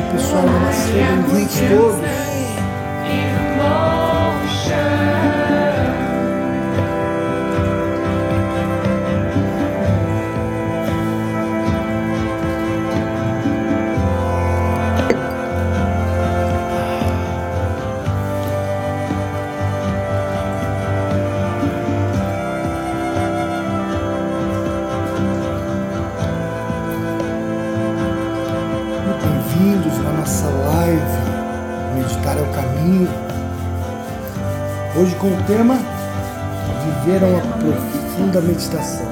noite, 0.00 0.12
pessoal. 0.12 0.46
Namastê, 0.46 0.92
bem-vindos 0.92 1.60
todos. 1.68 2.29
Com 35.30 35.34
o 35.34 35.42
tema 35.44 35.78
Viver 37.04 37.22
uma 37.22 37.40
profunda 37.40 38.40
meditação. 38.40 39.06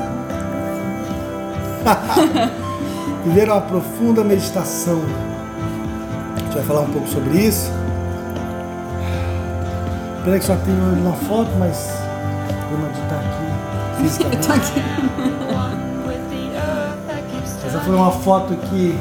Viver 3.24 3.48
uma 3.48 3.60
profunda 3.60 4.24
meditação. 4.24 5.00
A 6.34 6.40
gente 6.40 6.54
vai 6.54 6.64
falar 6.64 6.80
um 6.80 6.90
pouco 6.90 7.08
sobre 7.08 7.38
isso. 7.38 7.70
Pena 10.24 10.38
que 10.38 10.44
só 10.44 10.56
tem 10.56 10.74
uma 10.74 11.12
foto, 11.12 11.50
mas 11.58 11.92
vou 12.70 12.78
meditar 12.80 13.20
aqui 13.20 14.02
fisicamente. 14.02 14.48
Aqui. 17.18 17.66
Essa 17.66 17.80
foi 17.80 17.94
uma 17.94 18.10
foto 18.10 18.54
que 18.54 18.98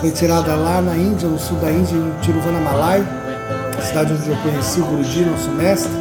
foi 0.00 0.10
tirada 0.10 0.54
lá 0.54 0.80
na 0.80 0.96
Índia, 0.96 1.28
no 1.28 1.38
sul 1.38 1.58
da 1.58 1.70
Índia, 1.70 1.96
em 1.96 2.12
Tiruvannamalai, 2.20 3.21
cidade 3.92 4.14
onde 4.14 4.30
eu 4.30 4.36
conheci 4.36 4.80
o 4.80 4.84
Guruji, 4.86 5.24
nosso 5.26 5.50
mestre. 5.50 5.92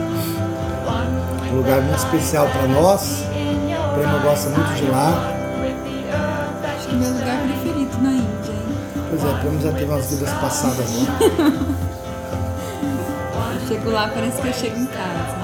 Um 1.51 1.57
lugar 1.57 1.81
muito 1.81 1.97
especial 1.97 2.47
para 2.47 2.65
nós. 2.67 3.21
O 3.21 3.93
Prema 3.95 4.19
gosta 4.19 4.49
muito 4.49 4.73
de 4.75 4.85
lá. 4.89 5.09
Acho 6.77 6.87
que 6.87 6.95
é 6.95 6.97
meu 6.97 7.11
lugar 7.11 7.41
preferido 7.41 8.01
na 8.01 8.11
Índia, 8.11 8.53
hein? 8.53 8.77
Pois 9.09 9.23
é, 9.25 9.27
o 9.27 9.37
Prema 9.39 9.59
já 9.59 9.71
teve 9.73 9.91
umas 9.91 10.09
vidas 10.09 10.29
passadas 10.29 10.89
lá. 10.95 11.05
Eu 13.53 13.67
chego 13.67 13.91
lá, 13.91 14.07
parece 14.13 14.41
que 14.41 14.47
eu 14.47 14.53
chego 14.53 14.77
em 14.77 14.85
casa. 14.85 15.41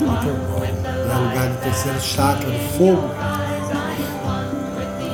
Muito 0.00 0.26
bom. 0.48 0.64
É 0.64 1.16
o 1.16 1.28
lugar 1.28 1.48
do 1.48 1.60
terceiro 1.62 2.00
chakra, 2.00 2.50
do 2.50 2.58
fogo. 2.76 3.08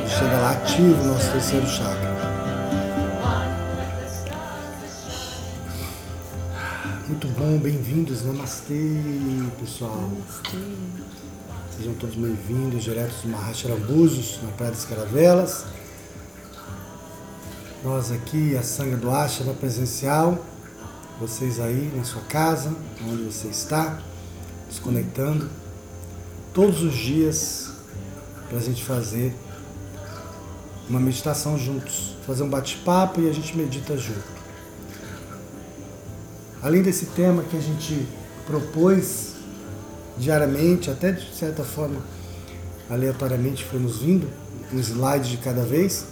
Chega 0.09 0.39
lá 0.39 0.53
ativo 0.53 1.03
o 1.03 1.07
nosso 1.09 1.31
terceiro 1.31 1.67
chakra. 1.67 2.06
Bem-vindos, 7.97 8.25
namastê, 8.25 8.93
pessoal. 9.59 10.11
Sejam 11.75 11.95
todos 11.95 12.15
bem-vindos, 12.15 12.85
diretos 12.85 13.23
do 13.23 13.29
Mahashara 13.29 13.75
Búzios, 13.75 14.39
na 14.43 14.51
Praia 14.51 14.73
das 14.73 14.85
Caravelas. 14.85 15.65
Nós 17.83 18.13
aqui, 18.13 18.55
a 18.55 18.63
Sanga 18.63 18.99
do 18.99 19.11
Ashara 19.11 19.55
presencial, 19.55 20.45
vocês 21.19 21.59
aí 21.59 21.91
na 21.97 22.05
sua 22.05 22.21
casa, 22.25 22.71
onde 23.03 23.23
você 23.23 23.49
está, 23.49 23.99
desconectando, 24.69 25.49
todos 26.53 26.83
os 26.83 26.95
dias, 26.95 27.71
para 28.51 28.59
a 28.59 28.63
gente 28.63 28.85
fazer 28.85 29.35
uma 30.87 31.01
meditação 31.01 31.57
juntos, 31.57 32.15
fazer 32.27 32.43
um 32.43 32.51
bate-papo 32.51 33.23
e 33.23 33.31
a 33.31 33.33
gente 33.33 33.57
medita 33.57 33.97
junto. 33.97 34.36
Além 36.67 36.83
desse 36.83 37.07
tema 37.07 37.45
que 37.45 37.57
a 37.57 37.61
gente 37.61 38.09
propôs 38.45 39.35
diariamente, 40.19 40.91
até 40.91 41.13
de 41.13 41.33
certa 41.33 41.63
forma 41.63 42.01
aleatoriamente 42.91 43.65
foi 43.65 43.79
nos 43.79 43.99
vindo, 43.99 44.29
um 44.73 44.81
slide 44.81 45.31
de 45.31 45.37
cada 45.37 45.63
vez, 45.63 46.07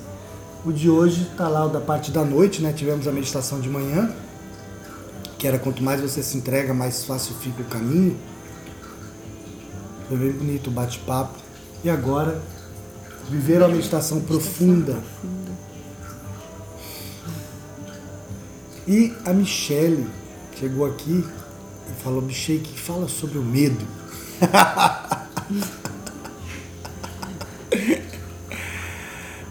o 0.64 0.70
de 0.70 0.88
hoje 0.88 1.22
está 1.22 1.48
lá 1.48 1.66
o 1.66 1.70
da 1.70 1.80
parte 1.80 2.12
da 2.12 2.24
noite, 2.24 2.62
né? 2.62 2.72
Tivemos 2.72 3.08
a 3.08 3.10
meditação 3.10 3.58
de 3.58 3.68
manhã, 3.68 4.14
que 5.40 5.48
era 5.48 5.58
quanto 5.58 5.82
mais 5.82 6.00
você 6.00 6.22
se 6.22 6.36
entrega, 6.36 6.72
mais 6.72 7.04
fácil 7.04 7.34
fica 7.34 7.60
o 7.60 7.64
caminho. 7.64 8.16
Foi 10.08 10.16
bem 10.16 10.30
bonito 10.30 10.68
o 10.68 10.70
bate-papo. 10.70 11.36
E 11.82 11.90
agora, 11.90 12.40
viver 13.28 13.60
a 13.60 13.66
meditação 13.66 14.20
profunda. 14.20 15.02
E 18.86 19.12
a 19.24 19.32
Michele 19.32 20.06
chegou 20.58 20.86
aqui 20.86 21.24
e 21.90 22.02
falou, 22.02 22.22
Michele, 22.22 22.60
que 22.60 22.78
fala 22.78 23.08
sobre 23.08 23.38
o 23.38 23.42
medo. 23.42 23.84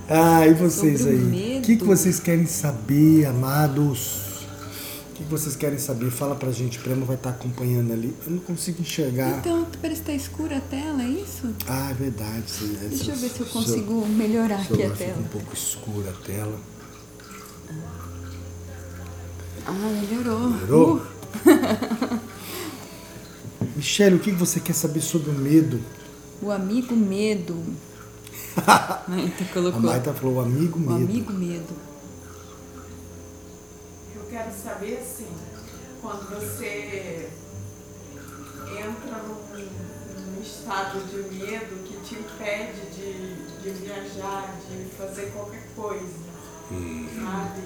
ah, 0.09 0.47
e 0.47 0.53
vocês 0.53 0.99
Sobre 1.01 1.15
aí? 1.15 1.59
O 1.59 1.61
que, 1.61 1.77
que 1.77 1.83
vocês 1.83 2.19
querem 2.19 2.45
saber, 2.45 3.25
amados? 3.25 4.21
O 5.11 5.15
que, 5.15 5.23
que 5.23 5.29
vocês 5.29 5.55
querem 5.55 5.77
saber? 5.77 6.09
Fala 6.09 6.35
pra 6.35 6.51
gente, 6.51 6.79
o 6.79 6.81
Prema 6.81 7.05
vai 7.05 7.15
estar 7.15 7.29
acompanhando 7.29 7.93
ali. 7.93 8.13
Eu 8.25 8.31
não 8.33 8.39
consigo 8.39 8.81
enxergar. 8.81 9.37
Então, 9.37 9.65
parece 9.81 10.01
que 10.01 10.07
tá 10.07 10.13
escura 10.13 10.57
a 10.57 10.61
tela, 10.61 11.03
é 11.03 11.07
isso? 11.07 11.53
Ah, 11.67 11.91
é 11.91 11.93
verdade. 11.93 12.43
sim, 12.47 12.75
essa- 12.75 12.87
Deixa 12.89 13.11
eu 13.11 13.15
ver 13.15 13.29
se 13.29 13.39
eu 13.41 13.45
consigo 13.45 14.05
melhorar 14.07 14.59
aqui 14.59 14.83
a 14.83 14.89
tela. 14.89 15.19
um 15.19 15.23
pouco 15.23 15.53
escura 15.53 16.09
a 16.09 16.25
tela. 16.25 16.59
Ah, 19.65 19.71
melhorou. 19.71 20.49
Melhorou? 20.49 20.95
Uh, 20.97 22.19
Michele, 23.75 24.15
o 24.15 24.19
que 24.19 24.31
você 24.31 24.59
quer 24.59 24.73
saber 24.73 25.01
sobre 25.01 25.29
o 25.29 25.33
medo? 25.33 25.79
o 26.41 26.51
amigo 26.51 26.93
medo. 26.95 27.55
A 28.67 28.99
colocou. 29.53 29.79
Maita 29.79 30.13
falou, 30.13 30.35
o 30.35 30.41
amigo 30.41 30.77
O 30.77 30.81
medo. 30.81 30.95
amigo 30.95 31.33
medo. 31.33 31.73
Eu 34.15 34.23
quero 34.29 34.51
saber 34.51 34.97
assim, 34.97 35.27
quando 36.01 36.29
você 36.29 37.29
entra 38.71 39.17
num, 39.23 40.35
num 40.35 40.41
estado 40.41 40.99
de 41.07 41.35
medo 41.37 41.83
que 41.85 41.95
te 42.01 42.15
impede 42.15 42.81
de, 42.93 43.63
de 43.63 43.69
viajar, 43.85 44.53
de 44.69 44.85
fazer 44.97 45.31
qualquer 45.31 45.65
coisa, 45.75 46.13
sabe? 46.69 47.61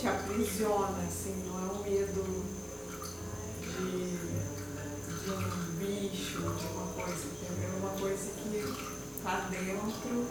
É, 0.00 0.02
te 0.02 0.08
aprisiona, 0.08 0.96
assim, 1.06 1.44
não 1.46 1.58
é 1.58 1.72
um 1.72 1.82
medo 1.82 2.44
de, 3.60 4.16
de 5.24 5.30
um 5.30 5.78
bicho, 5.78 6.38
de 6.38 6.66
uma 6.66 6.86
coisa, 6.94 7.26
entendeu? 7.26 7.70
É 7.70 7.78
uma 7.78 7.90
coisa 7.90 8.30
que 8.30 9.22
tá 9.22 9.48
dentro. 9.50 10.26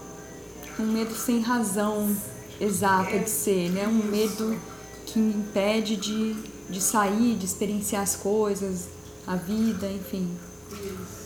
Um 0.80 0.92
medo 0.92 1.16
sem 1.16 1.42
razão 1.42 2.16
exata 2.60 3.20
de 3.20 3.30
ser, 3.30 3.70
né? 3.70 3.88
Um 3.88 4.04
medo 4.10 4.60
que 5.06 5.20
impede 5.20 5.96
de, 5.96 6.34
de 6.68 6.82
sair, 6.82 7.36
de 7.36 7.46
experienciar 7.46 8.02
as 8.02 8.16
coisas, 8.16 8.88
a 9.28 9.36
vida, 9.36 9.88
enfim, 9.92 10.36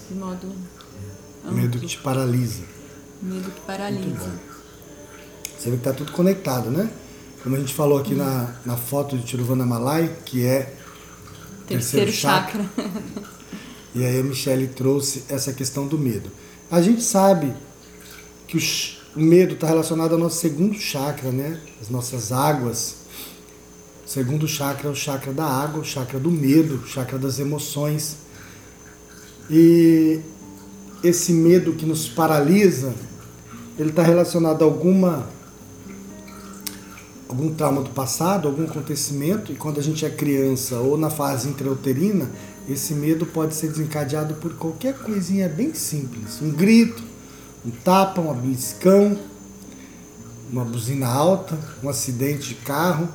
de 0.10 0.16
modo 0.16 0.52
amplo. 1.46 1.54
Medo 1.54 1.80
que 1.80 1.88
te 1.88 1.98
paralisa. 2.00 2.64
Medo 3.22 3.50
que 3.52 3.62
paralisa. 3.62 4.38
Você 5.58 5.72
vê 5.72 5.78
que 5.78 5.84
tá 5.84 5.94
tudo 5.94 6.12
conectado, 6.12 6.70
né? 6.70 6.92
Como 7.44 7.58
a 7.58 7.59
gente 7.59 7.74
falou 7.74 7.98
aqui 8.00 8.16
na, 8.16 8.56
na 8.66 8.78
foto 8.78 9.18
de 9.18 9.26
Tiruvannamalai, 9.26 10.16
que 10.26 10.46
é 10.46 10.74
Terceiro 11.68 12.12
chakra. 12.12 12.66
E 13.94 14.04
aí 14.04 14.20
a 14.20 14.24
Michelle 14.24 14.68
trouxe 14.70 15.26
essa 15.30 15.52
questão 15.52 15.86
do 15.86 16.00
medo. 16.00 16.31
A 16.72 16.81
gente 16.81 17.04
sabe 17.04 17.54
que 18.48 18.58
o 19.16 19.20
medo 19.20 19.56
está 19.56 19.68
relacionado 19.68 20.13
ao 20.13 20.18
nosso 20.18 20.38
segundo 20.38 20.74
chakra, 20.80 21.31
né? 21.31 21.60
As 21.81 21.90
nossas 21.90 22.31
águas. 22.31 22.95
O 24.06 24.10
segundo 24.10 24.48
chakra 24.48 24.88
é 24.88 24.92
o 24.92 24.95
chakra 24.95 25.34
da 25.34 25.45
água, 25.45 25.81
o 25.81 25.86
chakra 25.86 26.19
do 26.19 26.31
medo, 26.31 26.75
o 26.75 26.88
chakra 26.88 27.19
das 27.19 27.40
emoções. 27.40 28.18
E 29.50 30.22
esse 31.04 31.34
medo 31.34 31.74
que 31.74 31.86
nos 31.86 32.07
paralisa, 32.07 32.95
ele 33.78 33.90
está 33.90 34.01
relacionado 34.01 34.62
a 34.62 34.66
alguma 34.66 35.30
algum 37.33 37.51
trauma 37.51 37.81
do 37.81 37.89
passado, 37.89 38.47
algum 38.47 38.63
acontecimento, 38.63 39.51
e 39.51 39.56
quando 39.56 39.80
a 39.80 39.83
gente 39.83 40.06
é 40.06 40.09
criança 40.09 40.77
ou 40.77 40.95
na 40.95 41.09
fase 41.09 41.50
intrauterina, 41.50 42.30
esse 42.69 42.94
medo 42.94 43.25
pode 43.25 43.56
ser 43.56 43.69
desencadeado 43.69 44.35
por 44.35 44.53
qualquer 44.53 44.94
coisinha 45.00 45.50
bem 45.50 45.74
simples. 45.74 46.39
Um 46.41 46.51
grito, 46.51 47.01
um 47.65 47.71
tapa, 47.71 48.21
um 48.21 48.31
beliscão, 48.35 49.18
uma 50.51 50.63
buzina 50.63 51.07
alta, 51.07 51.57
um 51.83 51.89
acidente 51.89 52.50
de 52.50 52.56
carro, 52.56 53.09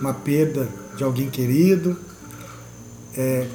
uma 0.00 0.14
perda 0.14 0.66
de 0.96 1.04
alguém 1.04 1.28
querido. 1.28 1.98
É, 3.14 3.46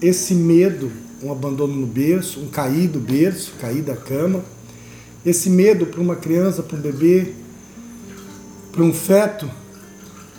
esse 0.00 0.32
medo, 0.32 0.92
um 1.20 1.32
abandono 1.32 1.74
no 1.74 1.88
berço, 1.88 2.38
um 2.40 2.46
cair 2.46 2.86
do 2.86 3.00
berço, 3.00 3.52
cair 3.60 3.82
da 3.82 3.96
cama, 3.96 4.44
esse 5.26 5.50
medo 5.50 5.86
para 5.86 6.00
uma 6.00 6.14
criança, 6.14 6.62
para 6.62 6.78
um 6.78 6.80
bebê, 6.80 7.34
para 8.70 8.82
um 8.82 8.92
feto, 8.92 9.50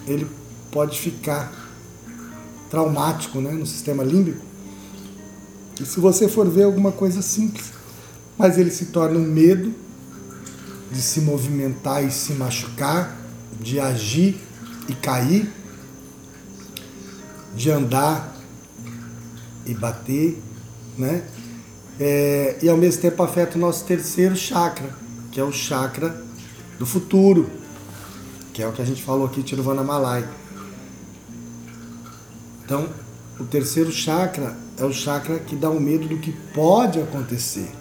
ele 0.08 0.28
pode 0.72 1.00
ficar 1.00 1.52
traumático 2.70 3.42
né, 3.42 3.52
no 3.52 3.66
sistema 3.66 4.04
límbico. 4.04 4.42
E 5.80 5.86
se 5.86 6.00
você 6.00 6.28
for 6.28 6.50
ver 6.50 6.64
alguma 6.64 6.92
coisa 6.92 7.22
simples, 7.22 7.72
mas 8.38 8.58
ele 8.58 8.72
se 8.72 8.86
torna 8.86 9.18
um 9.20 9.26
medo 9.26 9.74
de 10.92 11.02
se 11.02 11.22
movimentar 11.22 12.04
e 12.04 12.12
se 12.12 12.34
machucar, 12.34 13.18
de 13.60 13.80
agir 13.80 14.40
e 14.88 14.94
cair, 14.94 15.52
de 17.56 17.70
andar 17.70 18.36
e 19.66 19.74
bater, 19.74 20.42
né? 20.98 21.24
É, 22.00 22.58
e 22.62 22.70
ao 22.70 22.78
mesmo 22.78 23.02
tempo 23.02 23.22
afeta 23.22 23.58
o 23.58 23.62
nosso 23.62 23.86
terceiro 23.86 24.36
chakra, 24.36 24.90
que 25.32 25.40
é 25.40 25.44
o 25.44 25.52
chakra 25.52 26.24
do 26.80 26.86
futuro, 26.86 27.50
que 28.54 28.62
é 28.62 28.68
o 28.68 28.72
que 28.72 28.82
a 28.82 28.86
gente 28.86 29.02
falou 29.02 29.26
aqui, 29.26 29.44
Tiruvana 29.44 29.84
Malai. 29.84 30.28
Então, 32.64 32.88
o 33.40 33.44
terceiro 33.46 33.92
chakra 33.92 34.56
é 34.78 34.86
o 34.86 34.94
chakra 34.94 35.40
que 35.40 35.56
dá 35.56 35.70
o 35.70 35.80
medo 35.80 36.08
do 36.08 36.18
que 36.18 36.32
pode 36.54 37.00
acontecer. 37.00 37.72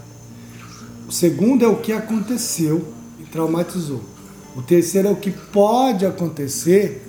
O 1.08 1.12
segundo 1.12 1.64
é 1.64 1.68
o 1.68 1.76
que 1.76 1.92
aconteceu 1.92 2.92
e 3.18 3.24
traumatizou. 3.24 4.02
O 4.56 4.62
terceiro 4.62 5.08
é 5.08 5.10
o 5.10 5.16
que 5.16 5.30
pode 5.30 6.04
acontecer, 6.06 7.06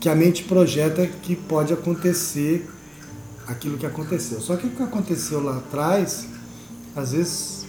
que 0.00 0.08
a 0.08 0.14
mente 0.14 0.44
projeta 0.44 1.06
que 1.06 1.36
pode 1.36 1.72
acontecer 1.72 2.68
aquilo 3.46 3.76
que 3.76 3.86
aconteceu. 3.86 4.40
Só 4.40 4.56
que 4.56 4.66
o 4.66 4.70
que 4.70 4.82
aconteceu 4.82 5.42
lá 5.42 5.58
atrás, 5.58 6.26
às 6.94 7.12
vezes 7.12 7.59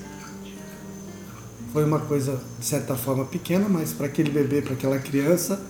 foi 1.71 1.85
uma 1.85 2.00
coisa 2.00 2.41
de 2.59 2.65
certa 2.65 2.95
forma 2.95 3.25
pequena, 3.25 3.69
mas 3.69 3.94
para 3.94 4.07
aquele 4.07 4.29
bebê, 4.29 4.62
para 4.62 4.73
aquela 4.73 5.00
criança, 5.00 5.62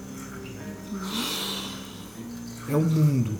é 2.68 2.76
o 2.76 2.82
mundo. 2.82 3.32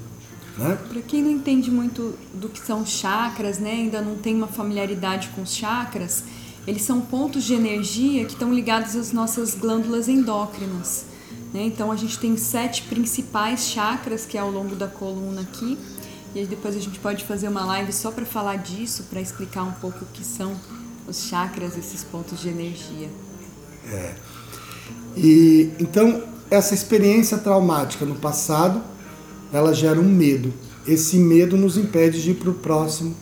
Né? 0.58 0.78
Para 0.90 1.02
quem 1.02 1.24
não 1.24 1.32
entende 1.32 1.72
muito 1.72 2.18
do 2.34 2.50
que 2.50 2.60
são 2.60 2.86
chakras, 2.86 3.58
né, 3.58 3.72
ainda 3.72 4.02
não 4.02 4.16
tem 4.16 4.36
uma 4.36 4.48
familiaridade 4.48 5.30
com 5.30 5.42
os 5.42 5.56
chakras, 5.56 6.24
eles 6.68 6.84
são 6.84 7.02
pontos 7.02 7.44
de 7.44 7.54
energia 7.54 8.26
que 8.26 8.34
estão 8.34 8.54
ligados 8.54 8.96
às 8.96 9.12
nossas 9.12 9.56
glândulas 9.56 10.08
endócrinas. 10.08 11.06
Né? 11.52 11.64
Então 11.64 11.92
a 11.92 11.96
gente 11.96 12.20
tem 12.20 12.38
sete 12.38 12.84
principais 12.84 13.68
chakras 13.68 14.26
que 14.26 14.38
é 14.38 14.42
ao 14.42 14.52
longo 14.52 14.76
da 14.76 14.88
coluna 14.88 15.42
aqui. 15.42 15.78
E 16.34 16.46
depois 16.46 16.78
a 16.78 16.80
gente 16.80 16.98
pode 17.00 17.26
fazer 17.26 17.50
uma 17.50 17.66
live 17.66 17.92
só 17.92 18.10
para 18.10 18.26
falar 18.26 18.56
disso, 18.58 19.04
para 19.10 19.20
explicar 19.20 19.64
um 19.64 19.74
pouco 19.74 20.06
o 20.06 20.08
que 20.14 20.24
são 20.24 20.56
os 21.08 21.28
chakras, 21.28 21.78
esses 21.78 22.04
pontos 22.04 22.40
de 22.40 22.50
energia. 22.50 23.10
É. 23.88 24.16
E 25.16 25.72
então 25.80 26.24
essa 26.52 26.74
experiência 26.74 27.38
traumática 27.38 28.06
no 28.06 28.16
passado, 28.16 28.82
ela 29.54 29.74
gera 29.74 30.00
um 30.00 30.10
medo. 30.10 30.54
Esse 30.86 31.18
medo 31.18 31.56
nos 31.56 31.78
impede 31.78 32.22
de 32.22 32.32
ir 32.32 32.34
para 32.36 32.50
o 32.50 32.54
próximo 32.54 33.16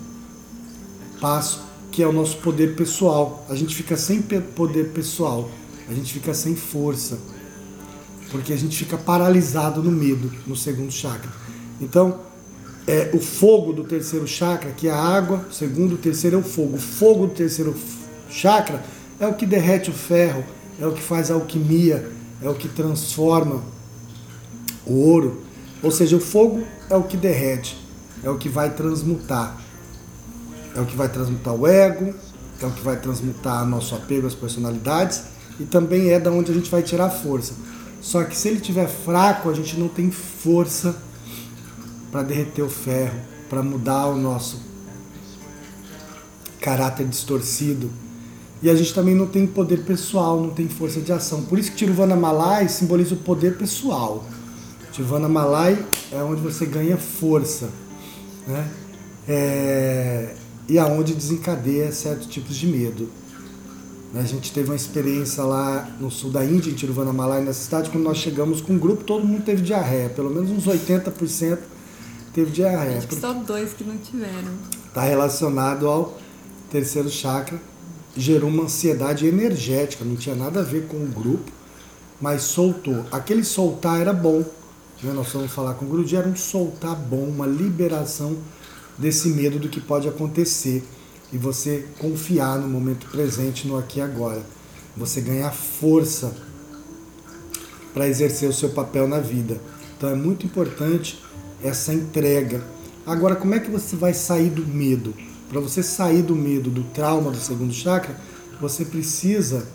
passo, 1.21 1.61
que 1.91 2.01
é 2.01 2.07
o 2.07 2.11
nosso 2.11 2.37
poder 2.37 2.75
pessoal. 2.75 3.45
A 3.47 3.55
gente 3.55 3.75
fica 3.75 3.95
sem 3.95 4.21
poder 4.21 4.91
pessoal, 4.93 5.49
a 5.87 5.93
gente 5.93 6.11
fica 6.11 6.33
sem 6.33 6.55
força, 6.55 7.19
porque 8.31 8.51
a 8.51 8.57
gente 8.57 8.75
fica 8.75 8.97
paralisado 8.97 9.83
no 9.83 9.91
medo, 9.91 10.31
no 10.47 10.55
segundo 10.55 10.91
chakra. 10.91 11.29
Então, 11.79 12.19
é, 12.89 13.11
o 13.13 13.19
fogo 13.19 13.71
do 13.71 13.83
terceiro 13.83 14.27
chakra, 14.27 14.71
que 14.71 14.87
é 14.87 14.91
a 14.91 14.97
água, 14.97 15.45
o 15.47 15.53
segundo, 15.53 15.93
o 15.93 15.97
terceiro 15.97 16.37
é 16.37 16.39
o 16.39 16.43
fogo. 16.43 16.75
O 16.75 16.79
fogo 16.79 17.27
do 17.27 17.33
terceiro 17.35 17.75
chakra 18.31 18.83
é 19.19 19.27
o 19.27 19.33
que 19.35 19.45
derrete 19.45 19.91
o 19.91 19.93
ferro, 19.93 20.43
é 20.81 20.87
o 20.87 20.91
que 20.91 21.01
faz 21.01 21.29
a 21.29 21.35
alquimia, 21.35 22.09
é 22.41 22.49
o 22.49 22.55
que 22.55 22.67
transforma 22.67 23.61
o 24.87 24.93
ouro. 24.93 25.43
Ou 25.83 25.91
seja, 25.91 26.17
o 26.17 26.19
fogo 26.19 26.63
é 26.89 26.95
o 26.95 27.03
que 27.03 27.15
derrete, 27.15 27.77
é 28.23 28.29
o 28.31 28.39
que 28.39 28.49
vai 28.49 28.71
transmutar. 28.71 29.61
É 30.75 30.81
o 30.81 30.85
que 30.87 30.95
vai 30.95 31.09
transmutar 31.09 31.53
o 31.53 31.67
ego, 31.67 32.15
é 32.59 32.65
o 32.65 32.71
que 32.71 32.81
vai 32.81 32.99
transmutar 32.99 33.67
nosso 33.67 33.93
apego 33.93 34.25
às 34.25 34.33
personalidades 34.33 35.25
e 35.59 35.63
também 35.63 36.09
é 36.09 36.19
da 36.19 36.31
onde 36.31 36.51
a 36.51 36.55
gente 36.55 36.71
vai 36.71 36.81
tirar 36.81 37.11
força. 37.11 37.53
Só 38.01 38.23
que 38.23 38.35
se 38.35 38.47
ele 38.47 38.59
tiver 38.59 38.87
fraco, 38.87 39.47
a 39.47 39.53
gente 39.53 39.77
não 39.79 39.89
tem 39.89 40.09
força 40.09 40.95
para 42.11 42.23
derreter 42.23 42.61
o 42.61 42.69
ferro, 42.69 43.19
para 43.49 43.61
mudar 43.61 44.07
o 44.07 44.17
nosso 44.17 44.61
caráter 46.61 47.07
distorcido. 47.07 47.89
E 48.61 48.69
a 48.69 48.75
gente 48.75 48.93
também 48.93 49.15
não 49.15 49.25
tem 49.25 49.47
poder 49.47 49.83
pessoal, 49.83 50.41
não 50.41 50.49
tem 50.49 50.67
força 50.67 50.99
de 50.99 51.11
ação. 51.11 51.43
Por 51.43 51.57
isso 51.57 51.71
que 51.71 51.77
Tiruvana 51.77 52.15
Malai 52.15 52.67
simboliza 52.67 53.15
o 53.15 53.17
poder 53.17 53.57
pessoal. 53.57 54.25
Tiruvana 54.91 55.29
Malai 55.29 55.77
é 56.11 56.21
onde 56.21 56.41
você 56.41 56.65
ganha 56.65 56.97
força. 56.97 57.69
Né? 58.45 58.69
É... 59.27 60.35
E 60.67 60.77
aonde 60.77 61.13
desencadeia 61.13 61.91
certos 61.91 62.27
tipos 62.27 62.55
de 62.55 62.67
medo. 62.67 63.09
A 64.13 64.23
gente 64.23 64.51
teve 64.51 64.69
uma 64.69 64.75
experiência 64.75 65.43
lá 65.43 65.87
no 65.99 66.09
sul 66.09 66.31
da 66.31 66.43
Índia, 66.43 66.71
em 66.71 66.73
Tiruvannamalai, 66.73 67.43
nessa 67.43 67.63
cidade, 67.63 67.91
quando 67.91 68.03
nós 68.03 68.17
chegamos 68.17 68.59
com 68.59 68.73
um 68.73 68.77
grupo, 68.79 69.03
todo 69.03 69.23
mundo 69.23 69.43
teve 69.43 69.61
diarreia. 69.61 70.09
Pelo 70.09 70.31
menos 70.31 70.49
uns 70.49 70.65
80% 70.65 71.59
teve 72.29 72.51
diarreia. 72.51 72.97
Acho 72.97 73.07
que 73.07 73.15
só 73.15 73.33
dois 73.33 73.73
que 73.73 73.83
não 73.83 73.97
tiveram. 73.97 74.53
Está 74.87 75.03
relacionado 75.03 75.87
ao 75.87 76.17
terceiro 76.69 77.09
chakra. 77.09 77.59
Gerou 78.15 78.49
uma 78.49 78.63
ansiedade 78.63 79.25
energética, 79.27 80.03
não 80.03 80.15
tinha 80.15 80.35
nada 80.35 80.61
a 80.61 80.63
ver 80.63 80.87
com 80.87 80.97
o 80.97 81.07
grupo, 81.07 81.51
mas 82.19 82.41
soltou. 82.41 83.05
Aquele 83.11 83.43
soltar 83.43 84.01
era 84.01 84.11
bom. 84.11 84.43
Né? 85.01 85.13
Nós 85.13 85.31
vamos 85.31 85.51
falar 85.51 85.75
com 85.75 85.85
o 85.85 85.87
Guruji, 85.87 86.15
era 86.15 86.27
um 86.27 86.35
soltar 86.35 86.95
bom, 86.95 87.23
uma 87.23 87.45
liberação 87.45 88.37
desse 88.97 89.29
medo 89.29 89.59
do 89.59 89.69
que 89.69 89.79
pode 89.79 90.07
acontecer 90.07 90.83
e 91.31 91.37
você 91.37 91.85
confiar 91.99 92.57
no 92.57 92.67
momento 92.67 93.07
presente, 93.09 93.67
no 93.67 93.77
aqui 93.77 93.99
e 93.99 94.01
agora. 94.01 94.43
Você 94.97 95.21
ganhar 95.21 95.51
força 95.51 96.33
para 97.93 98.07
exercer 98.07 98.49
o 98.49 98.53
seu 98.53 98.69
papel 98.69 99.07
na 99.07 99.19
vida. 99.19 99.61
Então 99.97 100.09
é 100.09 100.15
muito 100.15 100.45
importante 100.45 101.21
essa 101.63 101.93
entrega. 101.93 102.63
Agora, 103.05 103.35
como 103.35 103.55
é 103.55 103.59
que 103.59 103.69
você 103.69 103.95
vai 103.95 104.13
sair 104.13 104.49
do 104.49 104.65
medo? 104.65 105.13
Para 105.49 105.59
você 105.59 105.81
sair 105.81 106.21
do 106.21 106.35
medo, 106.35 106.69
do 106.69 106.83
trauma 106.83 107.31
do 107.31 107.37
segundo 107.37 107.73
chakra, 107.73 108.15
você 108.61 108.85
precisa. 108.85 109.67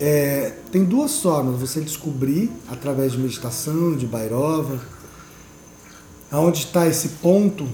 É, 0.00 0.54
tem 0.72 0.84
duas 0.84 1.20
formas. 1.20 1.60
Você 1.60 1.80
descobrir 1.80 2.50
através 2.68 3.12
de 3.12 3.18
meditação, 3.18 3.96
de 3.96 4.06
Bairova, 4.06 4.80
aonde 6.30 6.60
está 6.60 6.86
esse 6.86 7.08
ponto 7.20 7.68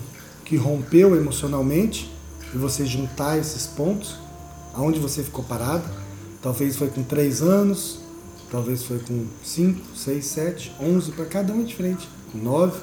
que 0.44 0.56
rompeu 0.56 1.16
emocionalmente 1.16 2.12
e 2.54 2.58
você 2.58 2.84
juntar 2.84 3.38
esses 3.38 3.66
pontos, 3.66 4.16
aonde 4.74 4.98
você 4.98 5.22
ficou 5.22 5.44
parado. 5.44 5.88
Talvez 6.42 6.76
foi 6.76 6.88
com 6.88 7.02
3 7.02 7.42
anos, 7.42 8.00
talvez 8.52 8.84
foi 8.84 8.98
com 8.98 9.24
5, 9.42 9.96
6, 9.96 10.24
7, 10.26 10.76
11, 10.78 11.12
para 11.12 11.24
cada 11.24 11.54
um 11.54 11.62
é 11.62 11.64
diferente, 11.64 12.06
com 12.30 12.36
9. 12.36 12.78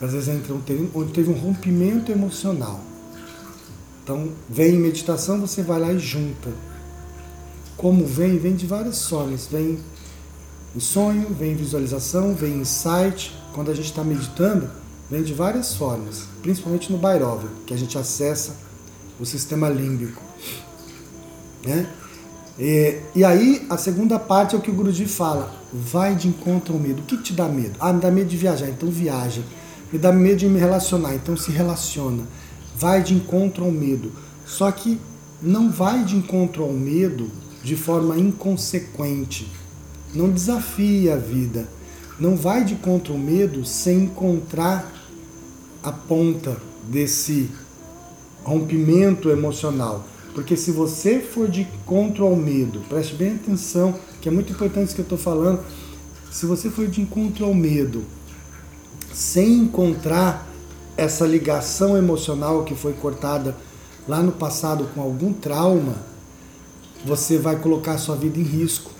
Às 0.00 0.12
vezes 0.12 0.28
entra 0.28 0.54
um 0.54 0.62
terreno 0.62 0.90
onde 0.94 1.12
teve 1.12 1.30
um 1.30 1.34
rompimento 1.34 2.10
emocional. 2.10 2.80
Então, 4.02 4.32
vem 4.48 4.76
em 4.76 4.78
meditação, 4.78 5.38
você 5.38 5.62
vai 5.62 5.78
lá 5.78 5.92
e 5.92 5.98
junta. 5.98 6.50
Como 7.76 8.06
vem? 8.06 8.38
Vem 8.38 8.56
de 8.56 8.66
várias 8.66 9.06
formas. 9.06 9.46
Vem 9.46 9.78
em 10.74 10.80
sonho, 10.80 11.34
vem 11.34 11.52
em 11.52 11.56
visualização, 11.56 12.34
vem 12.34 12.54
em 12.54 12.60
insight. 12.62 13.36
Quando 13.52 13.70
a 13.70 13.74
gente 13.74 13.90
está 13.90 14.02
meditando, 14.02 14.70
vem 15.10 15.22
de 15.22 15.34
várias 15.34 15.74
formas, 15.74 16.24
principalmente 16.40 16.90
no 16.90 16.96
Bairova, 16.96 17.48
que 17.66 17.74
a 17.74 17.76
gente 17.76 17.98
acessa 17.98 18.56
o 19.20 19.26
sistema 19.26 19.68
límbico. 19.68 20.22
Né? 21.66 21.92
E, 22.60 22.98
e, 23.14 23.24
aí, 23.24 23.66
a 23.70 23.78
segunda 23.78 24.18
parte 24.18 24.54
é 24.54 24.58
o 24.58 24.60
que 24.60 24.70
o 24.70 24.74
Guruji 24.74 25.06
fala: 25.06 25.50
vai 25.72 26.14
de 26.14 26.28
encontro 26.28 26.74
ao 26.74 26.78
medo. 26.78 27.00
O 27.00 27.06
que 27.06 27.16
te 27.16 27.32
dá 27.32 27.48
medo? 27.48 27.72
Ah, 27.80 27.90
me 27.90 28.00
dá 28.02 28.10
medo 28.10 28.28
de 28.28 28.36
viajar, 28.36 28.68
então 28.68 28.90
viaja. 28.90 29.42
Me 29.90 29.98
dá 29.98 30.12
medo 30.12 30.36
de 30.36 30.46
me 30.46 30.58
relacionar, 30.58 31.14
então 31.14 31.34
se 31.38 31.50
relaciona. 31.50 32.24
Vai 32.76 33.02
de 33.02 33.14
encontro 33.14 33.64
ao 33.64 33.70
medo. 33.72 34.12
Só 34.44 34.70
que 34.70 35.00
não 35.40 35.70
vai 35.70 36.04
de 36.04 36.16
encontro 36.16 36.62
ao 36.62 36.72
medo 36.72 37.30
de 37.64 37.76
forma 37.76 38.18
inconsequente. 38.18 39.50
Não 40.14 40.28
desafia 40.28 41.14
a 41.14 41.16
vida. 41.16 41.66
Não 42.18 42.36
vai 42.36 42.62
de 42.62 42.74
encontro 42.74 43.14
ao 43.14 43.18
medo 43.18 43.64
sem 43.64 44.04
encontrar 44.04 44.92
a 45.82 45.90
ponta 45.90 46.58
desse 46.84 47.48
rompimento 48.44 49.30
emocional. 49.30 50.04
Porque 50.34 50.56
se 50.56 50.70
você 50.70 51.20
for 51.20 51.48
de 51.48 51.62
encontro 51.62 52.24
ao 52.24 52.36
medo, 52.36 52.80
preste 52.88 53.14
bem 53.14 53.34
atenção, 53.34 53.94
que 54.20 54.28
é 54.28 54.32
muito 54.32 54.52
importante 54.52 54.86
isso 54.86 54.94
que 54.94 55.00
eu 55.00 55.04
estou 55.04 55.18
falando. 55.18 55.60
Se 56.30 56.46
você 56.46 56.70
for 56.70 56.86
de 56.86 57.00
encontro 57.00 57.44
ao 57.44 57.52
medo, 57.52 58.04
sem 59.12 59.54
encontrar 59.54 60.46
essa 60.96 61.26
ligação 61.26 61.96
emocional 61.96 62.64
que 62.64 62.74
foi 62.74 62.92
cortada 62.92 63.56
lá 64.06 64.22
no 64.22 64.32
passado 64.32 64.88
com 64.94 65.00
algum 65.00 65.32
trauma, 65.32 65.96
você 67.04 67.38
vai 67.38 67.56
colocar 67.58 67.98
sua 67.98 68.14
vida 68.16 68.38
em 68.38 68.42
risco. 68.42 68.90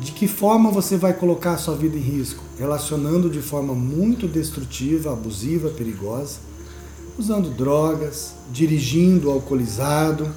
De 0.00 0.12
que 0.12 0.26
forma 0.26 0.70
você 0.70 0.96
vai 0.96 1.14
colocar 1.14 1.56
sua 1.56 1.76
vida 1.76 1.96
em 1.96 2.00
risco? 2.00 2.42
Relacionando 2.58 3.30
de 3.30 3.40
forma 3.40 3.74
muito 3.74 4.26
destrutiva, 4.26 5.12
abusiva, 5.12 5.70
perigosa, 5.70 6.38
usando 7.18 7.50
drogas, 7.50 8.34
dirigindo 8.50 9.30
alcoolizado. 9.30 10.28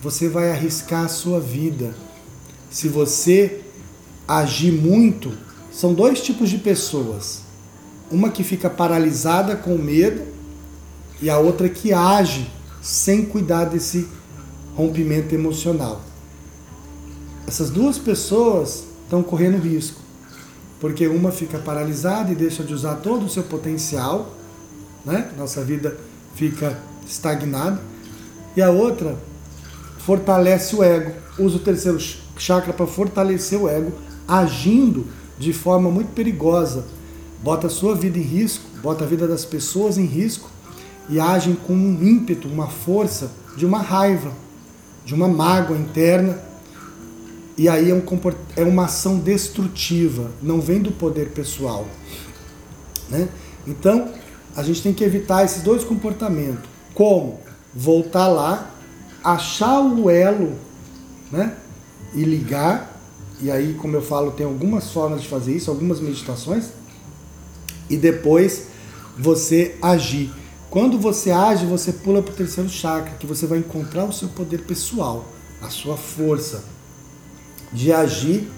Você 0.00 0.28
vai 0.28 0.50
arriscar 0.50 1.04
a 1.04 1.08
sua 1.08 1.40
vida. 1.40 1.94
Se 2.70 2.88
você 2.88 3.60
agir 4.26 4.72
muito, 4.72 5.32
são 5.70 5.94
dois 5.94 6.20
tipos 6.20 6.50
de 6.50 6.58
pessoas. 6.58 7.42
Uma 8.10 8.30
que 8.30 8.42
fica 8.42 8.70
paralisada 8.70 9.56
com 9.56 9.76
medo 9.76 10.22
e 11.20 11.28
a 11.28 11.38
outra 11.38 11.68
que 11.68 11.92
age 11.92 12.50
sem 12.80 13.24
cuidar 13.24 13.64
desse 13.64 14.08
rompimento 14.74 15.34
emocional. 15.34 16.00
Essas 17.46 17.70
duas 17.70 17.98
pessoas 17.98 18.84
estão 19.04 19.22
correndo 19.22 19.58
risco, 19.58 20.00
porque 20.80 21.08
uma 21.08 21.32
fica 21.32 21.58
paralisada 21.58 22.30
e 22.30 22.34
deixa 22.34 22.62
de 22.62 22.72
usar 22.72 22.96
todo 22.96 23.26
o 23.26 23.28
seu 23.28 23.42
potencial, 23.42 24.37
né? 25.08 25.30
Nossa 25.38 25.64
vida 25.64 25.96
fica 26.34 26.78
estagnada, 27.06 27.80
e 28.54 28.60
a 28.60 28.70
outra 28.70 29.16
fortalece 29.98 30.76
o 30.76 30.82
ego, 30.82 31.12
usa 31.38 31.56
o 31.56 31.60
terceiro 31.60 31.98
chakra 32.36 32.72
para 32.72 32.86
fortalecer 32.86 33.58
o 33.60 33.68
ego, 33.68 33.92
agindo 34.26 35.06
de 35.38 35.52
forma 35.52 35.90
muito 35.90 36.12
perigosa, 36.12 36.84
bota 37.42 37.68
a 37.68 37.70
sua 37.70 37.94
vida 37.94 38.18
em 38.18 38.22
risco, 38.22 38.64
bota 38.82 39.04
a 39.04 39.06
vida 39.06 39.26
das 39.26 39.44
pessoas 39.44 39.96
em 39.96 40.04
risco 40.04 40.50
e 41.08 41.18
agem 41.18 41.54
com 41.54 41.72
um 41.72 42.02
ímpeto, 42.02 42.48
uma 42.48 42.68
força 42.68 43.30
de 43.56 43.64
uma 43.64 43.78
raiva, 43.78 44.32
de 45.04 45.14
uma 45.14 45.28
mágoa 45.28 45.78
interna. 45.78 46.38
E 47.56 47.68
aí 47.68 47.90
é, 47.90 47.94
um 47.94 48.02
é 48.56 48.62
uma 48.62 48.84
ação 48.84 49.18
destrutiva, 49.18 50.30
não 50.42 50.60
vem 50.60 50.80
do 50.80 50.92
poder 50.92 51.30
pessoal. 51.30 51.86
Né? 53.08 53.28
Então, 53.66 54.12
a 54.58 54.62
gente 54.64 54.82
tem 54.82 54.92
que 54.92 55.04
evitar 55.04 55.44
esses 55.44 55.62
dois 55.62 55.84
comportamentos. 55.84 56.68
Como? 56.92 57.38
Voltar 57.72 58.26
lá, 58.26 58.68
achar 59.22 59.80
o 59.80 60.10
elo 60.10 60.58
né? 61.30 61.54
e 62.12 62.24
ligar. 62.24 63.00
E 63.40 63.52
aí, 63.52 63.74
como 63.74 63.94
eu 63.94 64.02
falo, 64.02 64.32
tem 64.32 64.44
algumas 64.44 64.90
formas 64.90 65.22
de 65.22 65.28
fazer 65.28 65.54
isso, 65.54 65.70
algumas 65.70 66.00
meditações. 66.00 66.70
E 67.88 67.96
depois 67.96 68.64
você 69.16 69.76
agir. 69.80 70.28
Quando 70.68 70.98
você 70.98 71.30
age, 71.30 71.64
você 71.64 71.92
pula 71.92 72.20
para 72.20 72.32
o 72.32 72.36
terceiro 72.36 72.68
chakra, 72.68 73.14
que 73.16 73.28
você 73.28 73.46
vai 73.46 73.58
encontrar 73.58 74.06
o 74.06 74.12
seu 74.12 74.26
poder 74.26 74.62
pessoal, 74.62 75.24
a 75.62 75.70
sua 75.70 75.96
força 75.96 76.64
de 77.72 77.92
agir 77.92 78.50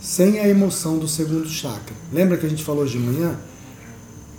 sem 0.00 0.38
a 0.38 0.48
emoção 0.48 0.96
do 0.96 1.06
segundo 1.06 1.46
chakra. 1.46 1.94
Lembra 2.10 2.38
que 2.38 2.46
a 2.46 2.48
gente 2.48 2.64
falou 2.64 2.86
de 2.86 2.98
manhã? 2.98 3.38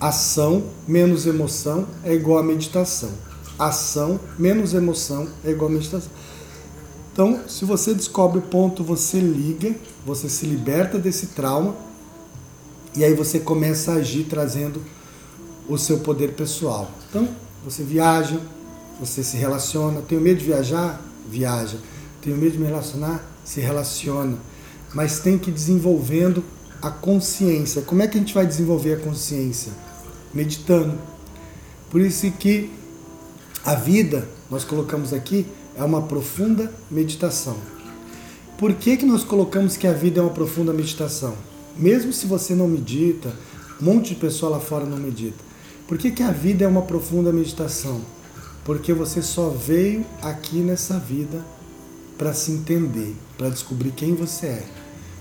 Ação 0.07 0.65
menos 0.87 1.25
emoção 1.25 1.87
é 2.03 2.13
igual 2.13 2.37
a 2.37 2.43
meditação. 2.43 3.09
Ação 3.57 4.19
menos 4.37 4.75
emoção 4.75 5.27
é 5.43 5.49
igual 5.49 5.67
a 5.67 5.73
meditação. 5.73 6.11
Então, 7.11 7.39
se 7.47 7.65
você 7.65 7.91
descobre 7.91 8.37
o 8.37 8.43
ponto, 8.43 8.83
você 8.83 9.19
liga, 9.19 9.73
você 10.05 10.29
se 10.29 10.45
liberta 10.45 10.99
desse 10.99 11.27
trauma 11.27 11.75
e 12.95 13.03
aí 13.03 13.15
você 13.15 13.39
começa 13.39 13.93
a 13.93 13.95
agir 13.95 14.25
trazendo 14.25 14.79
o 15.67 15.75
seu 15.75 15.97
poder 15.97 16.33
pessoal. 16.33 16.91
Então, 17.09 17.27
você 17.63 17.81
viaja, 17.81 18.39
você 18.99 19.23
se 19.23 19.37
relaciona. 19.37 20.03
Tenho 20.03 20.21
medo 20.21 20.37
de 20.37 20.45
viajar? 20.45 21.01
Viaja. 21.27 21.79
Tenho 22.21 22.37
medo 22.37 22.51
de 22.51 22.59
me 22.59 22.67
relacionar? 22.67 23.27
Se 23.43 23.59
relaciona. 23.59 24.37
Mas 24.93 25.17
tem 25.17 25.39
que 25.39 25.49
ir 25.49 25.53
desenvolvendo 25.53 26.43
a 26.79 26.91
consciência. 26.91 27.81
Como 27.81 28.03
é 28.03 28.07
que 28.07 28.19
a 28.19 28.21
gente 28.21 28.35
vai 28.35 28.45
desenvolver 28.45 28.93
a 28.93 28.97
consciência? 28.97 29.84
Meditando. 30.35 30.99
Por 31.89 32.01
isso 32.01 32.29
que 32.31 32.69
a 33.63 33.73
vida, 33.73 34.27
nós 34.51 34.63
colocamos 34.63 35.13
aqui, 35.13 35.47
é 35.75 35.83
uma 35.83 36.01
profunda 36.01 36.71
meditação. 36.91 37.57
Por 38.57 38.73
que, 38.73 38.97
que 38.97 39.05
nós 39.05 39.23
colocamos 39.23 39.75
que 39.75 39.87
a 39.87 39.93
vida 39.93 40.19
é 40.19 40.23
uma 40.23 40.33
profunda 40.33 40.71
meditação? 40.71 41.35
Mesmo 41.77 42.13
se 42.13 42.27
você 42.27 42.53
não 42.53 42.67
medita, 42.67 43.33
um 43.81 43.85
monte 43.85 44.09
de 44.09 44.15
pessoa 44.15 44.51
lá 44.51 44.59
fora 44.59 44.85
não 44.85 44.97
medita. 44.97 45.43
Por 45.87 45.97
que, 45.97 46.11
que 46.11 46.23
a 46.23 46.31
vida 46.31 46.63
é 46.63 46.67
uma 46.67 46.81
profunda 46.81 47.31
meditação? 47.31 48.01
Porque 48.63 48.93
você 48.93 49.21
só 49.21 49.49
veio 49.49 50.05
aqui 50.21 50.57
nessa 50.57 50.97
vida 50.97 51.45
para 52.17 52.33
se 52.33 52.51
entender, 52.51 53.15
para 53.37 53.49
descobrir 53.49 53.91
quem 53.91 54.15
você 54.15 54.47
é. 54.47 54.65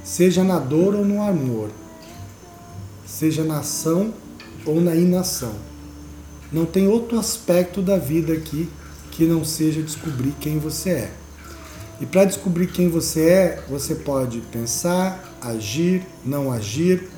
Seja 0.02 0.44
na 0.44 0.58
dor 0.58 0.94
ou 0.94 1.04
no 1.04 1.22
amor, 1.22 1.70
seja 3.06 3.42
na 3.42 3.58
ação 3.58 4.12
ou 4.66 4.80
na 4.80 4.94
inação. 4.94 5.54
Não 6.52 6.64
tem 6.64 6.86
outro 6.88 7.18
aspecto 7.18 7.82
da 7.82 7.98
vida 7.98 8.32
aqui 8.32 8.68
que 9.10 9.24
não 9.24 9.44
seja 9.44 9.82
descobrir 9.82 10.34
quem 10.40 10.58
você 10.58 10.90
é. 10.90 11.12
E 12.00 12.06
para 12.06 12.24
descobrir 12.24 12.66
quem 12.66 12.88
você 12.88 13.28
é, 13.28 13.64
você 13.68 13.94
pode 13.94 14.40
pensar, 14.40 15.36
agir, 15.40 16.04
não 16.24 16.50
agir, 16.50 17.08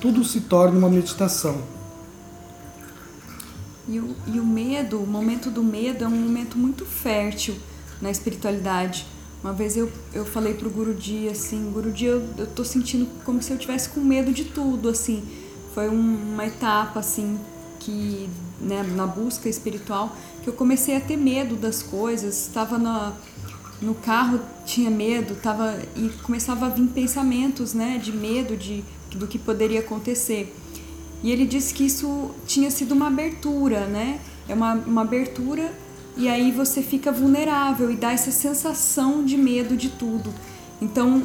tudo 0.00 0.24
se 0.24 0.40
torna 0.40 0.78
uma 0.78 0.88
meditação. 0.88 1.62
E 3.88 4.00
o, 4.00 4.16
e 4.26 4.40
o 4.40 4.44
medo, 4.44 5.00
o 5.00 5.06
momento 5.06 5.50
do 5.50 5.62
medo 5.62 6.04
é 6.04 6.08
um 6.08 6.10
momento 6.10 6.58
muito 6.58 6.84
fértil 6.84 7.54
na 8.00 8.10
espiritualidade. 8.10 9.06
Uma 9.42 9.52
vez 9.52 9.76
eu, 9.76 9.90
eu 10.12 10.24
falei 10.24 10.54
pro 10.54 10.70
Guruji 10.70 11.28
assim, 11.28 11.70
Guruji, 11.70 12.06
eu, 12.06 12.22
eu 12.36 12.46
tô 12.46 12.64
sentindo 12.64 13.06
como 13.24 13.42
se 13.42 13.52
eu 13.52 13.58
tivesse 13.58 13.88
com 13.90 14.00
medo 14.00 14.32
de 14.32 14.44
tudo, 14.44 14.88
assim. 14.88 15.22
Foi 15.76 15.90
um, 15.90 16.32
uma 16.32 16.46
etapa, 16.46 17.00
assim, 17.00 17.38
que, 17.78 18.30
né, 18.58 18.82
na 18.96 19.06
busca 19.06 19.46
espiritual, 19.46 20.10
que 20.42 20.48
eu 20.48 20.54
comecei 20.54 20.96
a 20.96 21.00
ter 21.00 21.18
medo 21.18 21.54
das 21.54 21.82
coisas, 21.82 22.46
estava 22.46 22.78
no 23.82 23.94
carro, 23.94 24.40
tinha 24.64 24.90
medo, 24.90 25.34
tava, 25.34 25.78
e 25.94 26.08
começava 26.22 26.64
a 26.64 26.68
vir 26.70 26.86
pensamentos, 26.86 27.74
né, 27.74 28.00
de 28.02 28.10
medo 28.10 28.56
de, 28.56 28.82
do 29.16 29.26
que 29.26 29.38
poderia 29.38 29.80
acontecer. 29.80 30.50
E 31.22 31.30
ele 31.30 31.44
disse 31.44 31.74
que 31.74 31.84
isso 31.84 32.30
tinha 32.46 32.70
sido 32.70 32.92
uma 32.92 33.08
abertura, 33.08 33.80
né? 33.80 34.18
É 34.48 34.54
uma, 34.54 34.72
uma 34.76 35.02
abertura 35.02 35.70
e 36.16 36.26
aí 36.26 36.52
você 36.52 36.80
fica 36.80 37.12
vulnerável 37.12 37.90
e 37.90 37.96
dá 37.96 38.12
essa 38.12 38.30
sensação 38.30 39.22
de 39.22 39.36
medo 39.36 39.76
de 39.76 39.90
tudo. 39.90 40.32
Então, 40.80 41.22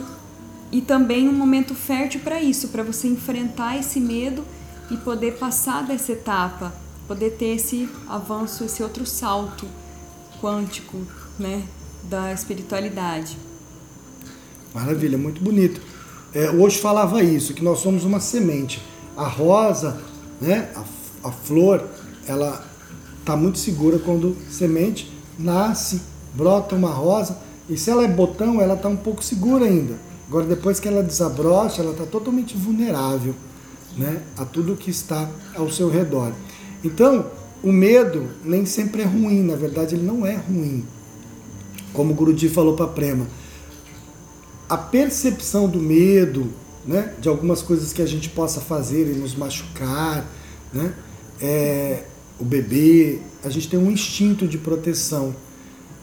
e 0.71 0.81
também 0.81 1.27
um 1.27 1.33
momento 1.33 1.75
fértil 1.75 2.21
para 2.21 2.41
isso, 2.41 2.69
para 2.69 2.83
você 2.83 3.07
enfrentar 3.07 3.77
esse 3.77 3.99
medo 3.99 4.43
e 4.89 4.97
poder 4.97 5.37
passar 5.37 5.83
dessa 5.83 6.13
etapa, 6.13 6.73
poder 7.07 7.31
ter 7.31 7.55
esse 7.55 7.89
avanço, 8.07 8.63
esse 8.63 8.81
outro 8.81 9.05
salto 9.05 9.65
quântico, 10.41 10.97
né, 11.37 11.63
da 12.03 12.33
espiritualidade. 12.33 13.37
Maravilha, 14.73 15.17
muito 15.17 15.41
bonito. 15.41 15.81
É, 16.33 16.49
hoje 16.49 16.79
falava 16.79 17.21
isso, 17.21 17.53
que 17.53 17.63
nós 17.63 17.79
somos 17.79 18.05
uma 18.05 18.19
semente. 18.19 18.81
A 19.17 19.27
rosa, 19.27 20.01
né, 20.39 20.69
a, 20.75 21.27
a 21.27 21.31
flor, 21.31 21.85
ela 22.25 22.65
está 23.19 23.35
muito 23.35 23.59
segura 23.59 23.99
quando 23.99 24.37
semente 24.49 25.11
nasce, 25.37 26.01
brota 26.33 26.75
uma 26.75 26.91
rosa, 26.91 27.37
e 27.69 27.77
se 27.77 27.89
ela 27.89 28.03
é 28.03 28.07
botão, 28.07 28.61
ela 28.61 28.75
está 28.75 28.87
um 28.87 28.95
pouco 28.95 29.23
segura 29.23 29.65
ainda. 29.65 30.10
Agora, 30.31 30.45
depois 30.45 30.79
que 30.79 30.87
ela 30.87 31.03
desabrocha, 31.03 31.81
ela 31.81 31.91
está 31.91 32.05
totalmente 32.05 32.55
vulnerável 32.55 33.35
né, 33.97 34.21
a 34.37 34.45
tudo 34.45 34.77
que 34.77 34.89
está 34.89 35.29
ao 35.53 35.69
seu 35.69 35.89
redor. 35.89 36.31
Então, 36.81 37.25
o 37.61 37.69
medo 37.69 38.29
nem 38.41 38.65
sempre 38.65 39.01
é 39.01 39.05
ruim, 39.05 39.43
na 39.43 39.57
verdade, 39.57 39.93
ele 39.93 40.05
não 40.05 40.25
é 40.25 40.37
ruim. 40.37 40.85
Como 41.91 42.13
o 42.13 42.15
Guruji 42.15 42.47
falou 42.47 42.77
para 42.77 42.87
Prema, 42.87 43.27
a 44.69 44.77
percepção 44.77 45.67
do 45.67 45.81
medo, 45.81 46.49
né, 46.85 47.13
de 47.19 47.27
algumas 47.27 47.61
coisas 47.61 47.91
que 47.91 48.01
a 48.01 48.07
gente 48.07 48.29
possa 48.29 48.61
fazer 48.61 49.11
e 49.11 49.19
nos 49.19 49.35
machucar, 49.35 50.25
né, 50.73 50.93
é, 51.41 52.05
o 52.39 52.45
bebê, 52.45 53.19
a 53.43 53.49
gente 53.49 53.67
tem 53.67 53.77
um 53.77 53.91
instinto 53.91 54.47
de 54.47 54.57
proteção, 54.57 55.35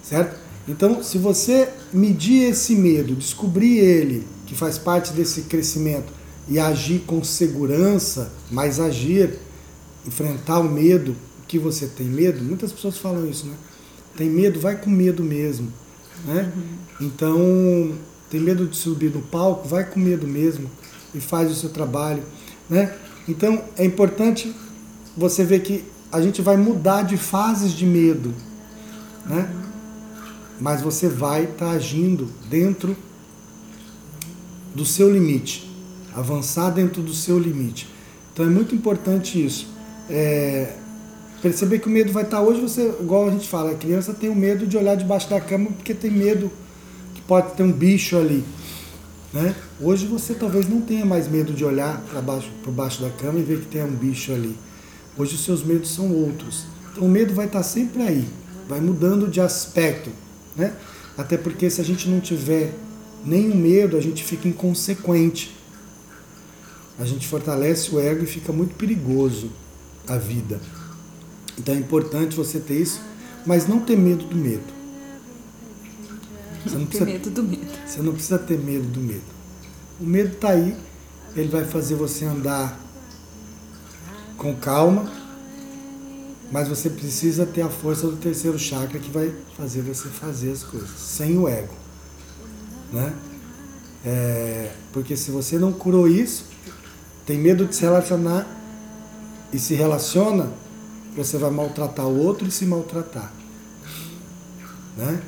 certo? 0.02 0.48
Então, 0.69 1.03
se 1.03 1.19
você 1.19 1.69
medir 1.93 2.51
esse 2.51 2.77
medo, 2.77 3.15
descobrir 3.15 3.79
ele, 3.79 4.27
que 4.47 4.55
faz 4.55 4.79
parte 4.79 5.13
desse 5.13 5.43
crescimento, 5.43 6.13
e 6.49 6.59
agir 6.59 7.01
com 7.07 7.23
segurança, 7.23 8.31
mas 8.51 8.79
agir, 8.79 9.39
enfrentar 10.07 10.61
o 10.61 10.65
medo, 10.65 11.15
que 11.47 11.59
você 11.59 11.87
tem 11.87 12.07
medo, 12.07 12.45
muitas 12.45 12.73
pessoas 12.73 12.99
falam 12.99 13.29
isso, 13.29 13.47
né? 13.47 13.55
Tem 14.17 14.29
medo, 14.29 14.61
vai 14.61 14.77
com 14.77 14.91
medo 14.91 15.23
mesmo, 15.23 15.73
né? 16.27 16.53
Uhum. 16.55 17.07
Então, 17.07 17.95
tem 18.31 18.41
medo 18.41 18.67
de 18.67 18.77
subir 18.77 19.11
no 19.11 19.23
palco, 19.23 19.67
vai 19.67 19.85
com 19.85 19.99
medo 19.99 20.27
mesmo 20.27 20.71
e 21.15 21.21
faz 21.21 21.51
o 21.51 21.55
seu 21.55 21.71
trabalho, 21.71 22.23
né? 22.69 22.95
Então 23.27 23.63
é 23.77 23.85
importante 23.85 24.55
você 25.17 25.45
ver 25.45 25.61
que 25.61 25.85
a 26.11 26.21
gente 26.21 26.41
vai 26.41 26.57
mudar 26.57 27.03
de 27.03 27.17
fases 27.17 27.73
de 27.73 27.87
medo, 27.87 28.35
né? 29.27 29.51
Mas 30.61 30.83
você 30.83 31.09
vai 31.09 31.45
estar 31.45 31.67
tá 31.67 31.71
agindo 31.71 32.29
dentro 32.49 32.97
do 34.75 34.85
seu 34.85 35.11
limite, 35.11 35.71
avançar 36.15 36.71
dentro 36.71 37.03
do 37.03 37.15
seu 37.15 37.38
limite. 37.38 37.88
Então 38.33 38.47
é 38.47 38.49
muito 38.49 38.75
importante 38.75 39.45
isso. 39.45 39.69
É, 40.09 40.75
perceber 41.43 41.79
que 41.81 41.88
o 41.88 41.91
medo 41.91 42.12
vai 42.12 42.23
estar 42.23 42.38
tá 42.38 42.43
hoje, 42.43 42.61
você, 42.61 42.95
igual 43.00 43.29
a 43.29 43.31
gente 43.31 43.49
fala, 43.49 43.73
a 43.73 43.75
criança 43.75 44.15
tem 44.15 44.29
o 44.29 44.35
medo 44.35 44.67
de 44.67 44.77
olhar 44.77 44.97
debaixo 44.97 45.29
da 45.29 45.41
cama 45.41 45.71
porque 45.73 45.95
tem 45.95 46.11
medo 46.11 46.50
que 47.15 47.21
pode 47.23 47.55
ter 47.55 47.62
um 47.62 47.73
bicho 47.73 48.17
ali. 48.17 48.45
Né? 49.33 49.55
Hoje 49.81 50.07
você 50.07 50.35
talvez 50.35 50.69
não 50.69 50.81
tenha 50.81 51.05
mais 51.05 51.29
medo 51.29 51.53
de 51.53 51.65
olhar 51.65 52.00
para 52.11 52.23
baixo, 52.23 52.50
baixo 52.69 53.03
da 53.03 53.11
cama 53.11 53.38
e 53.38 53.43
ver 53.43 53.61
que 53.61 53.67
tem 53.67 53.83
um 53.83 53.95
bicho 53.95 54.33
ali. 54.33 54.57
Hoje 55.17 55.35
os 55.35 55.45
seus 55.45 55.62
medos 55.62 55.91
são 55.91 56.12
outros. 56.12 56.65
Então 56.93 57.05
o 57.05 57.09
medo 57.09 57.35
vai 57.35 57.47
estar 57.47 57.62
sempre 57.62 58.03
aí, 58.03 58.29
vai 58.69 58.81
mudando 58.81 59.29
de 59.29 59.41
aspecto. 59.41 60.11
Né? 60.59 60.75
Até 61.17 61.38
porque 61.38 61.71
se 61.71 61.81
a 61.81 61.85
gente 61.85 62.09
não 62.09 62.21
tiver 62.21 62.75
nenhum 63.25 63.55
medo, 63.55 63.97
a 63.97 64.00
gente 64.00 64.25
fica 64.25 64.49
inconsequente. 64.49 65.57
A 66.99 67.05
gente 67.05 67.29
fortalece 67.29 67.95
o 67.95 68.00
ego 68.00 68.25
e 68.25 68.27
fica 68.27 68.53
muito 68.53 68.75
perigoso 68.75 69.50
a 70.07 70.19
vida. 70.19 70.61
Então 71.57 71.75
é 71.75 71.79
importante 71.79 72.37
você 72.37 72.59
ter 72.59 72.81
isso, 72.81 73.00
mas 73.47 73.67
não 73.67 73.81
ter 73.81 73.97
medo 73.97 74.25
do 74.25 74.37
medo. 74.37 74.79
Você 76.65 76.77
não 76.77 76.87
precisa 76.87 77.07
ter 77.07 77.12
medo 77.12 77.31
do 77.31 77.43
medo. 77.43 77.67
Você 77.87 78.03
não 78.03 78.12
precisa 78.12 78.38
ter 78.38 78.59
medo 78.59 78.87
do 78.88 79.00
medo. 79.00 79.23
O 80.00 80.05
medo 80.05 80.35
está 80.35 80.50
aí, 80.50 80.77
ele 81.37 81.49
vai 81.49 81.65
fazer 81.65 81.95
você 81.95 82.25
andar 82.25 82.79
com 84.37 84.55
calma, 84.55 85.11
mas 86.50 86.69
você 86.69 86.88
precisa 86.88 87.45
ter 87.45 87.62
a 87.62 87.69
força 87.69 88.07
do 88.07 88.17
terceiro 88.17 88.59
chakra 88.59 88.99
que 88.99 89.11
vai 89.11 89.35
fazer 89.57 89.83
você 89.83 90.09
fazer 90.09 90.52
as 90.52 90.62
coisas, 90.62 90.90
sem 90.90 91.37
o 91.37 91.47
ego. 91.47 91.75
Né? 92.93 93.14
É, 94.05 94.73
porque 94.93 95.17
se 95.17 95.31
você 95.31 95.59
não 95.59 95.73
curou 95.73 96.09
isso, 96.09 96.47
tem 97.26 97.38
medo 97.38 97.67
de 97.67 97.75
se 97.75 97.83
relacionar 97.83 98.47
e 99.52 99.59
se 99.59 99.75
relaciona, 99.75 100.50
você 101.14 101.37
vai 101.37 101.50
maltratar 101.50 102.07
o 102.07 102.19
outro 102.19 102.49
e 102.49 102.50
se 102.50 102.64
maltratar. 102.64 103.33
Né? 104.97 105.23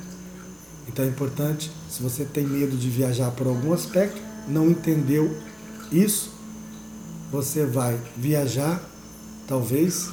Então 0.87 1.05
é 1.05 1.07
importante, 1.07 1.71
se 1.89 2.01
você 2.01 2.25
tem 2.25 2.45
medo 2.45 2.75
de 2.75 2.89
viajar 2.89 3.29
por 3.31 3.45
algum 3.45 3.73
aspecto, 3.73 4.19
não 4.47 4.69
entendeu 4.69 5.37
isso, 5.91 6.31
você 7.31 7.65
vai 7.65 7.99
viajar 8.17 8.81
talvez 9.47 10.09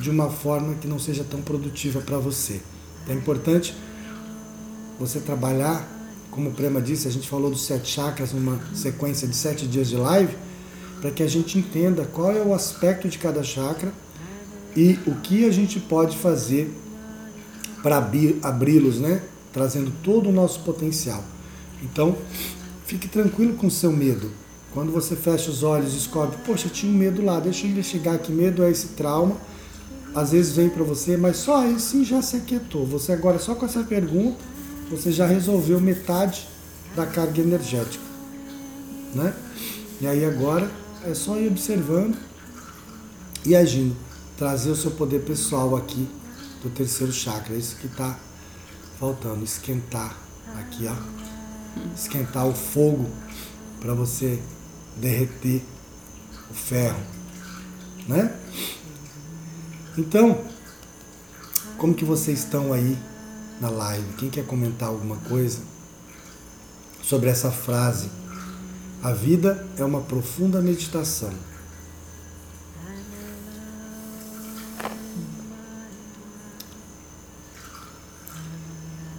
de 0.00 0.10
uma 0.10 0.30
forma 0.30 0.74
que 0.74 0.86
não 0.86 0.98
seja 0.98 1.24
tão 1.24 1.40
produtiva 1.40 2.00
para 2.00 2.18
você. 2.18 2.60
É 3.08 3.12
importante 3.12 3.74
você 4.98 5.20
trabalhar, 5.20 5.86
como 6.30 6.50
o 6.50 6.52
Prema 6.52 6.80
disse, 6.80 7.06
a 7.06 7.10
gente 7.10 7.28
falou 7.28 7.50
dos 7.50 7.64
sete 7.64 7.88
chakras 7.88 8.32
numa 8.32 8.60
sequência 8.74 9.26
de 9.26 9.36
sete 9.36 9.66
dias 9.66 9.88
de 9.88 9.96
live, 9.96 10.36
para 11.00 11.10
que 11.10 11.22
a 11.22 11.28
gente 11.28 11.58
entenda 11.58 12.04
qual 12.04 12.32
é 12.32 12.42
o 12.42 12.54
aspecto 12.54 13.08
de 13.08 13.18
cada 13.18 13.42
chakra 13.42 13.92
e 14.74 14.98
o 15.06 15.14
que 15.16 15.44
a 15.44 15.50
gente 15.50 15.78
pode 15.78 16.16
fazer 16.16 16.74
para 17.82 17.98
abri-los, 18.42 18.98
né? 18.98 19.22
Trazendo 19.52 19.92
todo 20.02 20.28
o 20.28 20.32
nosso 20.32 20.60
potencial. 20.60 21.22
Então, 21.82 22.16
fique 22.84 23.08
tranquilo 23.08 23.54
com 23.54 23.68
o 23.68 23.70
seu 23.70 23.92
medo. 23.92 24.30
Quando 24.72 24.92
você 24.92 25.16
fecha 25.16 25.50
os 25.50 25.62
olhos 25.62 25.92
e 25.92 25.96
descobre, 25.96 26.36
poxa, 26.44 26.68
tinha 26.68 26.92
um 26.92 26.94
medo 26.94 27.24
lá, 27.24 27.40
deixa 27.40 27.66
eu 27.66 27.70
investigar 27.70 28.18
que 28.18 28.32
medo 28.32 28.62
é 28.62 28.70
esse 28.70 28.88
trauma. 28.88 29.36
Às 30.16 30.32
vezes 30.32 30.56
vem 30.56 30.70
para 30.70 30.82
você, 30.82 31.14
mas 31.14 31.36
só 31.36 31.58
aí 31.58 31.78
sim 31.78 32.02
já 32.02 32.22
se 32.22 32.38
aquietou. 32.38 32.86
Você 32.86 33.12
agora, 33.12 33.38
só 33.38 33.54
com 33.54 33.66
essa 33.66 33.82
pergunta, 33.82 34.38
você 34.90 35.12
já 35.12 35.26
resolveu 35.26 35.78
metade 35.78 36.48
da 36.96 37.04
carga 37.04 37.42
energética. 37.42 38.02
Né? 39.14 39.34
E 40.00 40.06
aí 40.06 40.24
agora 40.24 40.70
é 41.04 41.12
só 41.12 41.36
ir 41.36 41.48
observando 41.48 42.16
e 43.44 43.54
agindo. 43.54 43.94
Trazer 44.38 44.70
o 44.70 44.76
seu 44.76 44.90
poder 44.92 45.20
pessoal 45.20 45.76
aqui 45.76 46.08
do 46.62 46.70
terceiro 46.70 47.12
chakra. 47.12 47.54
É 47.54 47.58
isso 47.58 47.76
que 47.76 47.86
está 47.86 48.18
faltando. 48.98 49.44
Esquentar 49.44 50.16
aqui, 50.58 50.86
ó. 50.86 50.96
Esquentar 51.94 52.46
o 52.46 52.54
fogo 52.54 53.06
para 53.80 53.92
você 53.92 54.40
derreter 54.96 55.62
o 56.50 56.54
ferro, 56.54 57.02
né? 58.08 58.34
Então, 59.98 60.44
como 61.78 61.94
que 61.94 62.04
vocês 62.04 62.40
estão 62.40 62.70
aí 62.70 62.98
na 63.58 63.70
live? 63.70 64.12
Quem 64.18 64.28
quer 64.28 64.44
comentar 64.44 64.90
alguma 64.90 65.16
coisa 65.16 65.60
sobre 67.02 67.30
essa 67.30 67.50
frase? 67.50 68.10
A 69.02 69.12
vida 69.12 69.66
é 69.78 69.84
uma 69.84 70.02
profunda 70.02 70.60
meditação. 70.60 71.32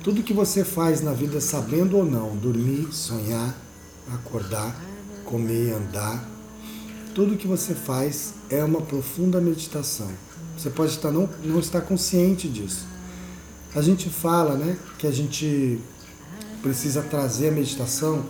Tudo 0.04 0.22
que 0.22 0.34
você 0.34 0.64
faz 0.64 1.02
na 1.02 1.12
vida, 1.12 1.42
sabendo 1.42 1.98
ou 1.98 2.06
não, 2.06 2.38
dormir, 2.38 2.94
sonhar, 2.94 3.58
acordar, 4.14 4.76
comer, 5.26 5.74
andar, 5.74 6.24
tudo 7.16 7.36
que 7.36 7.48
você 7.48 7.74
faz 7.74 8.36
é 8.50 8.64
uma 8.64 8.82
profunda 8.82 9.42
meditação. 9.42 10.27
Você 10.58 10.70
pode 10.70 10.92
estar 10.92 11.12
não, 11.12 11.30
não 11.44 11.60
estar 11.60 11.82
consciente 11.82 12.50
disso. 12.50 12.86
A 13.76 13.82
gente 13.82 14.10
fala, 14.10 14.56
né, 14.56 14.76
que 14.98 15.06
a 15.06 15.12
gente 15.12 15.80
precisa 16.62 17.02
trazer 17.04 17.50
a 17.50 17.52
meditação 17.52 18.26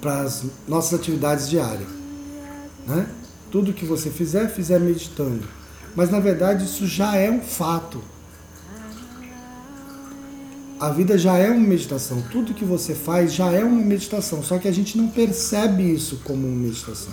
para 0.00 0.22
as 0.22 0.44
nossas 0.66 0.98
atividades 0.98 1.48
diárias, 1.48 1.88
né? 2.86 3.08
Tudo 3.50 3.72
que 3.72 3.84
você 3.84 4.10
fizer, 4.10 4.48
fizer 4.48 4.78
meditando. 4.78 5.42
Mas 5.94 6.10
na 6.10 6.20
verdade 6.20 6.64
isso 6.64 6.86
já 6.86 7.16
é 7.16 7.30
um 7.30 7.40
fato. 7.40 8.02
A 10.78 10.90
vida 10.90 11.18
já 11.18 11.36
é 11.36 11.50
uma 11.50 11.66
meditação. 11.66 12.22
Tudo 12.30 12.54
que 12.54 12.64
você 12.64 12.94
faz 12.94 13.32
já 13.32 13.50
é 13.50 13.64
uma 13.64 13.82
meditação. 13.82 14.42
Só 14.42 14.58
que 14.58 14.68
a 14.68 14.72
gente 14.72 14.96
não 14.96 15.08
percebe 15.08 15.82
isso 15.92 16.20
como 16.22 16.46
uma 16.46 16.56
meditação. 16.56 17.12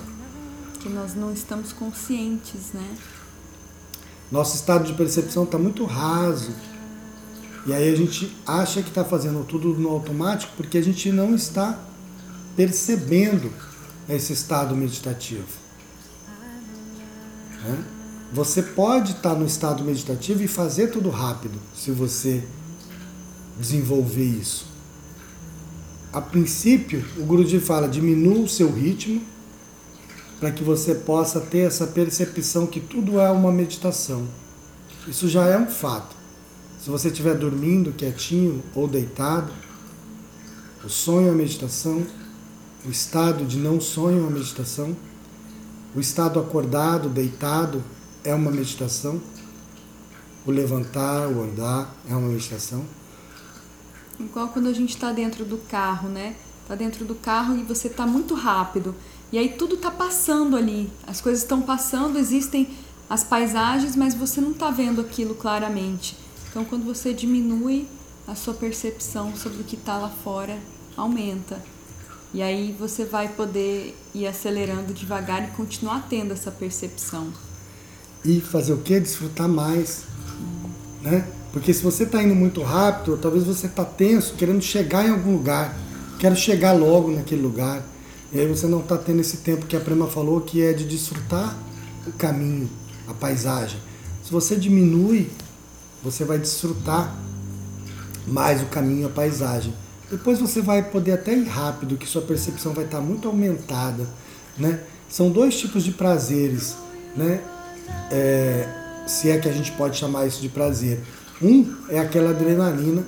Que 0.80 0.90
nós 0.90 1.16
não 1.16 1.34
estamos 1.34 1.74
conscientes, 1.74 2.74
né? 2.74 2.88
Nosso 4.32 4.56
estado 4.56 4.86
de 4.86 4.94
percepção 4.94 5.44
está 5.44 5.58
muito 5.58 5.86
raso. 5.86 6.52
E 7.66 7.74
aí 7.74 7.92
a 7.92 7.96
gente 7.96 8.36
acha 8.46 8.82
que 8.82 8.90
está 8.90 9.04
fazendo 9.04 9.44
tudo 9.46 9.70
no 9.70 9.90
automático 9.90 10.54
porque 10.56 10.78
a 10.78 10.84
gente 10.84 11.12
não 11.12 11.34
está 11.34 11.80
percebendo 12.56 13.52
esse 14.08 14.34
estado 14.34 14.76
meditativo. 14.76 15.48
Né? 17.64 17.84
Você 18.32 18.62
pode 18.62 19.14
estar 19.14 19.32
tá 19.32 19.36
no 19.36 19.46
estado 19.46 19.84
meditativo 19.84 20.44
e 20.44 20.48
fazer 20.48 20.88
tudo 20.88 21.10
rápido, 21.10 21.60
se 21.74 21.92
você 21.92 22.44
desenvolver 23.60 24.24
isso. 24.24 24.68
A 26.12 26.22
princípio, 26.22 27.04
o 27.18 27.24
Guruji 27.24 27.60
fala: 27.60 27.88
diminua 27.88 28.40
o 28.40 28.48
seu 28.48 28.72
ritmo 28.72 29.22
para 30.46 30.52
que 30.52 30.64
você 30.64 30.94
possa 30.94 31.42
ter 31.42 31.62
essa 31.62 31.88
percepção 31.88 32.68
que 32.68 32.80
tudo 32.80 33.20
é 33.20 33.32
uma 33.32 33.52
meditação. 33.52 34.28
Isso 35.08 35.28
já 35.28 35.48
é 35.48 35.58
um 35.58 35.66
fato. 35.66 36.16
Se 36.80 36.88
você 36.88 37.08
estiver 37.08 37.34
dormindo 37.34 37.92
quietinho 37.92 38.62
ou 38.76 38.88
deitado, 38.88 39.52
o 40.84 40.88
sonho 40.88 41.30
é 41.30 41.32
meditação, 41.32 42.06
o 42.86 42.92
estado 42.92 43.44
de 43.44 43.58
não 43.58 43.82
sonho 43.82 44.28
é 44.28 44.30
meditação, 44.30 44.96
o 45.96 46.00
estado 46.00 46.40
acordado, 46.40 47.10
deitado 47.10 47.84
é 48.24 48.36
uma 48.36 48.52
meditação, 48.52 49.20
o 50.46 50.52
levantar, 50.52 51.28
o 51.28 51.42
andar 51.42 51.92
é 52.08 52.16
uma 52.16 52.30
meditação. 52.30 52.86
Igual 54.20 54.50
quando 54.50 54.68
a 54.68 54.74
gente 54.74 54.92
está 54.92 55.12
dentro 55.12 55.44
do 55.44 55.58
carro, 55.58 56.08
né? 56.08 56.36
Tá 56.68 56.76
dentro 56.76 57.04
do 57.04 57.16
carro 57.16 57.58
e 57.58 57.64
você 57.64 57.90
tá 57.90 58.06
muito 58.06 58.36
rápido. 58.36 58.94
E 59.36 59.38
aí 59.38 59.50
tudo 59.50 59.76
tá 59.76 59.92
passando 59.92 60.56
ali. 60.56 60.90
As 61.06 61.20
coisas 61.20 61.44
estão 61.44 61.62
passando, 61.62 62.18
existem 62.18 62.70
as 63.10 63.22
paisagens, 63.22 63.94
mas 63.94 64.16
você 64.16 64.40
não 64.40 64.54
tá 64.54 64.72
vendo 64.72 65.02
aquilo 65.02 65.36
claramente. 65.36 66.16
Então 66.50 66.64
quando 66.64 66.86
você 66.86 67.14
diminui 67.14 67.86
a 68.26 68.34
sua 68.34 68.54
percepção 68.54 69.36
sobre 69.36 69.60
o 69.60 69.66
que 69.66 69.76
está 69.76 69.98
lá 69.98 70.08
fora, 70.08 70.58
aumenta. 70.96 71.62
E 72.34 72.42
aí 72.42 72.74
você 72.80 73.04
vai 73.04 73.28
poder 73.28 73.94
ir 74.14 74.26
acelerando 74.26 74.94
devagar 74.94 75.44
e 75.44 75.52
continuar 75.52 76.08
tendo 76.10 76.32
essa 76.32 76.50
percepção. 76.50 77.28
E 78.24 78.40
fazer 78.40 78.72
o 78.72 78.78
que? 78.78 78.98
Desfrutar 79.02 79.50
mais. 79.50 80.04
Né? 81.02 81.28
Porque 81.52 81.74
se 81.74 81.84
você 81.84 82.04
está 82.04 82.24
indo 82.24 82.36
muito 82.36 82.64
rápido, 82.64 83.18
talvez 83.18 83.44
você 83.44 83.68
está 83.68 83.84
tenso, 83.84 84.36
querendo 84.36 84.62
chegar 84.62 85.06
em 85.06 85.10
algum 85.10 85.34
lugar. 85.34 85.76
Quero 86.20 86.38
chegar 86.38 86.72
logo 86.72 87.12
naquele 87.12 87.42
lugar. 87.42 87.84
E 88.32 88.40
aí 88.40 88.48
você 88.48 88.68
não 88.68 88.80
está 88.80 88.98
tendo 88.98 89.22
esse 89.22 89.38
tempo 89.38 89.66
que 89.66 89.76
a 89.76 89.80
Prema 89.80 90.08
falou, 90.08 90.42
que 90.42 90.62
é 90.62 90.74
de 90.74 90.86
desfrutar 90.86 91.58
o 92.08 92.12
caminho, 92.14 92.70
a 93.08 93.14
paisagem. 93.14 93.80
Se 94.24 94.32
você 94.32 94.56
diminui, 94.56 95.30
você 96.04 96.26
vai 96.26 96.38
desfrutar 96.38 97.16
mais 98.28 98.62
o 98.62 98.66
caminho, 98.66 99.08
a 99.08 99.10
paisagem. 99.10 99.74
Depois 100.10 100.40
você 100.40 100.62
vai 100.62 100.84
poder 100.84 101.14
até 101.14 101.36
ir 101.36 101.48
rápido, 101.48 101.98
que 101.98 102.08
sua 102.08 102.22
percepção 102.22 102.74
vai 102.74 102.86
estar 102.86 103.02
muito 103.02 103.28
aumentada, 103.28 104.08
né? 104.58 104.82
São 105.10 105.30
dois 105.30 105.58
tipos 105.60 105.84
de 105.84 105.92
prazeres, 105.92 106.76
né? 107.16 107.42
É, 108.12 108.68
se 109.08 109.30
é 109.30 109.38
que 109.38 109.48
a 109.48 109.52
gente 109.52 109.72
pode 109.74 109.98
chamar 109.98 110.26
isso 110.26 110.42
de 110.42 110.50
prazer. 110.50 111.02
Um 111.42 111.76
é 111.90 112.00
aquela 112.00 112.32
adrenalina 112.32 113.04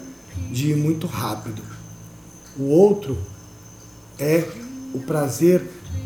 de 0.51 0.71
ir 0.71 0.75
muito 0.75 1.07
rápido. 1.07 1.61
O 2.57 2.65
outro 2.65 3.17
é 4.19 4.47
o 4.93 4.99
prazer 4.99 5.63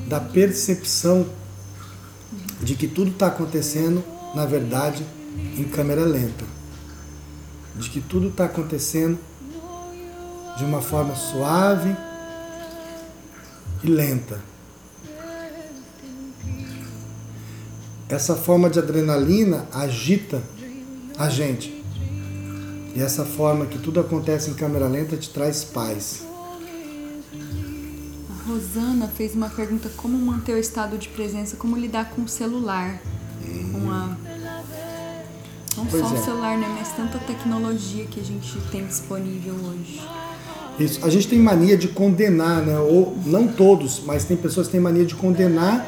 da 0.08 0.20
percepção 0.20 1.26
de 2.62 2.76
que 2.76 2.88
tudo 2.88 3.12
está 3.12 3.28
acontecendo, 3.28 4.04
na 4.36 4.46
verdade, 4.46 5.06
em 5.58 5.64
câmera 5.64 6.04
lenta. 6.04 6.46
De 7.76 7.90
que 7.90 8.02
tudo 8.02 8.28
está 8.28 8.46
acontecendo 8.46 9.18
de 10.58 10.66
uma 10.66 10.82
forma 10.82 11.16
suave 11.16 11.96
e 13.84 13.88
lenta. 13.88 14.40
Essa 18.10 18.36
forma 18.36 18.70
de 18.70 18.78
adrenalina 18.78 19.66
agita 19.72 20.44
a 21.18 21.30
gente. 21.30 21.82
E 22.94 23.02
essa 23.02 23.24
forma 23.24 23.66
que 23.66 23.80
tudo 23.80 24.02
acontece 24.02 24.52
em 24.52 24.54
câmera 24.54 24.88
lenta 24.88 25.16
te 25.16 25.30
traz 25.30 25.64
paz. 25.64 26.31
Rosana 28.48 29.08
fez 29.08 29.34
uma 29.34 29.50
pergunta: 29.50 29.90
como 29.98 30.18
manter 30.18 30.54
o 30.54 30.60
estado 30.60 30.98
de 30.98 31.10
presença, 31.10 31.56
como 31.56 31.78
lidar 31.78 32.12
com 32.12 32.24
o 32.24 32.28
celular? 32.28 33.02
Com 33.72 33.92
a 33.92 34.16
não 35.78 35.86
Pois 35.86 36.06
só 36.06 36.16
é. 36.16 36.20
o 36.20 36.24
celular, 36.24 36.58
né? 36.58 36.68
Mas 36.78 36.92
tanta 36.92 37.18
tecnologia 37.20 38.06
que 38.06 38.20
a 38.20 38.24
gente 38.24 38.60
tem 38.72 38.86
disponível 38.86 39.54
hoje. 39.54 40.02
Isso. 40.80 41.06
A 41.06 41.10
gente 41.10 41.28
tem 41.28 41.40
mania 41.40 41.78
de 41.78 41.88
condenar, 41.88 42.62
né? 42.62 42.78
Ou 42.80 43.18
não 43.26 43.48
todos, 43.48 44.02
mas 44.06 44.26
tem 44.26 44.36
pessoas 44.36 44.68
que 44.68 44.74
têm 44.74 44.82
mania 44.82 45.06
de 45.06 45.16
condenar 45.16 45.86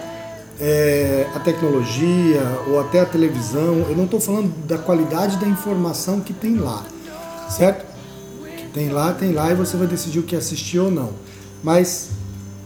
é, 0.59 1.27
a 1.35 1.39
tecnologia 1.39 2.41
ou 2.67 2.79
até 2.79 3.01
a 3.01 3.05
televisão. 3.05 3.85
Eu 3.89 3.95
não 3.95 4.05
estou 4.05 4.19
falando 4.19 4.53
da 4.65 4.77
qualidade 4.77 5.37
da 5.37 5.47
informação 5.47 6.21
que 6.21 6.33
tem 6.33 6.55
lá, 6.55 6.85
certo? 7.49 7.85
Tem 8.73 8.89
lá, 8.89 9.13
tem 9.13 9.31
lá 9.31 9.51
e 9.51 9.55
você 9.55 9.77
vai 9.77 9.87
decidir 9.87 10.19
o 10.19 10.23
que 10.23 10.35
assistir 10.35 10.79
ou 10.79 10.89
não. 10.89 11.11
Mas 11.63 12.09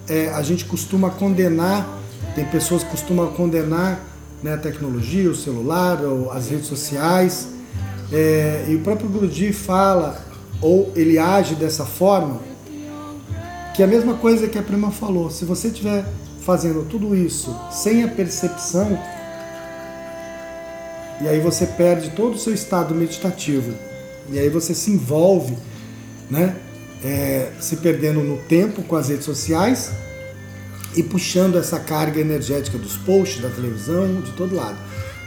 é, 0.09 0.29
a 0.29 0.41
gente 0.41 0.65
costuma 0.65 1.09
condenar, 1.09 1.87
tem 2.35 2.45
pessoas 2.45 2.83
que 2.83 2.89
costumam 2.89 3.27
condenar 3.33 3.99
né, 4.41 4.53
a 4.53 4.57
tecnologia, 4.57 5.29
o 5.29 5.35
celular, 5.35 5.99
as 6.31 6.49
redes 6.49 6.67
sociais. 6.67 7.47
É, 8.11 8.65
e 8.69 8.75
o 8.75 8.79
próprio 8.81 9.09
Guruji 9.09 9.51
fala, 9.51 10.23
ou 10.61 10.91
ele 10.95 11.17
age 11.17 11.55
dessa 11.55 11.85
forma, 11.85 12.39
que 13.75 13.81
é 13.81 13.85
a 13.85 13.87
mesma 13.87 14.15
coisa 14.15 14.47
que 14.47 14.57
a 14.57 14.63
prima 14.63 14.91
falou. 14.91 15.29
Se 15.29 15.45
você 15.45 15.67
estiver 15.67 16.05
fazendo 16.41 16.87
tudo 16.87 17.15
isso 17.15 17.55
sem 17.69 18.03
a 18.03 18.07
percepção, 18.07 18.97
e 21.19 21.27
aí 21.27 21.39
você 21.39 21.65
perde 21.65 22.11
todo 22.11 22.35
o 22.35 22.39
seu 22.39 22.53
estado 22.53 22.95
meditativo, 22.95 23.73
e 24.29 24.39
aí 24.39 24.49
você 24.49 24.73
se 24.73 24.91
envolve, 24.91 25.57
né, 26.29 26.55
é, 27.03 27.51
se 27.59 27.77
perdendo 27.77 28.21
no 28.21 28.37
tempo 28.37 28.81
com 28.83 28.95
as 28.95 29.09
redes 29.09 29.25
sociais 29.25 29.91
e 30.95 31.03
puxando 31.03 31.57
essa 31.57 31.79
carga 31.79 32.19
energética 32.19 32.77
dos 32.77 32.97
posts, 32.97 33.41
da 33.41 33.49
televisão, 33.49 34.21
de 34.21 34.31
todo 34.31 34.55
lado. 34.55 34.77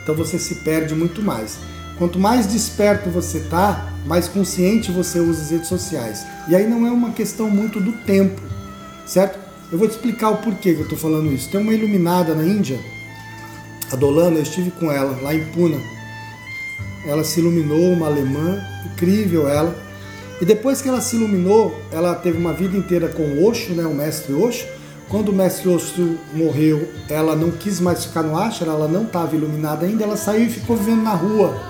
Então 0.02 0.14
você 0.14 0.38
se 0.38 0.56
perde 0.56 0.94
muito 0.94 1.22
mais. 1.22 1.58
Quanto 1.98 2.18
mais 2.18 2.46
desperto 2.46 3.10
você 3.10 3.40
tá, 3.40 3.92
mais 4.06 4.26
consciente 4.26 4.90
você 4.90 5.20
usa 5.20 5.42
as 5.42 5.50
redes 5.50 5.68
sociais. 5.68 6.24
E 6.48 6.56
aí 6.56 6.66
não 6.66 6.86
é 6.86 6.90
uma 6.90 7.12
questão 7.12 7.50
muito 7.50 7.78
do 7.78 7.92
tempo, 8.04 8.40
certo? 9.06 9.38
Eu 9.70 9.78
vou 9.78 9.86
te 9.86 9.92
explicar 9.92 10.30
o 10.30 10.38
porquê 10.38 10.72
que 10.72 10.80
eu 10.80 10.84
estou 10.84 10.98
falando 10.98 11.32
isso. 11.32 11.50
Tem 11.50 11.60
uma 11.60 11.74
iluminada 11.74 12.34
na 12.34 12.42
Índia, 12.42 12.80
a 13.92 13.96
Dolana, 13.96 14.36
eu 14.36 14.42
estive 14.42 14.70
com 14.72 14.90
ela 14.90 15.20
lá 15.20 15.34
em 15.34 15.44
Puna. 15.46 15.76
Ela 17.06 17.22
se 17.22 17.40
iluminou, 17.40 17.92
uma 17.92 18.06
alemã, 18.06 18.60
incrível 18.86 19.48
ela. 19.48 19.89
E 20.40 20.44
depois 20.44 20.80
que 20.80 20.88
ela 20.88 21.00
se 21.00 21.16
iluminou, 21.16 21.78
ela 21.92 22.14
teve 22.14 22.38
uma 22.38 22.52
vida 22.52 22.76
inteira 22.76 23.08
com 23.08 23.22
o 23.22 23.46
Osho, 23.46 23.74
né, 23.74 23.84
o 23.84 23.94
mestre 23.94 24.32
Osho. 24.32 24.66
Quando 25.08 25.30
o 25.30 25.32
mestre 25.32 25.68
Osho 25.68 26.18
morreu, 26.32 26.88
ela 27.08 27.36
não 27.36 27.50
quis 27.50 27.80
mais 27.80 28.04
ficar 28.04 28.22
no 28.22 28.38
ashram, 28.38 28.72
ela 28.72 28.88
não 28.88 29.02
estava 29.02 29.34
iluminada 29.34 29.84
ainda, 29.84 30.04
ela 30.04 30.16
saiu 30.16 30.46
e 30.46 30.50
ficou 30.50 30.76
vivendo 30.76 31.02
na 31.02 31.14
rua. 31.14 31.60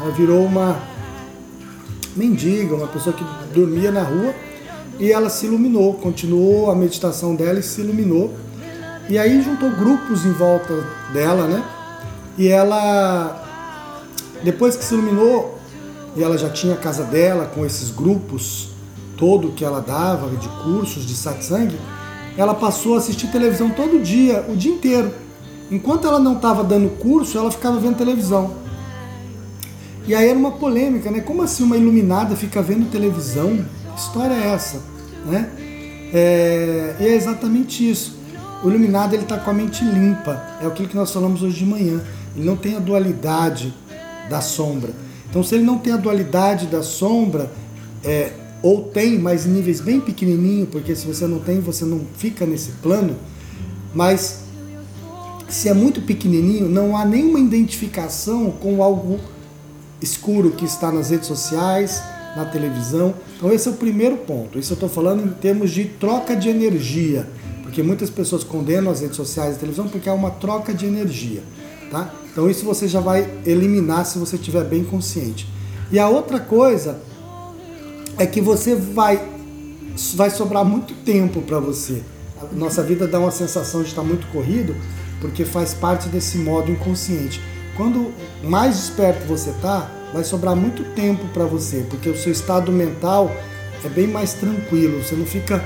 Ela 0.00 0.10
virou 0.10 0.44
uma 0.44 0.82
mendiga, 2.14 2.74
uma 2.74 2.88
pessoa 2.88 3.14
que 3.14 3.24
dormia 3.54 3.90
na 3.90 4.02
rua 4.02 4.34
e 4.98 5.12
ela 5.12 5.28
se 5.28 5.46
iluminou, 5.46 5.94
continuou 5.94 6.70
a 6.70 6.74
meditação 6.74 7.34
dela 7.34 7.58
e 7.58 7.62
se 7.62 7.80
iluminou. 7.80 8.34
E 9.08 9.18
aí 9.18 9.42
juntou 9.42 9.70
grupos 9.70 10.24
em 10.24 10.32
volta 10.32 10.74
dela, 11.12 11.46
né? 11.46 11.62
E 12.36 12.48
ela, 12.48 13.44
depois 14.42 14.74
que 14.74 14.84
se 14.84 14.94
iluminou, 14.94 15.55
e 16.16 16.22
ela 16.22 16.38
já 16.38 16.48
tinha 16.48 16.74
a 16.74 16.78
casa 16.78 17.04
dela 17.04 17.46
com 17.46 17.64
esses 17.64 17.90
grupos 17.90 18.70
todo 19.16 19.52
que 19.52 19.64
ela 19.64 19.80
dava 19.80 20.28
de 20.36 20.48
cursos 20.62 21.06
de 21.06 21.14
satsang, 21.14 21.74
ela 22.36 22.54
passou 22.54 22.94
a 22.94 22.98
assistir 22.98 23.28
televisão 23.28 23.70
todo 23.70 24.02
dia, 24.02 24.44
o 24.48 24.56
dia 24.56 24.72
inteiro. 24.72 25.10
Enquanto 25.70 26.06
ela 26.06 26.18
não 26.18 26.36
estava 26.36 26.62
dando 26.62 26.90
curso, 26.98 27.36
ela 27.38 27.50
ficava 27.50 27.78
vendo 27.78 27.96
televisão. 27.96 28.54
E 30.06 30.14
aí 30.14 30.28
era 30.28 30.38
uma 30.38 30.52
polêmica, 30.52 31.10
né? 31.10 31.20
Como 31.20 31.42
assim 31.42 31.64
uma 31.64 31.76
iluminada 31.76 32.36
fica 32.36 32.62
vendo 32.62 32.90
televisão? 32.90 33.64
Que 33.94 34.00
história 34.00 34.34
é 34.34 34.48
essa? 34.48 34.80
Né? 35.24 35.50
É, 36.12 36.94
e 37.00 37.06
é 37.06 37.14
exatamente 37.14 37.88
isso. 37.90 38.16
O 38.62 38.68
iluminado 38.68 39.14
ele 39.14 39.24
está 39.24 39.38
com 39.38 39.50
a 39.50 39.54
mente 39.54 39.84
limpa. 39.84 40.40
É 40.62 40.66
aquilo 40.66 40.88
que 40.88 40.94
nós 40.94 41.10
falamos 41.10 41.42
hoje 41.42 41.56
de 41.56 41.66
manhã. 41.66 42.00
Ele 42.36 42.46
não 42.46 42.56
tem 42.56 42.76
a 42.76 42.78
dualidade 42.78 43.74
da 44.30 44.40
sombra. 44.40 44.92
Então, 45.28 45.42
se 45.42 45.54
ele 45.54 45.64
não 45.64 45.78
tem 45.78 45.92
a 45.92 45.96
dualidade 45.96 46.66
da 46.66 46.82
sombra, 46.82 47.50
é, 48.04 48.32
ou 48.62 48.82
tem, 48.82 49.18
mas 49.18 49.46
em 49.46 49.50
níveis 49.50 49.80
bem 49.80 50.00
pequenininho, 50.00 50.66
porque 50.66 50.94
se 50.94 51.06
você 51.06 51.26
não 51.26 51.38
tem, 51.38 51.60
você 51.60 51.84
não 51.84 52.00
fica 52.16 52.46
nesse 52.46 52.72
plano. 52.82 53.16
Mas 53.94 54.44
se 55.48 55.68
é 55.68 55.74
muito 55.74 56.00
pequenininho, 56.00 56.68
não 56.68 56.96
há 56.96 57.04
nenhuma 57.04 57.38
identificação 57.38 58.50
com 58.50 58.82
algo 58.82 59.20
escuro 60.00 60.50
que 60.50 60.64
está 60.64 60.90
nas 60.90 61.10
redes 61.10 61.26
sociais, 61.26 62.02
na 62.36 62.44
televisão. 62.44 63.14
Então 63.36 63.52
esse 63.52 63.68
é 63.68 63.70
o 63.70 63.74
primeiro 63.74 64.16
ponto. 64.18 64.58
Isso 64.58 64.72
eu 64.72 64.74
estou 64.74 64.88
falando 64.88 65.24
em 65.24 65.30
termos 65.30 65.70
de 65.70 65.84
troca 65.84 66.36
de 66.36 66.48
energia, 66.48 67.28
porque 67.62 67.82
muitas 67.82 68.10
pessoas 68.10 68.44
condenam 68.44 68.90
as 68.90 69.00
redes 69.00 69.16
sociais 69.16 69.54
e 69.54 69.56
a 69.56 69.60
televisão 69.60 69.88
porque 69.88 70.08
é 70.08 70.12
uma 70.12 70.30
troca 70.30 70.74
de 70.74 70.86
energia, 70.86 71.42
tá? 71.90 72.12
Então 72.36 72.50
isso 72.50 72.66
você 72.66 72.86
já 72.86 73.00
vai 73.00 73.26
eliminar 73.46 74.04
se 74.04 74.18
você 74.18 74.36
estiver 74.36 74.62
bem 74.62 74.84
consciente. 74.84 75.48
E 75.90 75.98
a 75.98 76.06
outra 76.06 76.38
coisa 76.38 77.00
é 78.18 78.26
que 78.26 78.42
você 78.42 78.74
vai 78.74 79.34
vai 80.14 80.28
sobrar 80.28 80.62
muito 80.62 80.92
tempo 80.96 81.40
para 81.40 81.58
você. 81.58 82.02
A 82.42 82.54
nossa 82.54 82.82
vida 82.82 83.08
dá 83.08 83.18
uma 83.18 83.30
sensação 83.30 83.80
de 83.80 83.88
estar 83.88 84.02
muito 84.02 84.26
corrido 84.26 84.76
porque 85.18 85.46
faz 85.46 85.72
parte 85.72 86.10
desse 86.10 86.36
modo 86.36 86.70
inconsciente. 86.70 87.40
Quando 87.74 88.12
mais 88.44 88.76
desperto 88.76 89.26
você 89.26 89.50
tá, 89.62 89.90
vai 90.12 90.22
sobrar 90.22 90.54
muito 90.54 90.84
tempo 90.94 91.26
para 91.28 91.46
você, 91.46 91.86
porque 91.88 92.10
o 92.10 92.18
seu 92.18 92.32
estado 92.32 92.70
mental 92.70 93.34
é 93.82 93.88
bem 93.88 94.08
mais 94.08 94.34
tranquilo, 94.34 95.02
você 95.02 95.14
não 95.14 95.24
fica 95.24 95.64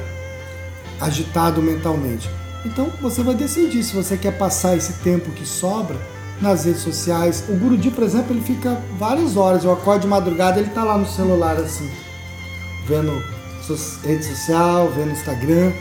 agitado 1.01 1.61
mentalmente. 1.61 2.31
Então 2.65 2.93
você 3.03 3.25
vai 3.25 3.35
decidir 3.35 3.83
se 3.83 3.93
você 3.93 4.17
quer 4.17 4.39
passar 4.39 4.77
esse 4.77 4.93
tempo 5.03 5.33
que 5.33 5.45
sobra 5.45 5.99
nas 6.41 6.65
redes 6.65 6.83
sociais. 6.83 7.45
O 7.49 7.55
Guruji, 7.55 7.91
por 7.91 8.05
exemplo, 8.05 8.35
ele 8.35 8.43
fica 8.43 8.81
várias 8.99 9.37
horas. 9.37 9.65
Eu 9.65 9.73
acordo 9.73 10.03
de 10.03 10.09
madrugada, 10.09 10.59
ele 10.59 10.71
tá 10.71 10.85
lá 10.85 10.97
no 10.97 11.07
celular 11.07 11.57
assim, 11.57 11.89
vendo 12.87 13.13
rede 14.05 14.25
social, 14.25 14.91
vendo 14.91 15.13
Instagram, 15.13 15.73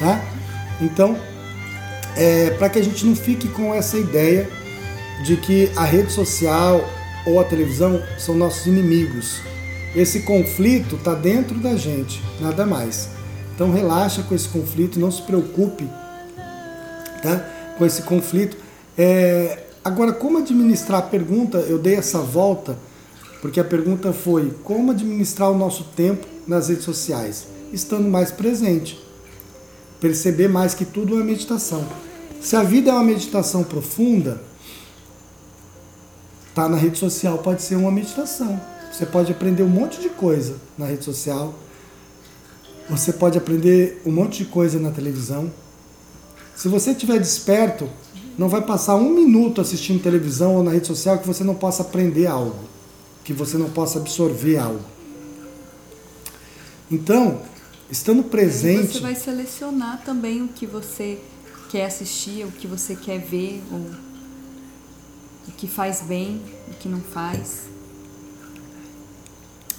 tá? 0.00 0.20
Então, 0.80 1.16
é, 2.16 2.50
para 2.50 2.68
que 2.68 2.78
a 2.78 2.82
gente 2.82 3.06
não 3.06 3.14
fique 3.14 3.48
com 3.48 3.72
essa 3.72 3.96
ideia 3.96 4.48
de 5.24 5.36
que 5.36 5.70
a 5.76 5.84
rede 5.84 6.12
social 6.12 6.84
ou 7.26 7.40
a 7.40 7.44
televisão 7.44 8.02
são 8.18 8.34
nossos 8.34 8.66
inimigos. 8.66 9.40
Esse 9.94 10.20
conflito 10.20 10.96
está 10.96 11.14
dentro 11.14 11.58
da 11.58 11.76
gente, 11.76 12.22
nada 12.40 12.66
mais. 12.66 13.08
Então 13.54 13.72
relaxa 13.72 14.22
com 14.22 14.34
esse 14.34 14.48
conflito, 14.48 15.00
não 15.00 15.10
se 15.10 15.22
preocupe 15.22 15.88
tá? 17.22 17.44
com 17.76 17.84
esse 17.84 18.02
conflito. 18.02 18.56
É, 18.96 19.64
agora, 19.84 20.12
como 20.12 20.38
administrar 20.38 21.00
a 21.00 21.02
pergunta? 21.02 21.58
Eu 21.58 21.78
dei 21.78 21.94
essa 21.94 22.18
volta 22.18 22.78
porque 23.40 23.60
a 23.60 23.64
pergunta 23.64 24.12
foi 24.12 24.52
como 24.64 24.90
administrar 24.90 25.50
o 25.50 25.56
nosso 25.56 25.84
tempo 25.96 26.26
nas 26.46 26.68
redes 26.68 26.84
sociais, 26.84 27.46
estando 27.72 28.08
mais 28.08 28.32
presente, 28.32 28.98
perceber 30.00 30.48
mais 30.48 30.74
que 30.74 30.84
tudo 30.84 31.20
é 31.20 31.24
meditação. 31.24 31.86
Se 32.40 32.56
a 32.56 32.62
vida 32.62 32.90
é 32.90 32.92
uma 32.92 33.04
meditação 33.04 33.62
profunda, 33.62 34.40
Tá 36.58 36.68
na 36.68 36.76
rede 36.76 36.98
social 36.98 37.38
pode 37.38 37.62
ser 37.62 37.76
uma 37.76 37.92
meditação. 37.92 38.60
Você 38.90 39.06
pode 39.06 39.30
aprender 39.30 39.62
um 39.62 39.68
monte 39.68 40.00
de 40.00 40.08
coisa 40.08 40.56
na 40.76 40.86
rede 40.86 41.04
social. 41.04 41.54
Você 42.90 43.12
pode 43.12 43.38
aprender 43.38 44.02
um 44.04 44.10
monte 44.10 44.38
de 44.38 44.46
coisa 44.46 44.76
na 44.80 44.90
televisão. 44.90 45.52
Se 46.56 46.66
você 46.66 46.90
estiver 46.90 47.20
desperto, 47.20 47.88
não 48.38 48.48
vai 48.48 48.62
passar 48.62 48.94
um 48.94 49.10
minuto 49.10 49.60
assistindo 49.60 50.00
televisão 50.00 50.54
ou 50.54 50.62
na 50.62 50.70
rede 50.70 50.86
social 50.86 51.18
que 51.18 51.26
você 51.26 51.42
não 51.42 51.56
possa 51.56 51.82
aprender 51.82 52.28
algo, 52.28 52.56
que 53.24 53.32
você 53.32 53.58
não 53.58 53.68
possa 53.68 53.98
absorver 53.98 54.56
algo. 54.56 54.84
Então, 56.88 57.42
estando 57.90 58.22
presente. 58.22 58.92
Você 58.92 59.00
vai 59.00 59.16
selecionar 59.16 60.04
também 60.04 60.40
o 60.40 60.48
que 60.48 60.66
você 60.66 61.18
quer 61.68 61.86
assistir, 61.86 62.46
o 62.46 62.52
que 62.52 62.68
você 62.68 62.94
quer 62.94 63.18
ver, 63.18 63.60
o, 63.72 65.48
o 65.48 65.52
que 65.56 65.66
faz 65.66 66.02
bem, 66.02 66.40
o 66.68 66.74
que 66.74 66.88
não 66.88 67.00
faz. 67.00 67.62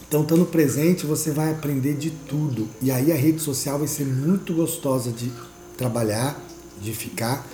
Então, 0.06 0.24
estando 0.24 0.46
presente, 0.46 1.06
você 1.06 1.32
vai 1.32 1.52
aprender 1.52 1.94
de 1.96 2.10
tudo. 2.10 2.68
E 2.82 2.92
aí 2.92 3.12
a 3.12 3.16
rede 3.16 3.40
social 3.40 3.80
vai 3.80 3.88
ser 3.88 4.06
muito 4.06 4.54
gostosa 4.54 5.12
de 5.12 5.32
trabalhar, 5.78 6.38
de 6.82 6.94
ficar. 6.94 7.48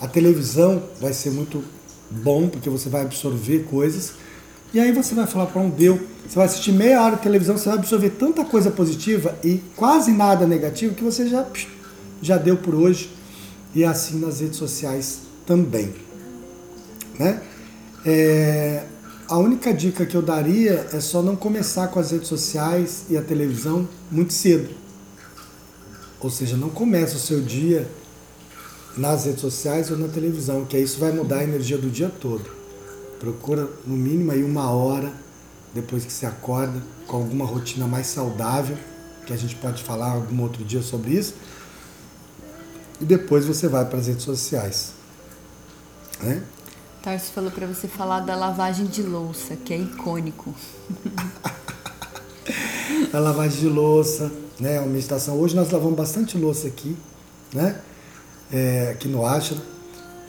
A 0.00 0.06
televisão 0.06 0.82
vai 1.00 1.12
ser 1.12 1.30
muito 1.30 1.62
bom, 2.10 2.48
porque 2.48 2.70
você 2.70 2.88
vai 2.88 3.02
absorver 3.02 3.64
coisas. 3.64 4.12
E 4.72 4.78
aí 4.78 4.92
você 4.92 5.14
vai 5.14 5.26
falar 5.26 5.46
para 5.46 5.60
um 5.60 5.70
deu. 5.70 5.98
Você 6.26 6.36
vai 6.36 6.46
assistir 6.46 6.72
meia 6.72 7.02
hora 7.02 7.16
de 7.16 7.22
televisão, 7.22 7.56
você 7.56 7.68
vai 7.68 7.78
absorver 7.78 8.10
tanta 8.10 8.44
coisa 8.44 8.70
positiva 8.70 9.36
e 9.42 9.62
quase 9.74 10.12
nada 10.12 10.46
negativo 10.46 10.94
que 10.94 11.02
você 11.02 11.26
já, 11.26 11.46
já 12.20 12.36
deu 12.36 12.56
por 12.56 12.74
hoje. 12.74 13.10
E 13.74 13.84
assim 13.84 14.18
nas 14.18 14.40
redes 14.40 14.56
sociais 14.56 15.20
também. 15.46 15.92
Né? 17.18 17.42
É, 18.04 18.84
a 19.26 19.36
única 19.38 19.74
dica 19.74 20.06
que 20.06 20.16
eu 20.16 20.22
daria 20.22 20.86
é 20.92 21.00
só 21.00 21.22
não 21.22 21.34
começar 21.34 21.88
com 21.88 21.98
as 21.98 22.12
redes 22.12 22.28
sociais 22.28 23.04
e 23.10 23.16
a 23.16 23.22
televisão 23.22 23.88
muito 24.10 24.32
cedo. 24.32 24.70
Ou 26.20 26.30
seja, 26.30 26.56
não 26.56 26.70
começa 26.70 27.16
o 27.16 27.18
seu 27.18 27.40
dia 27.40 27.88
nas 28.98 29.24
redes 29.24 29.40
sociais 29.40 29.90
ou 29.90 29.96
na 29.96 30.08
televisão, 30.08 30.64
que 30.64 30.78
isso 30.78 30.98
vai 30.98 31.12
mudar 31.12 31.38
a 31.38 31.44
energia 31.44 31.78
do 31.78 31.88
dia 31.88 32.10
todo. 32.10 32.44
Procura 33.18 33.68
no 33.86 33.96
mínimo 33.96 34.32
aí 34.32 34.42
uma 34.42 34.70
hora 34.70 35.12
depois 35.72 36.04
que 36.04 36.12
você 36.12 36.26
acorda, 36.26 36.82
com 37.06 37.16
alguma 37.16 37.44
rotina 37.44 37.86
mais 37.86 38.06
saudável, 38.06 38.76
que 39.26 39.32
a 39.32 39.36
gente 39.36 39.54
pode 39.56 39.82
falar 39.82 40.12
algum 40.12 40.42
outro 40.42 40.64
dia 40.64 40.82
sobre 40.82 41.12
isso. 41.12 41.34
E 43.00 43.04
depois 43.04 43.44
você 43.44 43.68
vai 43.68 43.84
para 43.84 43.98
as 43.98 44.06
redes 44.06 44.24
sociais. 44.24 44.92
Né? 46.20 46.42
Tarso 47.02 47.30
falou 47.32 47.50
para 47.50 47.66
você 47.66 47.86
falar 47.86 48.20
da 48.20 48.34
lavagem 48.34 48.86
de 48.86 49.02
louça, 49.02 49.56
que 49.56 49.72
é 49.72 49.78
icônico. 49.78 50.54
a 53.12 53.18
lavagem 53.18 53.60
de 53.60 53.68
louça, 53.68 54.32
né? 54.58 54.80
Uma 54.80 54.88
meditação. 54.88 55.38
Hoje 55.38 55.54
nós 55.54 55.70
lavamos 55.70 55.96
bastante 55.96 56.36
louça 56.36 56.66
aqui, 56.66 56.96
né? 57.54 57.80
É, 58.50 58.90
aqui 58.92 59.08
no 59.08 59.26
Ashram. 59.26 59.60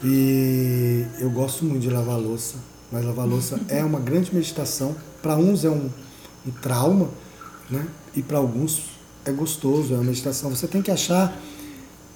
E 0.02 1.04
eu 1.18 1.30
gosto 1.30 1.64
muito 1.64 1.82
de 1.82 1.90
lavar 1.90 2.18
louça, 2.18 2.56
mas 2.90 3.04
lavar 3.04 3.26
louça 3.26 3.60
é 3.68 3.84
uma 3.84 4.00
grande 4.00 4.34
meditação. 4.34 4.96
Para 5.22 5.36
uns 5.36 5.64
é 5.64 5.70
um, 5.70 5.90
um 6.46 6.50
trauma, 6.62 7.10
né? 7.68 7.86
E 8.16 8.22
para 8.22 8.38
alguns 8.38 8.82
é 9.24 9.30
gostoso, 9.30 9.92
é 9.92 9.96
uma 9.96 10.04
meditação. 10.04 10.48
Você 10.50 10.66
tem 10.66 10.80
que 10.80 10.90
achar 10.90 11.36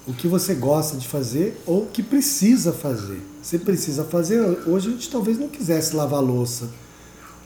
o 0.07 0.13
que 0.13 0.27
você 0.27 0.55
gosta 0.55 0.97
de 0.97 1.07
fazer 1.07 1.61
ou 1.65 1.83
o 1.83 1.85
que 1.87 2.01
precisa 2.01 2.73
fazer. 2.73 3.21
Você 3.41 3.59
precisa 3.59 4.03
fazer, 4.03 4.41
hoje 4.67 4.89
a 4.89 4.91
gente 4.91 5.09
talvez 5.09 5.37
não 5.37 5.47
quisesse 5.47 5.95
lavar 5.95 6.21
louça, 6.21 6.69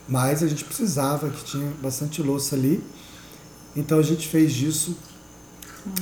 mas 0.07 0.41
a 0.41 0.47
gente 0.47 0.63
precisava, 0.63 1.29
que 1.29 1.43
tinha 1.43 1.71
bastante 1.81 2.21
louça 2.21 2.55
ali. 2.55 2.81
Então 3.75 3.99
a 3.99 4.03
gente 4.03 4.27
fez 4.27 4.53
disso 4.53 4.97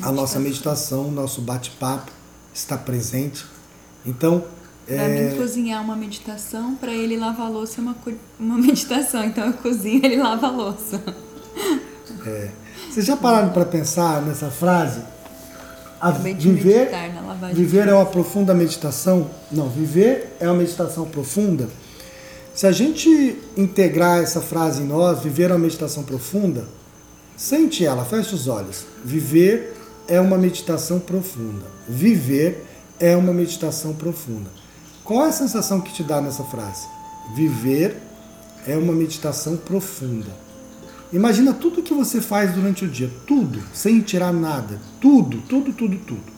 a 0.02 0.12
nossa 0.12 0.40
meditação, 0.40 1.12
nosso 1.12 1.42
bate-papo 1.42 2.17
está 2.58 2.78
presente. 2.78 3.46
Então, 4.06 4.44
para 4.86 4.96
é... 4.96 5.30
mim, 5.30 5.38
cozinhar 5.38 5.80
é 5.80 5.84
uma 5.84 5.96
meditação, 5.96 6.76
para 6.76 6.92
ele 6.92 7.18
lavar 7.18 7.52
louça 7.52 7.80
é 7.80 7.82
uma, 7.82 7.96
uma 8.40 8.58
meditação. 8.60 9.24
Então 9.24 9.46
eu 9.46 9.54
cozinho, 9.54 10.04
ele 10.06 10.18
lava 10.18 10.48
a 10.48 10.52
louça. 10.52 11.02
É. 12.26 12.50
Vocês 12.90 13.06
já 13.06 13.16
pararam 13.16 13.50
para 13.50 13.66
pensar 13.66 14.22
nessa 14.22 14.50
frase? 14.50 15.02
A 16.00 16.12
viver, 16.12 16.92
viver 17.54 17.88
é 17.88 17.94
uma 17.94 18.06
profunda 18.06 18.54
meditação? 18.54 19.32
Não, 19.52 19.68
viver 19.68 20.36
é 20.40 20.48
uma 20.48 20.60
meditação 20.60 21.06
profunda. 21.06 21.68
Se 22.54 22.68
a 22.68 22.72
gente 22.72 23.38
integrar 23.56 24.20
essa 24.22 24.40
frase 24.40 24.84
em 24.84 24.86
nós, 24.86 25.22
viver 25.22 25.50
é 25.50 25.54
uma 25.54 25.60
meditação 25.60 26.04
profunda, 26.04 26.66
sente 27.36 27.84
ela, 27.84 28.06
feche 28.06 28.36
os 28.36 28.48
olhos. 28.48 28.86
Viver 29.04 29.77
é 30.08 30.20
uma 30.20 30.38
meditação 30.38 31.00
profunda. 31.00 31.66
Viver 31.88 32.66
é 33.00 33.16
uma 33.16 33.34
meditação 33.34 33.94
profunda. 33.94 34.50
Qual 35.04 35.26
é 35.26 35.30
a 35.30 35.32
sensação 35.32 35.82
que 35.82 35.94
te 35.94 36.04
dá 36.04 36.22
nessa 36.22 36.44
frase? 36.44 36.88
Viver 37.36 37.98
é 38.66 38.78
uma 38.78 38.94
meditação 38.94 39.56
profunda. 39.58 40.48
Imagina 41.12 41.54
tudo 41.54 41.82
que 41.82 41.94
você 41.94 42.20
faz 42.20 42.54
durante 42.54 42.84
o 42.84 42.88
dia, 42.88 43.10
tudo, 43.26 43.64
sem 43.74 44.02
tirar 44.02 44.34
nada, 44.34 44.80
tudo, 45.00 45.42
tudo, 45.48 45.72
tudo, 45.72 45.98
tudo. 46.00 46.38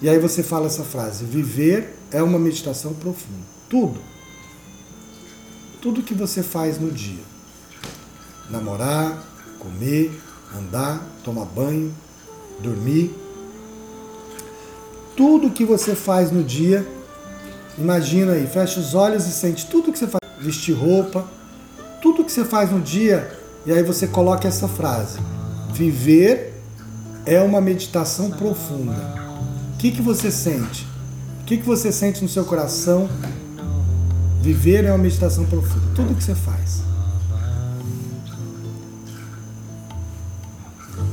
E 0.00 0.08
aí 0.08 0.18
você 0.18 0.42
fala 0.42 0.66
essa 0.66 0.84
frase: 0.84 1.24
viver 1.24 1.98
é 2.10 2.22
uma 2.22 2.38
meditação 2.38 2.94
profunda. 2.94 3.44
Tudo. 3.68 4.00
Tudo 5.82 6.02
que 6.02 6.14
você 6.14 6.42
faz 6.42 6.78
no 6.78 6.90
dia. 6.90 7.22
Namorar, 8.48 9.22
comer, 9.58 10.10
andar, 10.56 11.06
tomar 11.22 11.44
banho, 11.44 11.92
dormir. 12.60 13.14
Tudo 15.16 15.50
que 15.50 15.64
você 15.64 15.94
faz 15.94 16.30
no 16.30 16.42
dia, 16.42 16.86
imagina 17.78 18.32
aí, 18.32 18.46
fecha 18.46 18.78
os 18.78 18.94
olhos 18.94 19.26
e 19.26 19.30
sente 19.30 19.66
tudo 19.66 19.92
que 19.92 19.98
você 19.98 20.06
faz. 20.06 20.20
Vestir 20.38 20.74
roupa, 20.74 21.24
tudo 22.02 22.24
que 22.24 22.30
você 22.30 22.44
faz 22.44 22.70
no 22.70 22.80
dia, 22.80 23.30
e 23.64 23.72
aí 23.72 23.82
você 23.82 24.06
coloca 24.06 24.46
essa 24.46 24.68
frase: 24.68 25.18
Viver 25.72 26.54
é 27.24 27.40
uma 27.40 27.60
meditação 27.60 28.30
profunda. 28.30 28.92
O 29.74 29.78
que, 29.78 29.90
que 29.90 30.02
você 30.02 30.30
sente? 30.30 30.86
O 31.42 31.44
que, 31.44 31.56
que 31.56 31.66
você 31.66 31.90
sente 31.90 32.22
no 32.22 32.28
seu 32.28 32.44
coração? 32.44 33.08
Viver 34.40 34.84
é 34.84 34.90
uma 34.90 34.98
meditação 34.98 35.44
profunda. 35.46 35.86
Tudo 35.94 36.14
que 36.14 36.22
você 36.22 36.34
faz. 36.34 36.82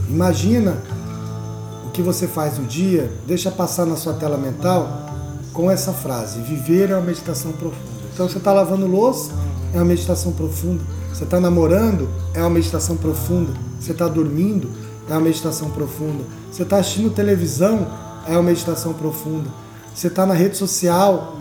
Imagina 0.10 0.78
que 1.94 2.02
você 2.02 2.28
faz 2.28 2.58
no 2.58 2.66
dia, 2.66 3.12
deixa 3.26 3.52
passar 3.52 3.86
na 3.86 3.96
sua 3.96 4.14
tela 4.14 4.36
mental 4.36 5.10
com 5.54 5.70
essa 5.70 5.94
frase: 5.94 6.42
Viver 6.42 6.90
é 6.90 6.96
uma 6.96 7.06
meditação 7.06 7.52
profunda. 7.52 7.94
Então 8.14 8.28
você 8.28 8.40
está 8.40 8.52
lavando 8.52 8.88
louça, 8.88 9.32
é 9.74 9.78
uma 9.78 9.86
meditação 9.86 10.32
profunda. 10.34 10.84
Você 11.14 11.24
está 11.24 11.40
namorando, 11.40 12.10
é 12.34 12.42
uma 12.42 12.50
meditação 12.50 12.98
profunda. 12.98 13.54
Você 13.80 13.92
está 13.92 14.08
dormindo, 14.08 14.70
é 15.08 15.14
uma 15.14 15.22
meditação 15.22 15.70
profunda. 15.70 16.24
Você 16.52 16.64
está 16.64 16.78
assistindo 16.78 17.14
televisão, 17.14 17.88
é 18.28 18.34
uma 18.34 18.44
meditação 18.44 18.94
profunda. 18.94 19.50
Você 19.94 20.08
está 20.08 20.26
na 20.26 20.34
rede 20.34 20.58
social, 20.58 21.38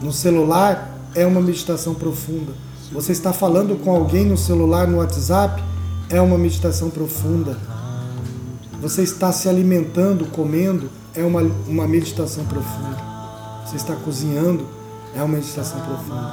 no 0.00 0.12
celular, 0.12 0.96
é 1.14 1.26
uma 1.26 1.40
meditação 1.40 1.94
profunda. 1.94 2.52
Você 2.92 3.10
está 3.10 3.32
falando 3.32 3.76
com 3.82 3.90
alguém 3.90 4.24
no 4.24 4.36
celular, 4.36 4.86
no 4.86 4.98
WhatsApp, 4.98 5.62
é 6.08 6.20
uma 6.20 6.38
meditação 6.38 6.90
profunda. 6.90 7.58
Você 8.84 9.00
está 9.00 9.32
se 9.32 9.48
alimentando, 9.48 10.26
comendo, 10.26 10.90
é 11.14 11.22
uma, 11.24 11.40
uma 11.66 11.88
meditação 11.88 12.44
profunda. 12.44 12.98
Você 13.64 13.76
está 13.76 13.96
cozinhando, 13.96 14.68
é 15.16 15.22
uma 15.22 15.38
meditação 15.38 15.80
profunda. 15.80 16.30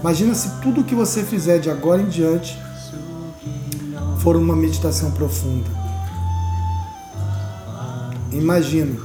Imagina 0.00 0.34
se 0.34 0.48
tudo 0.62 0.82
que 0.82 0.94
você 0.94 1.22
fizer 1.22 1.58
de 1.58 1.68
agora 1.68 2.00
em 2.00 2.08
diante 2.08 2.58
for 4.20 4.34
uma 4.34 4.56
meditação 4.56 5.10
profunda. 5.10 5.68
Imagina. 8.32 8.98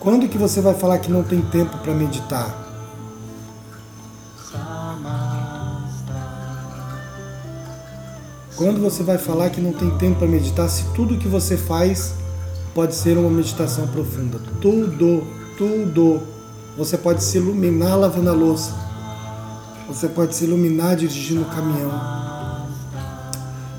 Quando 0.00 0.30
que 0.30 0.38
você 0.38 0.62
vai 0.62 0.72
falar 0.72 0.98
que 0.98 1.12
não 1.12 1.22
tem 1.22 1.42
tempo 1.42 1.76
para 1.76 1.92
meditar? 1.92 2.65
Quando 8.56 8.80
você 8.80 9.02
vai 9.02 9.18
falar 9.18 9.50
que 9.50 9.60
não 9.60 9.72
tem 9.72 9.90
tempo 9.98 10.18
para 10.18 10.28
meditar, 10.28 10.68
se 10.68 10.84
tudo 10.94 11.18
que 11.18 11.28
você 11.28 11.56
faz 11.56 12.14
pode 12.74 12.94
ser 12.94 13.18
uma 13.18 13.30
meditação 13.30 13.86
profunda. 13.88 14.40
Tudo, 14.60 15.26
tudo. 15.56 16.22
Você 16.76 16.96
pode 16.96 17.22
se 17.22 17.38
iluminar 17.38 17.98
lavando 17.98 18.30
a 18.30 18.32
louça. 18.32 18.74
Você 19.86 20.08
pode 20.08 20.34
se 20.34 20.44
iluminar 20.44 20.96
dirigindo 20.96 21.42
o 21.42 21.44
caminhão. 21.46 21.92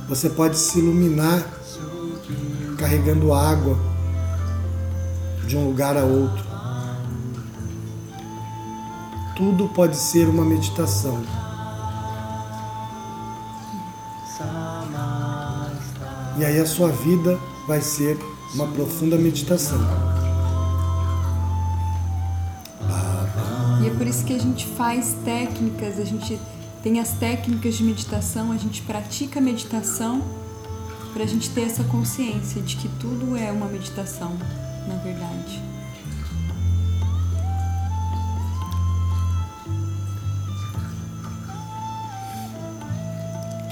Você 0.08 0.30
pode 0.30 0.58
se 0.58 0.80
iluminar 0.80 1.46
carregando 2.78 3.34
água 3.34 3.78
de 5.46 5.58
um 5.58 5.66
lugar 5.66 5.98
a 5.98 6.04
outro. 6.04 6.48
tudo 9.38 9.68
pode 9.68 9.96
ser 9.96 10.28
uma 10.28 10.44
meditação. 10.44 11.22
E 16.38 16.46
aí 16.46 16.60
a 16.60 16.66
sua 16.68 16.90
vida 16.90 17.40
vai 17.68 17.82
ser 17.82 18.16
uma 18.54 18.68
profunda 18.68 19.18
meditação. 19.18 19.80
E 23.82 23.88
é 23.88 23.90
por 23.92 24.06
isso 24.06 24.24
que 24.24 24.36
a 24.36 24.40
gente 24.40 24.68
faz 24.68 25.16
técnicas, 25.26 26.00
a 26.00 26.06
gente 26.06 26.40
tem 26.84 27.00
as 27.00 27.14
técnicas 27.14 27.76
de 27.76 27.84
meditação, 27.84 28.52
a 28.52 28.58
gente 28.58 28.84
pratica 28.84 29.40
a 29.40 29.42
meditação 29.42 30.22
para 31.12 31.24
a 31.24 31.28
gente 31.28 31.50
ter 31.50 31.62
essa 31.62 31.84
consciência 31.86 32.62
de 32.62 32.76
que 32.76 32.88
tudo 33.00 33.36
é 33.36 33.52
uma 33.52 33.68
meditação, 33.68 34.38
na 34.88 34.96
verdade. 34.98 35.62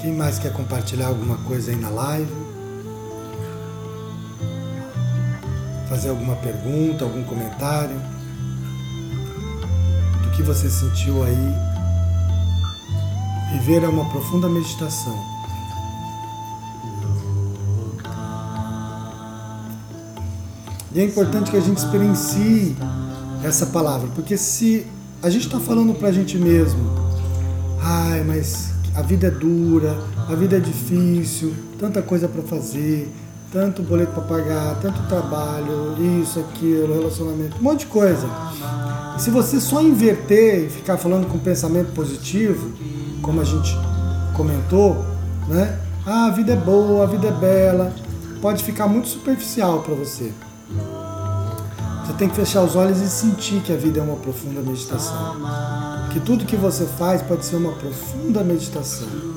Quem 0.00 0.12
mais 0.12 0.38
quer 0.38 0.52
compartilhar 0.52 1.08
alguma 1.08 1.36
coisa 1.38 1.70
aí 1.70 1.76
na 1.76 1.90
live? 1.90 2.45
Fazer 5.88 6.08
alguma 6.10 6.36
pergunta, 6.36 7.04
algum 7.04 7.22
comentário? 7.22 8.00
Do 10.22 10.30
que 10.30 10.42
você 10.42 10.68
sentiu 10.68 11.22
aí? 11.22 11.54
Viver 13.52 13.84
é 13.84 13.88
uma 13.88 14.04
profunda 14.10 14.48
meditação. 14.48 15.36
E 20.92 21.00
é 21.00 21.04
importante 21.04 21.50
que 21.50 21.56
a 21.56 21.60
gente 21.60 21.76
experiencie 21.76 22.74
essa 23.44 23.66
palavra, 23.66 24.08
porque 24.14 24.36
se 24.36 24.86
a 25.22 25.28
gente 25.28 25.46
está 25.46 25.60
falando 25.60 25.94
para 25.94 26.08
a 26.08 26.12
gente 26.12 26.38
mesmo, 26.38 26.80
ai, 27.80 28.24
mas 28.24 28.72
a 28.94 29.02
vida 29.02 29.26
é 29.26 29.30
dura, 29.30 29.94
a 30.26 30.34
vida 30.34 30.56
é 30.56 30.60
difícil, 30.60 31.54
tanta 31.78 32.00
coisa 32.00 32.26
para 32.26 32.42
fazer, 32.42 33.12
tanto 33.52 33.82
boleto 33.82 34.12
para 34.12 34.22
pagar, 34.22 34.76
tanto 34.80 35.00
trabalho, 35.08 35.96
isso, 36.20 36.40
aquilo, 36.40 36.94
relacionamento, 36.94 37.56
um 37.58 37.62
monte 37.62 37.80
de 37.80 37.86
coisa. 37.86 38.28
E 39.16 39.20
se 39.20 39.30
você 39.30 39.60
só 39.60 39.80
inverter 39.80 40.66
e 40.66 40.70
ficar 40.70 40.96
falando 40.96 41.26
com 41.26 41.38
pensamento 41.38 41.92
positivo, 41.92 42.72
como 43.22 43.40
a 43.40 43.44
gente 43.44 43.76
comentou, 44.34 45.04
né? 45.48 45.78
Ah, 46.04 46.26
a 46.26 46.30
vida 46.30 46.52
é 46.52 46.56
boa, 46.56 47.04
a 47.04 47.06
vida 47.06 47.28
é 47.28 47.32
bela, 47.32 47.92
pode 48.40 48.62
ficar 48.62 48.86
muito 48.86 49.08
superficial 49.08 49.80
para 49.80 49.94
você. 49.94 50.32
Você 52.04 52.12
tem 52.12 52.28
que 52.28 52.36
fechar 52.36 52.62
os 52.62 52.76
olhos 52.76 53.00
e 53.00 53.08
sentir 53.08 53.60
que 53.62 53.72
a 53.72 53.76
vida 53.76 53.98
é 53.98 54.02
uma 54.02 54.16
profunda 54.16 54.60
meditação. 54.60 55.36
Que 56.12 56.20
tudo 56.20 56.44
que 56.44 56.54
você 56.54 56.84
faz 56.84 57.20
pode 57.22 57.44
ser 57.44 57.56
uma 57.56 57.72
profunda 57.72 58.44
meditação. 58.44 59.35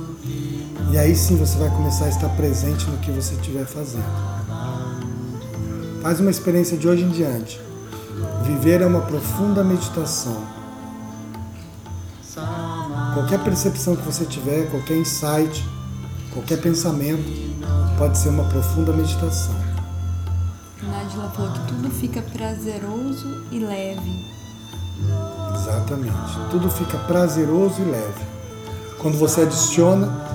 E 0.92 0.98
aí 0.98 1.16
sim 1.16 1.36
você 1.36 1.58
vai 1.58 1.70
começar 1.70 2.06
a 2.06 2.10
estar 2.10 2.30
presente 2.30 2.90
no 2.90 2.98
que 2.98 3.12
você 3.12 3.36
estiver 3.36 3.66
fazendo. 3.66 4.04
Faz 6.02 6.20
uma 6.20 6.32
experiência 6.32 6.76
de 6.78 6.88
hoje 6.88 7.04
em 7.04 7.10
diante. 7.10 7.62
Viver 8.44 8.82
é 8.82 8.88
uma 8.88 9.02
profunda 9.02 9.64
meditação. 9.64 10.42
Qualquer 13.14 13.40
percepção 13.44 13.96
que 13.96 14.02
você 14.02 14.26
tiver, 14.26 14.70
qualquer 14.72 14.98
insight, 14.98 15.64
qualquer 16.34 16.60
pensamento, 16.60 17.24
pode 17.98 18.18
ser 18.18 18.30
uma 18.30 18.46
profunda 18.46 18.92
meditação. 18.92 19.56
Nádia 20.82 21.30
falou 21.36 21.52
que 21.52 21.68
tudo 21.68 21.92
fica 21.92 22.22
prazeroso 22.22 23.44
e 23.52 23.60
leve. 23.60 24.26
Exatamente. 25.54 26.40
Tudo 26.50 26.70
fica 26.70 26.98
prazeroso 27.00 27.82
e 27.82 27.86
leve. 27.86 28.24
Quando 28.98 29.18
você 29.18 29.42
adiciona 29.42 30.29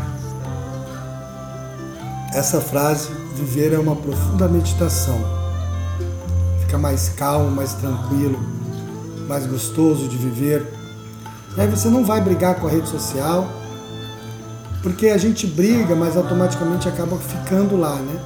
essa 2.34 2.60
frase, 2.60 3.10
viver 3.36 3.72
é 3.72 3.78
uma 3.78 3.94
profunda 3.94 4.48
meditação. 4.48 5.16
Fica 6.62 6.76
mais 6.76 7.08
calmo, 7.10 7.48
mais 7.48 7.74
tranquilo, 7.74 8.40
mais 9.28 9.46
gostoso 9.46 10.08
de 10.08 10.16
viver. 10.16 10.66
E 11.56 11.60
aí 11.60 11.68
você 11.68 11.88
não 11.88 12.04
vai 12.04 12.20
brigar 12.20 12.56
com 12.56 12.66
a 12.66 12.70
rede 12.70 12.88
social, 12.88 13.48
porque 14.82 15.06
a 15.06 15.16
gente 15.16 15.46
briga, 15.46 15.94
mas 15.94 16.16
automaticamente 16.16 16.88
acaba 16.88 17.16
ficando 17.18 17.76
lá, 17.76 17.94
né? 17.94 18.20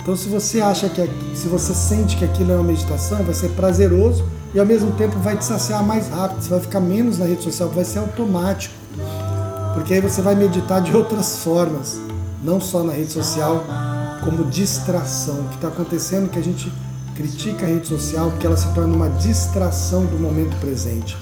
Então 0.00 0.16
se 0.16 0.30
você 0.30 0.62
acha 0.62 0.88
que 0.88 1.06
se 1.34 1.48
você 1.48 1.74
sente 1.74 2.16
que 2.16 2.24
aquilo 2.24 2.52
é 2.52 2.54
uma 2.54 2.64
meditação, 2.64 3.22
vai 3.22 3.34
ser 3.34 3.50
prazeroso 3.50 4.24
e 4.54 4.58
ao 4.58 4.64
mesmo 4.64 4.92
tempo 4.92 5.18
vai 5.18 5.36
te 5.36 5.44
saciar 5.44 5.84
mais 5.84 6.08
rápido, 6.08 6.40
você 6.40 6.48
vai 6.48 6.60
ficar 6.60 6.80
menos 6.80 7.18
na 7.18 7.26
rede 7.26 7.42
social, 7.42 7.68
vai 7.68 7.84
ser 7.84 7.98
automático. 7.98 8.74
Porque 9.74 9.92
aí 9.92 10.00
você 10.00 10.22
vai 10.22 10.34
meditar 10.34 10.80
de 10.80 10.94
outras 10.96 11.40
formas, 11.40 12.05
não 12.42 12.60
só 12.60 12.82
na 12.82 12.92
rede 12.92 13.12
social, 13.12 13.64
como 14.24 14.44
distração. 14.44 15.40
O 15.40 15.48
que 15.48 15.54
está 15.56 15.68
acontecendo 15.68 16.26
é 16.26 16.28
que 16.28 16.38
a 16.38 16.42
gente 16.42 16.72
critica 17.14 17.64
a 17.64 17.68
rede 17.68 17.86
social 17.86 18.30
porque 18.30 18.46
ela 18.46 18.56
se 18.56 18.72
torna 18.74 18.94
uma 18.94 19.08
distração 19.10 20.04
do 20.06 20.18
momento 20.18 20.56
presente. 20.60 21.16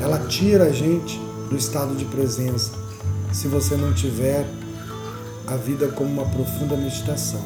Ela 0.00 0.20
tira 0.28 0.64
a 0.64 0.72
gente 0.72 1.18
do 1.50 1.56
estado 1.56 1.94
de 1.96 2.04
presença 2.04 2.72
se 3.32 3.48
você 3.48 3.76
não 3.76 3.92
tiver 3.92 4.46
a 5.46 5.56
vida 5.56 5.88
como 5.88 6.10
uma 6.10 6.26
profunda 6.26 6.76
meditação. 6.76 7.40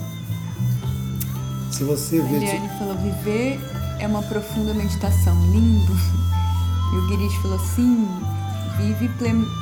Se 1.70 1.84
você 1.84 2.20
vê. 2.20 2.36
Eliane 2.36 2.68
falou: 2.78 2.94
viver 2.96 3.58
é 3.98 4.06
uma 4.06 4.22
profunda 4.22 4.74
meditação. 4.74 5.34
Lindo. 5.50 5.92
E 6.92 6.94
o 6.94 7.08
Girish 7.08 7.34
falou: 7.36 7.58
sim, 7.58 8.06
vive 8.76 9.10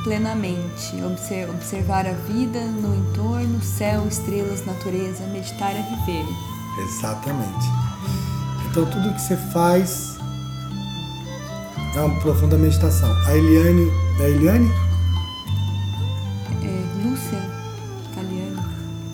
plenamente. 0.03 1.01
Observar 1.49 2.05
a 2.05 2.13
vida 2.13 2.59
no 2.65 2.95
entorno, 2.95 3.61
céu, 3.61 4.07
estrelas, 4.07 4.65
natureza. 4.65 5.25
Meditar 5.27 5.71
é 5.71 5.81
viver. 5.81 6.25
Exatamente. 6.79 7.67
Então 8.69 8.85
tudo 8.85 9.13
que 9.13 9.21
você 9.21 9.35
faz 9.35 10.17
é 11.95 11.99
uma 11.99 12.19
profunda 12.21 12.57
meditação. 12.57 13.11
A 13.25 13.35
Eliane. 13.35 13.91
É 14.19 14.23
a 14.23 14.29
Eliane? 14.29 14.71
É 16.63 17.03
Lúcia 17.03 17.49
Caliane. 18.15 18.57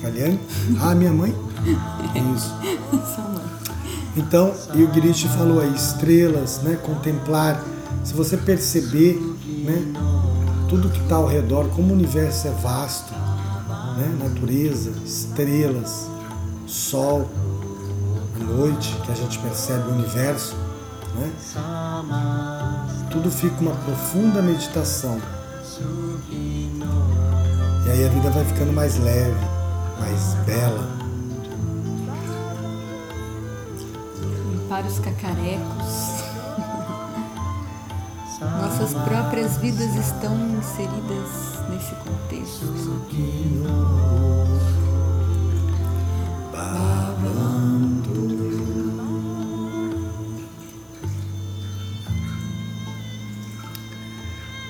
Caliane? 0.02 0.40
Ah, 0.80 0.94
minha 0.94 1.12
mãe? 1.12 1.36
Isso. 2.36 2.54
Sua 3.16 3.24
mãe. 3.30 3.48
Então, 4.16 4.54
e 4.74 4.84
o 4.84 4.94
Girish 4.94 5.24
falou 5.24 5.62
aí, 5.62 5.74
estrelas, 5.76 6.62
né? 6.64 6.76
Contemplar. 6.84 7.64
Se 8.04 8.14
você 8.14 8.38
perceber, 8.38 9.20
né? 9.68 9.84
Tudo 10.70 10.90
que 10.90 11.00
está 11.02 11.18
ao 11.18 11.28
redor, 11.28 11.68
como 11.70 11.90
o 11.90 11.94
universo 11.94 12.48
é 12.48 12.52
vasto, 12.52 13.14
né? 13.98 14.18
Natureza, 14.24 14.92
estrelas, 15.06 16.10
sol, 16.66 17.30
a 18.36 18.44
noite, 18.44 18.96
que 19.06 19.12
a 19.12 19.16
gente 19.16 19.38
percebe 19.40 19.90
o 19.90 19.94
universo, 19.94 20.56
né? 21.16 21.32
Tudo 23.12 23.30
fica 23.30 23.60
uma 23.62 23.76
profunda 23.76 24.42
meditação. 24.42 25.20
E 27.86 27.90
aí 27.90 28.06
a 28.06 28.10
vida 28.10 28.30
vai 28.30 28.46
ficando 28.46 28.74
mais 28.74 28.98
leve, 29.00 29.46
mais 30.00 30.34
bela. 30.46 30.88
Limpar 34.52 34.86
os 34.86 35.00
cacarecos. 35.00 36.17
Nossas 38.80 38.94
próprias 39.06 39.58
vidas 39.58 39.96
estão 39.96 40.38
inseridas 40.56 41.30
nesse 41.68 41.96
contexto. 41.96 42.68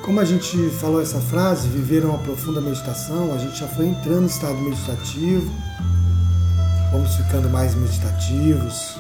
Como 0.01 0.21
a 0.21 0.25
gente 0.25 0.69
falou 0.79 1.01
essa 1.01 1.19
frase, 1.19 1.67
viver 1.67 2.05
uma 2.05 2.17
profunda 2.19 2.61
meditação, 2.61 3.33
a 3.33 3.37
gente 3.37 3.59
já 3.59 3.67
foi 3.67 3.87
entrando 3.87 4.23
em 4.23 4.27
estado 4.27 4.55
meditativo, 4.55 5.51
vamos 6.93 7.13
ficando 7.13 7.49
mais 7.49 7.75
meditativos, 7.75 8.95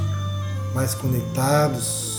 mais 0.75 0.93
conectados. 0.93 2.16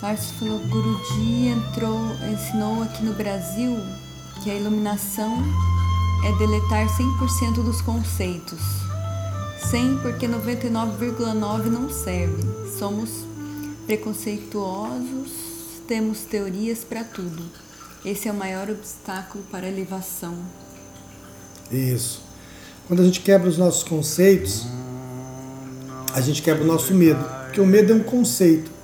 Tarso 0.00 0.32
falou, 0.34 0.58
Guruji 0.60 1.48
entrou, 1.48 1.98
ensinou 2.32 2.82
aqui 2.82 3.04
no 3.04 3.14
Brasil 3.14 3.76
que 4.42 4.50
a 4.50 4.54
iluminação 4.54 5.42
é 6.24 6.38
deletar 6.38 6.86
100% 6.86 7.64
dos 7.64 7.80
conceitos 7.80 8.88
100 9.70 9.98
porque 9.98 10.26
99,9 10.26 11.64
não 11.66 11.90
serve. 11.90 12.42
Somos 12.78 13.10
preconceituosos, 13.86 15.30
temos 15.86 16.20
teorias 16.20 16.84
para 16.84 17.04
tudo. 17.04 17.44
Esse 18.04 18.28
é 18.28 18.32
o 18.32 18.34
maior 18.34 18.70
obstáculo 18.70 19.44
para 19.50 19.66
a 19.66 19.68
elevação. 19.68 20.34
Isso. 21.70 22.22
Quando 22.86 23.00
a 23.00 23.04
gente 23.04 23.20
quebra 23.20 23.48
os 23.48 23.58
nossos 23.58 23.82
conceitos, 23.82 24.66
a 26.14 26.20
gente 26.22 26.40
quebra 26.40 26.64
o 26.64 26.66
nosso 26.66 26.94
medo, 26.94 27.22
porque 27.44 27.60
o 27.60 27.66
medo 27.66 27.92
é 27.92 27.96
um 27.96 28.02
conceito. 28.02 28.77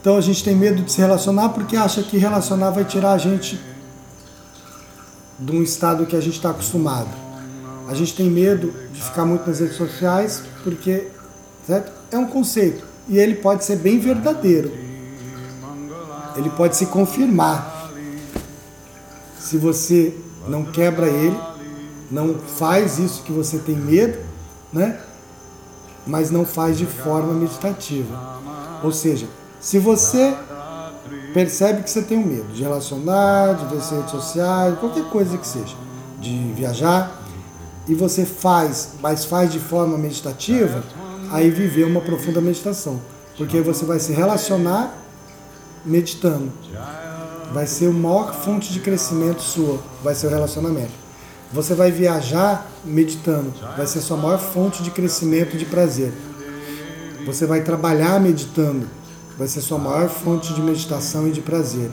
Então 0.00 0.16
a 0.16 0.20
gente 0.20 0.42
tem 0.42 0.56
medo 0.56 0.82
de 0.82 0.90
se 0.90 0.98
relacionar 0.98 1.50
porque 1.50 1.76
acha 1.76 2.02
que 2.02 2.16
relacionar 2.16 2.70
vai 2.70 2.84
tirar 2.84 3.12
a 3.12 3.18
gente 3.18 3.60
de 5.38 5.52
um 5.52 5.62
estado 5.62 6.06
que 6.06 6.16
a 6.16 6.20
gente 6.20 6.36
está 6.36 6.50
acostumado. 6.50 7.10
A 7.86 7.94
gente 7.94 8.14
tem 8.14 8.30
medo 8.30 8.72
de 8.92 9.02
ficar 9.02 9.26
muito 9.26 9.46
nas 9.46 9.60
redes 9.60 9.76
sociais 9.76 10.42
porque 10.64 11.08
certo? 11.66 11.92
é 12.10 12.18
um 12.18 12.26
conceito 12.26 12.84
e 13.08 13.18
ele 13.18 13.34
pode 13.34 13.64
ser 13.64 13.76
bem 13.76 13.98
verdadeiro. 13.98 14.72
Ele 16.36 16.48
pode 16.50 16.76
se 16.76 16.86
confirmar. 16.86 17.90
Se 19.38 19.58
você 19.58 20.16
não 20.48 20.64
quebra 20.64 21.08
ele, 21.08 21.36
não 22.10 22.36
faz 22.36 22.98
isso 22.98 23.22
que 23.22 23.32
você 23.32 23.58
tem 23.58 23.76
medo, 23.76 24.18
né? 24.72 25.00
Mas 26.06 26.30
não 26.30 26.46
faz 26.46 26.78
de 26.78 26.86
forma 26.86 27.34
meditativa. 27.34 28.40
Ou 28.82 28.92
seja, 28.92 29.26
se 29.60 29.78
você 29.78 30.34
percebe 31.34 31.82
que 31.82 31.90
você 31.90 32.02
tem 32.02 32.18
um 32.18 32.26
medo 32.26 32.52
de 32.52 32.62
relacionar, 32.62 33.54
de 33.54 33.64
ver 33.66 33.82
redes 33.82 34.10
sociais, 34.10 34.78
qualquer 34.78 35.04
coisa 35.04 35.36
que 35.36 35.46
seja, 35.46 35.76
de 36.18 36.52
viajar, 36.54 37.20
e 37.86 37.94
você 37.94 38.24
faz, 38.24 38.94
mas 39.00 39.24
faz 39.24 39.52
de 39.52 39.58
forma 39.58 39.98
meditativa, 39.98 40.82
aí 41.30 41.50
viver 41.50 41.84
uma 41.84 42.00
profunda 42.00 42.40
meditação. 42.40 43.00
Porque 43.36 43.60
você 43.60 43.84
vai 43.84 43.98
se 44.00 44.12
relacionar 44.12 44.94
meditando. 45.84 46.52
Vai 47.52 47.66
ser 47.66 47.88
a 47.88 47.92
maior 47.92 48.32
fonte 48.32 48.72
de 48.72 48.80
crescimento 48.80 49.42
sua, 49.42 49.78
vai 50.02 50.14
ser 50.14 50.28
o 50.28 50.30
relacionamento. 50.30 50.92
Você 51.52 51.74
vai 51.74 51.90
viajar 51.90 52.70
meditando, 52.84 53.52
vai 53.76 53.86
ser 53.86 53.98
a 53.98 54.02
sua 54.02 54.16
maior 54.16 54.38
fonte 54.38 54.82
de 54.82 54.90
crescimento 54.90 55.56
e 55.56 55.58
de 55.58 55.64
prazer. 55.64 56.12
Você 57.26 57.44
vai 57.44 57.62
trabalhar 57.62 58.20
meditando, 58.20 58.86
vai 59.40 59.48
ser 59.48 59.62
sua 59.62 59.78
maior 59.78 60.10
fonte 60.10 60.52
de 60.52 60.60
meditação 60.60 61.26
e 61.26 61.30
de 61.30 61.40
prazer. 61.40 61.90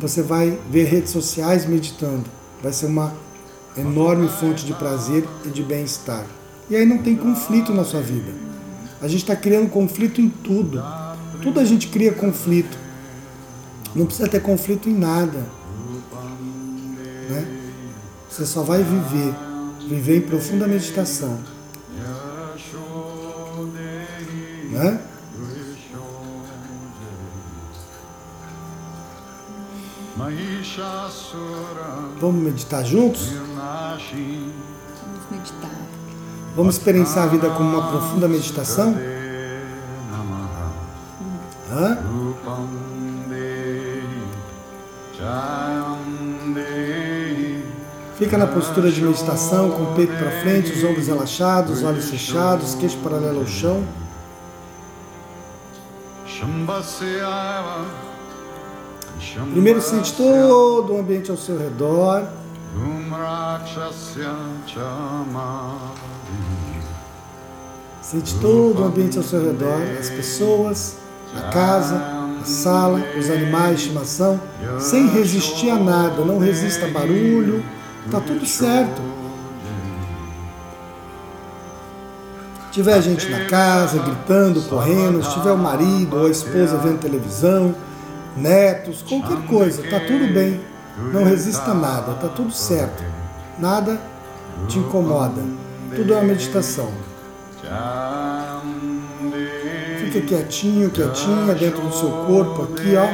Você 0.00 0.22
vai 0.22 0.58
ver 0.70 0.84
redes 0.84 1.12
sociais 1.12 1.66
meditando, 1.66 2.24
vai 2.62 2.72
ser 2.72 2.86
uma 2.86 3.12
enorme 3.76 4.26
fonte 4.26 4.64
de 4.64 4.72
prazer 4.72 5.28
e 5.44 5.50
de 5.50 5.62
bem-estar. 5.62 6.24
E 6.70 6.74
aí 6.74 6.86
não 6.86 6.96
tem 6.96 7.14
conflito 7.14 7.74
na 7.74 7.84
sua 7.84 8.00
vida. 8.00 8.32
A 9.02 9.06
gente 9.06 9.20
está 9.20 9.36
criando 9.36 9.68
conflito 9.68 10.22
em 10.22 10.30
tudo. 10.30 10.82
Tudo 11.42 11.60
a 11.60 11.64
gente 11.66 11.88
cria 11.88 12.10
conflito. 12.10 12.78
Não 13.94 14.06
precisa 14.06 14.26
ter 14.26 14.40
conflito 14.40 14.88
em 14.88 14.94
nada. 14.94 15.46
Né? 17.28 17.48
Você 18.30 18.46
só 18.46 18.62
vai 18.62 18.82
viver, 18.82 19.34
viver 19.90 20.16
em 20.16 20.22
profunda 20.22 20.66
meditação. 20.66 21.38
Né? 24.70 25.11
Vamos 32.20 32.42
meditar 32.42 32.84
juntos? 32.84 33.32
Vamos 35.02 35.30
meditar. 35.30 35.70
Vamos 36.54 36.76
experienciar 36.76 37.24
a 37.24 37.28
vida 37.28 37.50
como 37.50 37.76
uma 37.76 37.88
profunda 37.90 38.28
meditação? 38.28 38.94
Hã? 41.70 41.98
Fica 48.16 48.38
na 48.38 48.46
postura 48.46 48.92
de 48.92 49.02
meditação, 49.02 49.70
com 49.70 49.82
o 49.82 49.94
peito 49.96 50.12
para 50.16 50.30
frente, 50.42 50.70
os 50.72 50.84
ombros 50.84 51.08
relaxados, 51.08 51.82
olhos 51.82 52.08
fechados, 52.08 52.74
queixo 52.76 52.98
paralelo 52.98 53.40
ao 53.40 53.46
chão. 53.46 53.82
Primeiro 59.34 59.80
sente 59.80 60.12
todo 60.12 60.92
o 60.92 61.00
ambiente 61.00 61.30
ao 61.30 61.36
seu 61.36 61.58
redor. 61.58 62.26
Sente 68.02 68.34
todo 68.40 68.82
o 68.82 68.84
ambiente 68.84 69.16
ao 69.16 69.24
seu 69.24 69.42
redor, 69.42 69.80
as 69.98 70.10
pessoas, 70.10 70.96
a 71.34 71.50
casa, 71.50 71.96
a 71.96 72.44
sala, 72.44 73.00
os 73.18 73.30
animais 73.30 73.78
de 73.78 73.86
estimação, 73.86 74.40
sem 74.78 75.06
resistir 75.08 75.70
a 75.70 75.76
nada, 75.76 76.22
não 76.24 76.38
resista 76.38 76.84
a 76.84 76.88
barulho, 76.90 77.64
tá 78.10 78.20
tudo 78.20 78.44
certo. 78.44 79.00
Se 82.66 82.72
tiver 82.72 83.00
gente 83.00 83.28
na 83.30 83.46
casa, 83.46 83.98
gritando, 83.98 84.60
correndo, 84.62 85.22
se 85.22 85.32
tiver 85.34 85.52
o 85.52 85.58
marido 85.58 86.16
ou 86.18 86.26
a 86.26 86.30
esposa 86.30 86.76
vendo 86.78 86.98
televisão, 86.98 87.74
netos, 88.36 89.02
qualquer 89.02 89.46
coisa, 89.46 89.82
tá 89.82 90.00
tudo 90.00 90.32
bem. 90.32 90.60
Não 91.12 91.24
resista 91.24 91.70
a 91.70 91.74
nada, 91.74 92.14
tá 92.14 92.28
tudo 92.28 92.52
certo. 92.52 93.02
Nada 93.58 94.00
te 94.68 94.78
incomoda. 94.78 95.42
Tudo 95.94 96.12
é 96.12 96.16
uma 96.16 96.24
meditação. 96.24 96.90
Fica 99.98 100.20
quietinho, 100.20 100.90
quietinha 100.90 101.54
dentro 101.54 101.82
do 101.82 101.94
seu 101.94 102.10
corpo 102.26 102.62
aqui, 102.62 102.96
ó. 102.96 103.06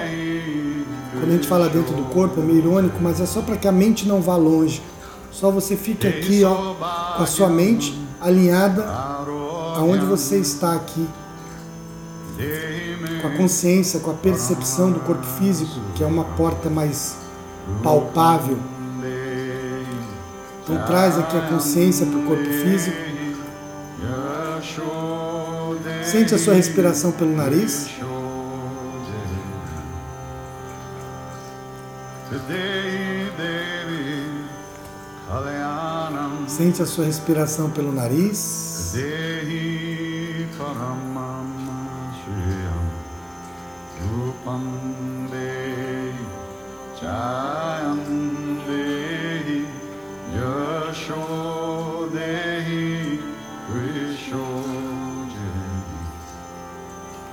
Quando 1.12 1.30
a 1.30 1.32
gente 1.32 1.48
fala 1.48 1.68
dentro 1.68 1.94
do 1.94 2.04
corpo 2.04 2.40
é 2.40 2.44
meio 2.44 2.58
irônico, 2.58 2.98
mas 3.00 3.20
é 3.20 3.26
só 3.26 3.40
para 3.42 3.56
que 3.56 3.66
a 3.66 3.72
mente 3.72 4.06
não 4.06 4.20
vá 4.20 4.36
longe. 4.36 4.82
Só 5.30 5.50
você 5.50 5.76
fique 5.76 6.06
aqui, 6.06 6.44
ó, 6.44 6.74
com 7.16 7.22
a 7.22 7.26
sua 7.26 7.48
mente 7.48 7.98
alinhada 8.20 8.84
aonde 9.76 10.04
você 10.04 10.38
está 10.38 10.74
aqui 10.74 11.06
consciência, 13.38 14.00
com 14.00 14.10
a 14.10 14.14
percepção 14.14 14.90
do 14.90 15.00
corpo 15.00 15.24
físico, 15.24 15.80
que 15.94 16.02
é 16.02 16.06
uma 16.06 16.24
porta 16.24 16.68
mais 16.68 17.16
palpável. 17.82 18.58
Então 20.62 20.84
traz 20.86 21.16
aqui 21.18 21.36
a 21.36 21.48
consciência 21.48 22.04
para 22.04 22.18
o 22.18 22.24
corpo 22.24 22.44
físico. 22.44 22.96
Sente 26.04 26.34
a 26.34 26.38
sua 26.38 26.54
respiração 26.54 27.12
pelo 27.12 27.34
nariz. 27.34 27.88
Sente 36.46 36.82
a 36.82 36.86
sua 36.86 37.04
respiração 37.04 37.70
pelo 37.70 37.92
nariz. 37.92 38.92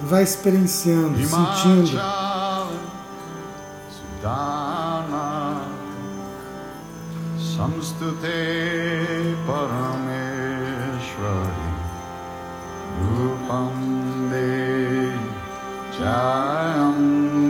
Vai 0.06 0.22
experienciando, 0.22 1.18
sentindo. 1.18 2.00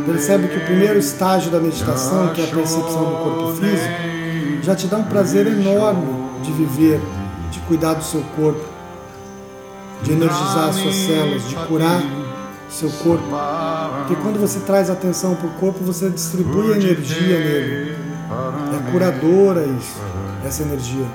Percebe 0.06 0.48
que 0.48 0.58
o 0.58 0.62
primeiro 0.62 0.98
estágio 0.98 1.52
da 1.52 1.60
meditação, 1.60 2.30
que 2.34 2.40
é 2.40 2.46
a 2.46 2.48
percepção 2.48 3.04
do 3.04 3.16
corpo 3.18 3.56
físico, 3.56 4.64
já 4.64 4.76
te 4.76 4.88
dá 4.88 4.98
um 4.98 5.04
prazer 5.04 5.46
enorme 5.48 6.08
de 6.42 6.54
viver, 6.54 7.02
de 7.52 7.60
cuidar 7.62 7.96
do 7.96 8.04
seu 8.04 8.22
corpo, 8.38 8.64
de 10.04 10.14
energizar 10.14 10.70
as 10.70 10.76
suas 10.76 10.96
células, 10.96 11.50
de 11.50 11.56
curar 11.56 12.02
seu 12.76 12.90
corpo. 12.90 13.24
Porque 14.00 14.22
quando 14.22 14.40
você 14.40 14.60
traz 14.60 14.90
atenção 14.90 15.36
para 15.36 15.48
o 15.48 15.52
corpo, 15.52 15.84
você 15.84 16.10
distribui 16.10 16.74
a 16.74 16.78
energia 16.78 17.40
nele. 17.40 17.96
É 18.74 18.92
curadora 18.92 19.66
isso, 19.66 20.02
essa 20.46 20.64
energia. 20.64 21.06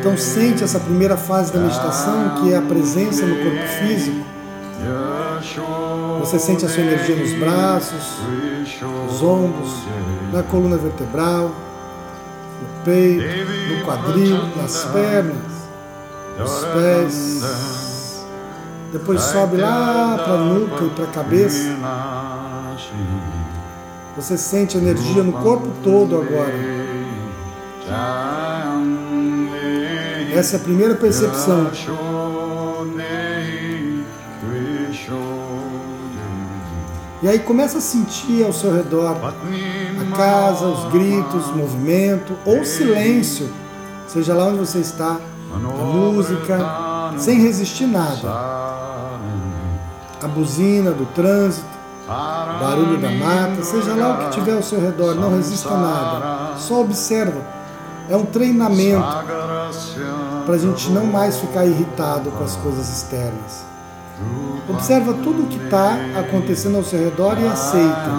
Então 0.00 0.16
sente 0.16 0.62
essa 0.62 0.78
primeira 0.78 1.16
fase 1.16 1.52
da 1.52 1.60
meditação, 1.60 2.42
que 2.42 2.52
é 2.52 2.56
a 2.56 2.62
presença 2.62 3.26
no 3.26 3.36
corpo 3.36 3.66
físico. 3.80 4.24
Você 6.20 6.38
sente 6.38 6.66
a 6.66 6.68
sua 6.68 6.82
energia 6.82 7.16
nos 7.16 7.32
braços, 7.34 8.18
nos 9.06 9.22
ombros, 9.22 9.82
na 10.32 10.42
coluna 10.42 10.76
vertebral, 10.76 11.54
no 12.60 12.84
peito, 12.84 13.24
no 13.72 13.84
quadril, 13.84 14.36
nas 14.56 14.84
pernas, 14.84 15.36
nos 16.38 16.64
pés. 16.64 17.87
Depois 18.92 19.20
sobe 19.20 19.58
lá 19.58 20.18
para 20.24 20.36
nuca 20.38 20.84
e 20.84 20.90
para 20.90 21.04
a 21.04 21.08
cabeça. 21.08 21.76
Você 24.16 24.38
sente 24.38 24.76
energia 24.76 25.22
no 25.22 25.32
corpo 25.32 25.68
todo 25.84 26.16
agora. 26.16 26.54
Essa 30.34 30.56
é 30.56 30.60
a 30.60 30.62
primeira 30.62 30.94
percepção. 30.94 31.70
E 37.20 37.28
aí 37.28 37.40
começa 37.40 37.78
a 37.78 37.80
sentir 37.80 38.44
ao 38.44 38.52
seu 38.52 38.72
redor 38.72 39.08
a 39.08 40.16
casa, 40.16 40.66
os 40.66 40.92
gritos, 40.92 41.48
movimento 41.54 42.34
ou 42.46 42.64
silêncio, 42.64 43.48
seja 44.06 44.34
lá 44.34 44.44
onde 44.44 44.58
você 44.58 44.78
está, 44.78 45.20
a 45.52 45.58
música, 45.58 46.87
sem 47.18 47.40
resistir 47.40 47.86
nada. 47.86 48.28
A 50.22 50.28
buzina 50.28 50.90
do 50.92 51.06
trânsito, 51.06 51.66
barulho 52.06 52.98
da 52.98 53.10
mata, 53.10 53.62
seja 53.62 53.94
lá 53.94 54.14
o 54.14 54.24
que 54.24 54.30
tiver 54.30 54.54
ao 54.54 54.62
seu 54.62 54.80
redor, 54.80 55.14
não 55.14 55.36
resista 55.36 55.68
a 55.68 55.76
nada. 55.76 56.56
Só 56.56 56.80
observa. 56.80 57.40
É 58.08 58.16
um 58.16 58.24
treinamento 58.24 59.04
para 60.46 60.54
a 60.54 60.58
gente 60.58 60.90
não 60.90 61.04
mais 61.04 61.36
ficar 61.36 61.66
irritado 61.66 62.30
com 62.30 62.42
as 62.42 62.56
coisas 62.56 62.88
externas. 62.88 63.66
Observa 64.68 65.12
tudo 65.12 65.44
o 65.44 65.46
que 65.46 65.62
está 65.62 65.98
acontecendo 66.18 66.76
ao 66.78 66.84
seu 66.84 66.98
redor 66.98 67.38
e 67.38 67.46
aceita. 67.46 68.10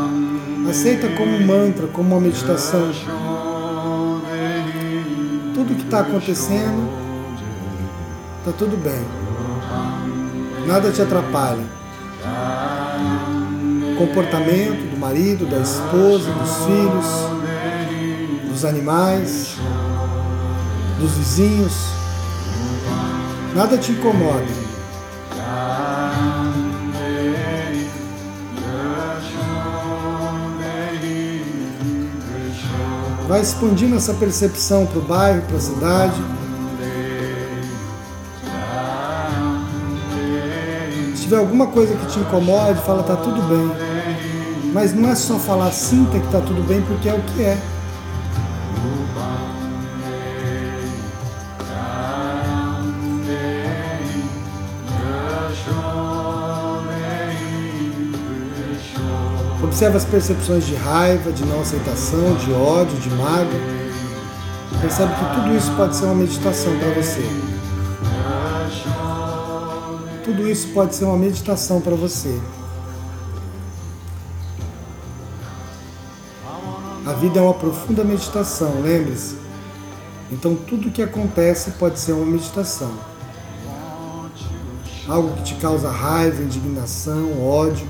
Aceita 0.70 1.10
como 1.18 1.32
um 1.32 1.46
mantra, 1.46 1.88
como 1.88 2.16
uma 2.16 2.22
meditação. 2.22 2.92
Tudo 5.56 5.74
o 5.74 5.76
que 5.76 5.84
está 5.84 6.02
acontecendo, 6.02 7.09
está 8.50 8.52
tudo 8.52 8.78
bem. 8.78 9.06
Nada 10.66 10.92
te 10.92 11.02
atrapalha. 11.02 11.64
Comportamento 13.98 14.92
do 14.92 14.98
marido, 14.98 15.46
da 15.46 15.60
esposa, 15.60 16.32
dos 16.32 16.56
filhos, 16.66 18.50
dos 18.50 18.66
animais, 18.66 19.58
dos 21.00 21.12
vizinhos. 21.12 21.74
Nada 23.56 23.78
te 23.78 23.92
incomoda. 23.92 24.70
Vai 33.28 33.42
expandindo 33.42 33.96
essa 33.96 34.14
percepção 34.16 34.88
para 34.88 34.98
o 34.98 35.02
bairro, 35.02 35.42
para 35.44 35.58
a 35.58 35.60
cidade. 35.60 36.39
Tiver 41.30 41.38
alguma 41.42 41.68
coisa 41.68 41.96
que 41.96 42.08
te 42.08 42.20
incomode, 42.20 42.82
fala 42.82 43.04
tá 43.04 43.16
tudo 43.16 43.40
bem. 43.44 44.74
Mas 44.74 44.96
não 44.96 45.12
é 45.12 45.16
só 45.16 45.38
falar 45.38 45.72
sinta 45.72 46.20
que 46.20 46.28
tá 46.32 46.42
tudo 46.42 46.68
bem, 46.68 46.82
porque 46.82 47.08
é 47.08 47.14
o 47.14 47.22
que 47.22 47.44
é. 47.44 47.58
Observa 59.62 59.98
as 59.98 60.06
percepções 60.06 60.66
de 60.66 60.74
raiva, 60.74 61.32
de 61.32 61.46
não 61.46 61.62
aceitação, 61.62 62.34
de 62.38 62.52
ódio, 62.52 62.98
de 62.98 63.10
mágoa. 63.12 63.80
Percebe 64.82 65.14
que 65.14 65.36
tudo 65.36 65.56
isso 65.56 65.72
pode 65.74 65.96
ser 65.96 66.06
uma 66.06 66.16
meditação 66.16 66.76
para 66.80 66.90
você. 66.90 67.59
Isso 70.50 70.70
pode 70.70 70.96
ser 70.96 71.06
uma 71.06 71.18
meditação 71.18 71.82
para 71.82 71.96
você. 71.96 72.40
A 77.06 77.14
vida 77.14 77.40
é 77.40 77.42
uma 77.42 77.54
profunda 77.54 78.04
meditação, 78.04 78.82
lembre-se. 78.82 79.38
Então 80.32 80.56
tudo 80.56 80.92
que 80.92 81.02
acontece 81.02 81.72
pode 81.72 82.00
ser 82.00 82.14
uma 82.14 82.26
meditação. 82.26 82.92
Algo 85.08 85.36
que 85.38 85.44
te 85.44 85.56
causa 85.56 85.90
raiva, 85.90 86.42
indignação, 86.44 87.42
ódio 87.44 87.88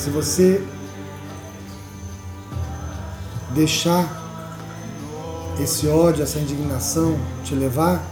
Se 0.00 0.08
você 0.08 0.66
deixar 3.50 4.08
esse 5.60 5.86
ódio, 5.88 6.22
essa 6.22 6.38
indignação 6.38 7.20
te 7.44 7.54
levar, 7.54 8.02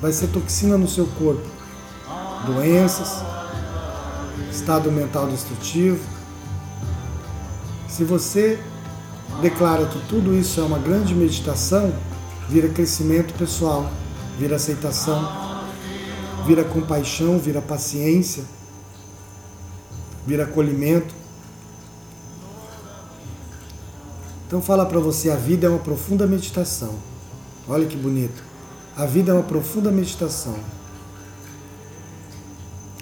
vai 0.00 0.12
ser 0.12 0.28
toxina 0.28 0.76
no 0.76 0.88
seu 0.88 1.06
corpo. 1.06 1.46
Doenças, 2.46 3.22
estado 4.50 4.90
mental 4.90 5.28
destrutivo. 5.28 5.98
Se 7.88 8.04
você 8.04 8.58
declara 9.40 9.86
que 9.86 9.98
tudo 10.08 10.34
isso 10.34 10.60
é 10.60 10.62
uma 10.64 10.78
grande 10.78 11.14
meditação, 11.14 11.92
vira 12.48 12.68
crescimento 12.68 13.34
pessoal, 13.34 13.90
vira 14.38 14.56
aceitação, 14.56 15.28
vira 16.46 16.64
compaixão, 16.64 17.38
vira 17.38 17.62
paciência 17.62 18.44
vira 20.26 20.44
acolhimento. 20.44 21.14
Então 24.46 24.60
fala 24.62 24.86
para 24.86 25.00
você, 25.00 25.30
a 25.30 25.36
vida 25.36 25.66
é 25.66 25.70
uma 25.70 25.78
profunda 25.78 26.26
meditação. 26.26 26.94
Olha 27.68 27.86
que 27.86 27.96
bonito. 27.96 28.42
A 28.96 29.06
vida 29.06 29.32
é 29.32 29.34
uma 29.34 29.42
profunda 29.42 29.90
meditação. 29.90 30.56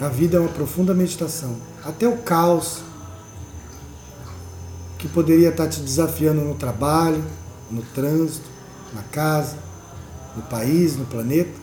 A 0.01 0.09
vida 0.09 0.38
é 0.38 0.40
uma 0.40 0.49
profunda 0.49 0.95
meditação. 0.95 1.57
Até 1.84 2.09
o 2.09 2.16
caos 2.18 2.82
que 4.99 5.07
poderia 5.07 5.51
estar 5.51 5.68
te 5.68 5.80
desafiando 5.80 6.40
no 6.40 6.55
trabalho, 6.55 7.22
no 7.70 7.82
trânsito, 7.82 8.49
na 8.95 9.03
casa, 9.03 9.57
no 10.34 10.43
país, 10.43 10.97
no 10.97 11.05
planeta. 11.05 11.61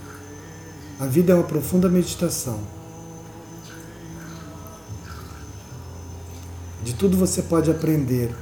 A 0.99 1.05
vida 1.05 1.33
é 1.33 1.35
uma 1.35 1.43
profunda 1.43 1.89
meditação. 1.89 2.59
De 6.83 6.93
tudo 6.93 7.17
você 7.17 7.41
pode 7.41 7.71
aprender. 7.71 8.35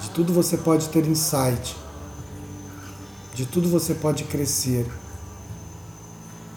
De 0.00 0.08
tudo 0.10 0.32
você 0.32 0.56
pode 0.56 0.88
ter 0.88 1.06
insight. 1.06 1.76
De 3.36 3.44
tudo 3.44 3.68
você 3.68 3.92
pode 3.92 4.24
crescer. 4.24 4.86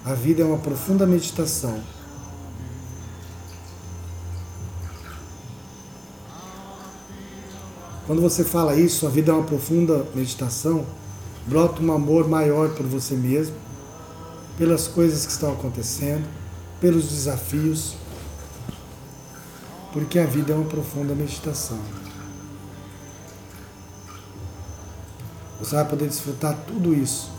A 0.05 0.13
vida 0.13 0.41
é 0.41 0.45
uma 0.45 0.59
profunda 0.59 1.05
meditação. 1.05 1.77
Quando 8.07 8.21
você 8.21 8.45
fala 8.45 8.77
isso, 8.77 9.05
a 9.05 9.09
vida 9.09 9.29
é 9.29 9.35
uma 9.35 9.43
profunda 9.43 10.07
meditação, 10.15 10.85
brota 11.45 11.81
um 11.83 11.91
amor 11.91 12.29
maior 12.29 12.69
por 12.69 12.85
você 12.85 13.13
mesmo, 13.13 13.55
pelas 14.57 14.87
coisas 14.87 15.25
que 15.25 15.33
estão 15.33 15.51
acontecendo, 15.51 16.25
pelos 16.79 17.09
desafios, 17.09 17.97
porque 19.91 20.17
a 20.17 20.25
vida 20.25 20.53
é 20.53 20.55
uma 20.55 20.69
profunda 20.69 21.13
meditação. 21.13 21.98
Você 25.59 25.75
vai 25.75 25.85
poder 25.85 26.07
desfrutar 26.07 26.55
tudo 26.65 26.93
isso. 26.93 27.29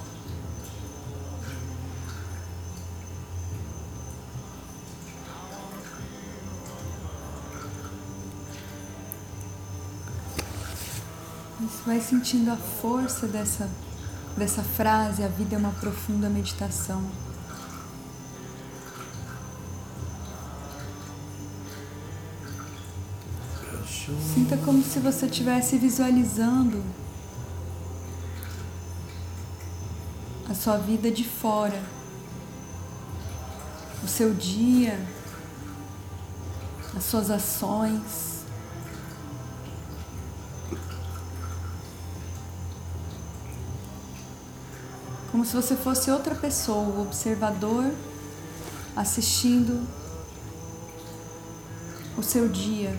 Você 11.59 11.83
vai 11.87 12.01
sentindo 12.01 12.51
a 12.51 12.57
força 12.57 13.27
dessa, 13.27 13.71
dessa 14.37 14.63
frase, 14.63 15.25
a 15.25 15.29
vida 15.29 15.55
é 15.55 15.59
uma 15.59 15.73
profunda 15.73 16.29
meditação. 16.29 17.03
Sinta 24.35 24.57
como 24.59 24.83
se 24.83 24.99
você 24.99 25.27
estivesse 25.27 25.79
visualizando 25.79 26.83
a 30.51 30.55
sua 30.55 30.77
vida 30.79 31.13
de 31.13 31.23
fora, 31.23 31.81
o 34.03 34.09
seu 34.09 34.35
dia, 34.35 34.99
as 36.97 37.05
suas 37.05 37.31
ações. 37.31 38.41
Como 45.31 45.45
se 45.45 45.55
você 45.55 45.77
fosse 45.77 46.11
outra 46.11 46.35
pessoa, 46.35 46.97
o 46.97 47.03
observador, 47.03 47.89
assistindo 48.97 49.87
o 52.19 52.23
seu 52.25 52.49
dia. 52.49 52.99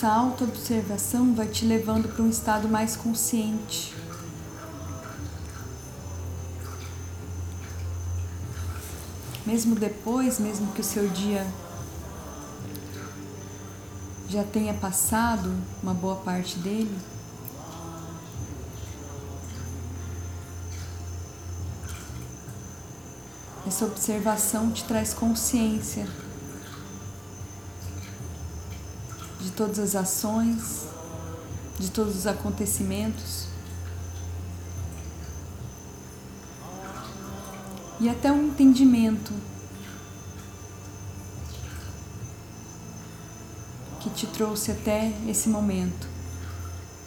Essa 0.00 0.14
autoobservação 0.14 1.34
vai 1.34 1.46
te 1.46 1.66
levando 1.66 2.08
para 2.08 2.22
um 2.22 2.30
estado 2.30 2.66
mais 2.66 2.96
consciente. 2.96 3.94
Mesmo 9.44 9.74
depois, 9.74 10.40
mesmo 10.40 10.72
que 10.72 10.80
o 10.80 10.84
seu 10.84 11.06
dia 11.06 11.46
já 14.26 14.42
tenha 14.42 14.72
passado 14.72 15.54
uma 15.82 15.92
boa 15.92 16.16
parte 16.16 16.58
dele. 16.60 16.98
Essa 23.66 23.84
observação 23.84 24.70
te 24.70 24.82
traz 24.84 25.12
consciência 25.12 26.08
de 29.40 29.49
todas 29.60 29.78
as 29.78 29.94
ações, 29.94 30.86
de 31.78 31.90
todos 31.90 32.16
os 32.16 32.26
acontecimentos. 32.26 33.44
E 38.00 38.08
até 38.08 38.32
um 38.32 38.46
entendimento 38.46 39.34
que 44.00 44.08
te 44.08 44.26
trouxe 44.28 44.70
até 44.70 45.12
esse 45.28 45.50
momento. 45.50 46.08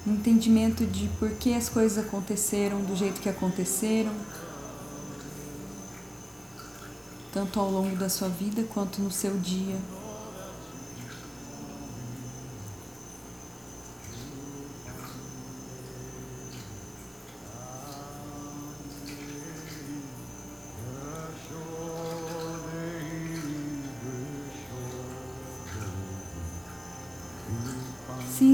Um 0.05 0.13
entendimento 0.13 0.85
de 0.85 1.07
por 1.17 1.31
que 1.31 1.55
as 1.55 1.69
coisas 1.69 2.05
aconteceram 2.05 2.83
do 2.83 2.95
jeito 2.95 3.19
que 3.19 3.29
aconteceram, 3.29 4.13
tanto 7.33 7.59
ao 7.59 7.71
longo 7.71 7.95
da 7.95 8.09
sua 8.09 8.29
vida 8.29 8.61
quanto 8.71 9.01
no 9.01 9.09
seu 9.09 9.39
dia. 9.39 10.02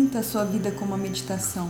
Sinta 0.09 0.21
a 0.21 0.23
sua 0.23 0.43
vida 0.43 0.71
como 0.71 0.95
uma 0.95 0.97
meditação. 0.97 1.69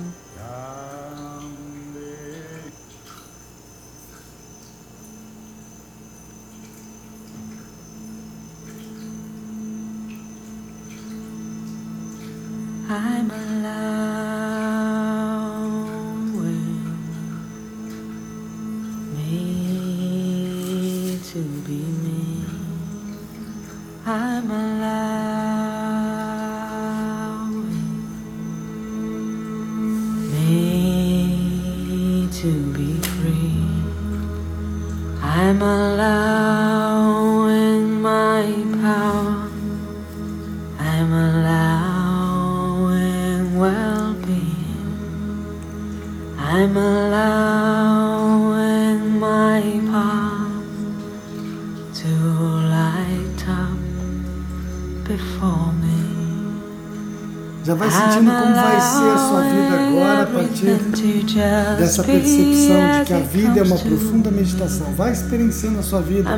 Dessa 61.77 62.03
percepção 62.03 62.99
de 62.99 63.05
que 63.05 63.13
a 63.13 63.19
vida 63.19 63.59
é 63.59 63.63
uma 63.63 63.77
profunda 63.77 64.31
meditação. 64.31 64.87
Vai 64.95 65.11
experienciando 65.11 65.79
a 65.79 65.83
sua 65.83 66.01
vida, 66.01 66.29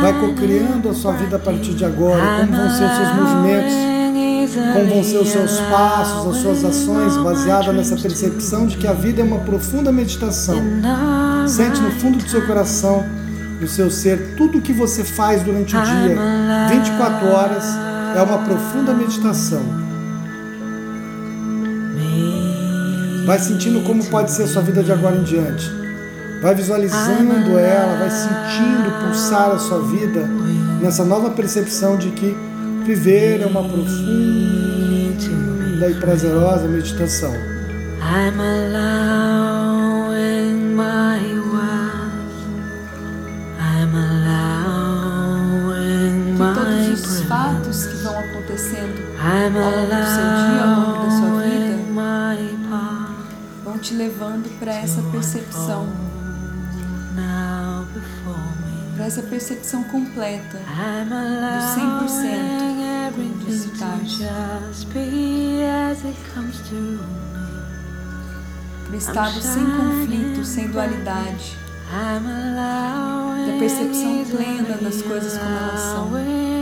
vai 0.00 0.20
cocriando 0.20 0.88
a 0.88 0.94
sua 0.94 1.12
vida 1.12 1.36
a 1.36 1.38
partir 1.38 1.74
de 1.74 1.84
agora, 1.84 2.22
como 2.40 2.56
vão 2.56 2.70
ser 2.70 2.84
os 2.84 2.96
seus 2.96 3.14
movimentos, 3.14 3.72
como 4.74 4.94
vão 4.94 5.04
ser 5.04 5.18
os 5.18 5.28
seus 5.28 5.60
passos, 5.70 6.36
as 6.36 6.42
suas 6.42 6.64
ações, 6.64 7.16
baseada 7.16 7.72
nessa 7.72 7.96
percepção 7.96 8.66
de 8.66 8.76
que 8.76 8.86
a 8.86 8.92
vida 8.92 9.20
é 9.20 9.24
uma 9.24 9.40
profunda 9.40 9.92
meditação. 9.92 10.62
Sente 11.46 11.80
no 11.80 11.90
fundo 11.92 12.18
do 12.18 12.28
seu 12.28 12.46
coração, 12.46 13.04
no 13.60 13.68
seu 13.68 13.90
ser, 13.90 14.34
tudo 14.36 14.58
o 14.58 14.60
que 14.60 14.72
você 14.72 15.02
faz 15.02 15.42
durante 15.42 15.76
o 15.76 15.82
dia, 15.82 16.16
24 16.70 17.28
horas, 17.28 17.64
é 18.16 18.22
uma 18.22 18.38
profunda 18.38 18.94
meditação. 18.94 19.86
Vai 23.26 23.38
sentindo 23.40 23.82
como 23.82 24.04
pode 24.06 24.30
ser 24.30 24.44
a 24.44 24.46
sua 24.46 24.62
vida 24.62 24.84
de 24.84 24.92
agora 24.92 25.16
em 25.16 25.24
diante. 25.24 25.68
Vai 26.40 26.54
visualizando 26.54 27.58
ela, 27.58 27.96
vai 27.98 28.08
sentindo 28.08 28.88
pulsar 29.04 29.50
a 29.50 29.58
sua 29.58 29.82
vida 29.82 30.20
nessa 30.80 31.04
nova 31.04 31.30
percepção 31.30 31.96
de 31.96 32.10
que 32.10 32.36
viver 32.84 33.40
é 33.42 33.46
uma 33.46 33.64
profunda 33.64 33.96
e 35.90 35.94
prazerosa 35.98 36.68
meditação. 36.68 37.34
I'm 38.00 38.38
allowing 38.38 39.96
my 40.76 41.18
worth. 41.50 42.30
I'm 43.58 43.92
allowing 43.92 45.16
Que 46.36 46.42
my 46.42 46.54
todos 46.54 47.00
os 47.10 47.22
fatos 47.22 47.86
que 47.86 47.96
vão 47.96 48.16
acontecendo 48.20 49.02
ao 49.18 49.50
longo 49.50 49.86
do 49.86 50.06
seu 50.14 50.26
dia, 50.36 50.95
te 53.86 53.94
levando 53.94 54.48
para 54.58 54.74
essa 54.74 55.00
percepção, 55.12 55.86
para 58.96 59.04
essa 59.04 59.22
percepção 59.22 59.84
completa. 59.84 60.58
I'm 60.58 61.08
100% 61.08 61.12
allowing 61.12 62.82
everything 63.06 63.44
to 63.44 63.52
estar. 63.52 64.00
just 64.02 64.92
be 64.92 65.62
as 65.62 66.04
it 66.04 66.16
comes 66.34 66.58
to 66.68 66.74
me. 66.74 66.98
Para 68.88 68.96
estado 68.96 69.40
sem 69.40 69.64
conflito, 69.64 70.44
sem 70.44 70.66
dualidade, 70.68 71.56
da 71.92 73.56
percepção 73.56 74.24
plena 74.24 74.78
das 74.78 75.00
coisas 75.02 75.38
como 75.38 75.56
elas 75.56 75.80
são. 75.80 76.55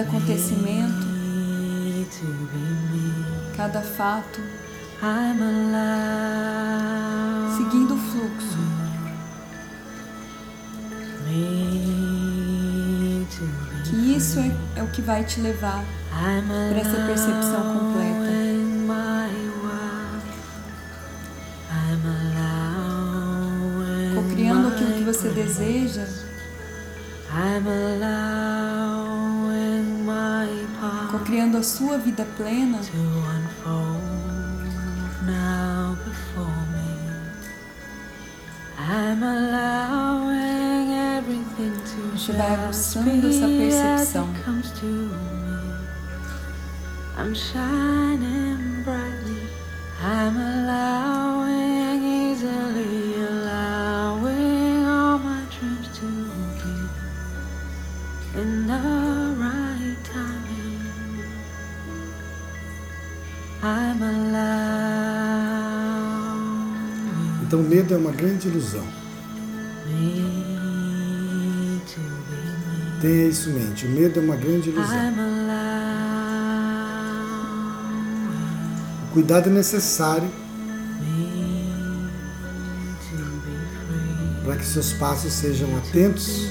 Cada 0.00 0.02
acontecimento, 0.02 1.06
cada 3.56 3.82
fato, 3.82 4.40
seguindo 7.56 7.94
o 7.94 7.98
fluxo, 7.98 8.58
que 13.84 14.16
isso 14.16 14.38
é, 14.38 14.50
é 14.76 14.82
o 14.82 14.88
que 14.88 15.02
vai 15.02 15.24
te 15.24 15.40
levar 15.40 15.84
para 16.10 16.80
essa 16.80 17.06
percepção 17.06 17.78
completa. 17.78 18.30
Cocriando 24.14 24.68
aquilo 24.68 24.92
que 24.94 25.04
você 25.04 25.28
deseja, 25.30 26.06
cocriando 31.10 31.58
a 31.58 31.62
sua 31.62 31.98
vida 31.98 32.26
plena, 32.36 32.78
to 32.78 32.96
unfold 32.96 34.00
now 35.26 35.96
before 36.04 36.66
me. 36.72 36.90
I'm 38.78 39.22
allowing 39.22 40.92
everything 41.18 41.72
to 41.72 42.18
Você 42.18 42.32
vai 42.32 42.54
aguçando 42.54 43.28
essa 43.28 43.46
percepção. 43.46 44.28
I'm 47.18 47.34
shining 47.34 48.82
brightly. 48.82 49.48
I'm 50.02 50.36
allowing 50.38 52.02
easily, 52.32 52.79
Então, 67.50 67.64
medo 67.64 67.92
é 67.92 67.96
uma 67.96 68.12
grande 68.12 68.46
ilusão. 68.46 68.86
Tenha 73.00 73.26
isso 73.26 73.50
em 73.50 73.54
mente. 73.54 73.86
O 73.86 73.90
medo 73.90 74.20
é 74.20 74.22
uma 74.22 74.36
grande 74.36 74.70
ilusão. 74.70 74.96
Allowing 74.96 75.10
Cuidado 79.12 79.48
é 79.48 79.52
necessário 79.52 80.30
para 84.44 84.54
que 84.54 84.64
seus 84.64 84.92
passos 84.92 85.32
sejam 85.32 85.76
atentos, 85.76 86.46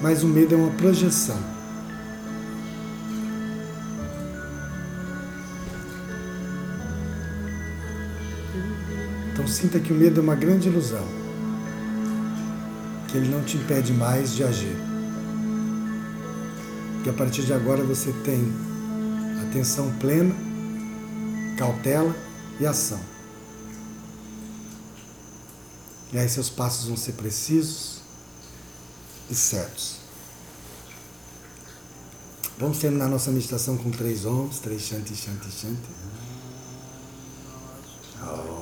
mas 0.00 0.22
o 0.22 0.28
medo 0.28 0.54
é 0.54 0.56
uma 0.56 0.70
projeção. 0.70 1.53
Sinta 9.54 9.78
que 9.78 9.92
o 9.92 9.96
medo 9.96 10.18
é 10.18 10.22
uma 10.22 10.34
grande 10.34 10.68
ilusão, 10.68 11.06
que 13.06 13.16
ele 13.16 13.28
não 13.28 13.42
te 13.44 13.56
impede 13.56 13.92
mais 13.92 14.34
de 14.34 14.42
agir. 14.42 14.76
Que 17.04 17.10
a 17.10 17.12
partir 17.12 17.42
de 17.42 17.52
agora 17.52 17.84
você 17.84 18.12
tem 18.24 18.52
atenção 19.48 19.92
plena, 19.98 20.34
cautela 21.56 22.14
e 22.58 22.66
ação. 22.66 23.00
E 26.12 26.18
aí 26.18 26.28
seus 26.28 26.50
passos 26.50 26.88
vão 26.88 26.96
ser 26.96 27.12
precisos 27.12 28.00
e 29.30 29.34
certos. 29.34 29.98
Vamos 32.58 32.78
terminar 32.78 33.08
nossa 33.08 33.30
meditação 33.30 33.76
com 33.76 33.90
três 33.90 34.24
ohms, 34.24 34.58
três 34.58 34.82
shanti, 34.82 35.14
shanti, 35.14 35.50
shanti. 35.50 35.88
Shanti, 38.18 38.53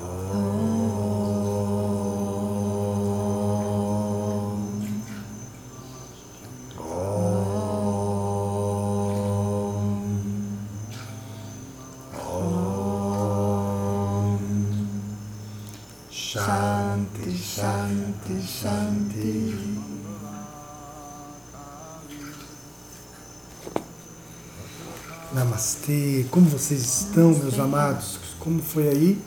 vocês 26.63 27.01
estão, 27.01 27.31
meus 27.31 27.59
amados? 27.59 28.21
Como 28.39 28.63
foi 28.63 28.89
aí 28.89 29.21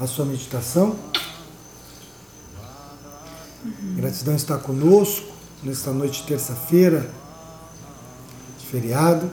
a 0.00 0.06
sua 0.06 0.24
meditação? 0.24 0.96
Gratidão 3.96 4.34
estar 4.34 4.58
conosco 4.60 5.30
nesta 5.62 5.92
noite 5.92 6.22
de 6.22 6.28
terça-feira, 6.28 7.10
de 8.58 8.66
feriado. 8.66 9.30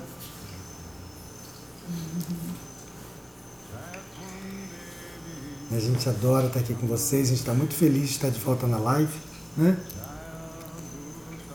A 5.72 5.80
gente 5.80 6.10
adora 6.10 6.48
estar 6.48 6.60
aqui 6.60 6.74
com 6.74 6.86
vocês, 6.86 7.28
a 7.28 7.30
gente 7.30 7.40
está 7.40 7.54
muito 7.54 7.76
feliz 7.76 8.10
de 8.10 8.16
estar 8.16 8.30
de 8.30 8.40
volta 8.42 8.68
na 8.68 8.78
live, 8.78 9.18
né? 9.56 9.78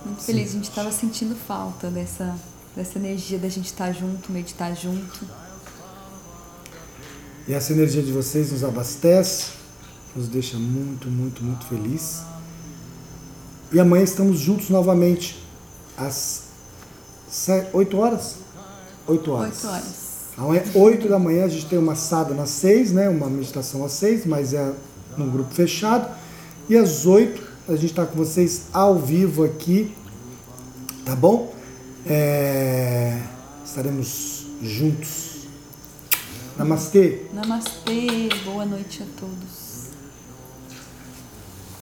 Muito 0.06 0.22
feliz, 0.22 0.48
a 0.48 0.52
gente 0.52 0.70
estava 0.70 0.90
sentindo 0.90 1.36
falta 1.36 1.90
dessa, 1.90 2.34
dessa 2.76 2.98
energia 2.98 3.38
da 3.38 3.48
gente 3.48 3.66
estar 3.66 3.90
junto, 3.92 4.30
meditar 4.30 4.76
junto. 4.76 5.26
E 7.48 7.54
essa 7.54 7.72
energia 7.72 8.02
de 8.02 8.12
vocês 8.12 8.52
nos 8.52 8.62
abastece, 8.62 9.52
nos 10.14 10.28
deixa 10.28 10.58
muito, 10.58 11.08
muito, 11.08 11.42
muito 11.42 11.64
feliz. 11.66 12.20
E 13.72 13.80
amanhã 13.80 14.04
estamos 14.04 14.38
juntos 14.38 14.68
novamente, 14.68 15.42
às 15.96 16.42
8 17.72 17.96
horas? 17.96 18.36
8 19.06 19.30
horas. 19.32 19.64
8 19.64 19.66
horas. 19.68 20.06
Amanhã, 20.36 20.62
8 20.74 21.08
da 21.08 21.18
manhã, 21.18 21.44
a 21.46 21.48
gente 21.48 21.66
tem 21.66 21.78
uma 21.78 21.92
assada 21.92 22.34
nas 22.34 22.50
6, 22.50 22.92
né? 22.92 23.08
Uma 23.08 23.30
meditação 23.30 23.84
às 23.84 23.92
6, 23.92 24.26
mas 24.26 24.52
é 24.52 24.74
num 25.16 25.30
grupo 25.30 25.54
fechado. 25.54 26.14
E 26.68 26.76
às 26.76 27.06
8 27.06 27.42
a 27.68 27.72
gente 27.72 27.86
está 27.86 28.04
com 28.04 28.16
vocês 28.16 28.66
ao 28.72 28.98
vivo 28.98 29.44
aqui, 29.44 29.94
tá 31.04 31.16
bom? 31.16 31.55
É, 32.08 33.20
estaremos 33.64 34.46
juntos. 34.62 35.46
Namastê. 36.56 37.26
Namastê, 37.34 38.28
boa 38.44 38.64
noite 38.64 39.02
a 39.02 39.06
todos. 39.20 39.65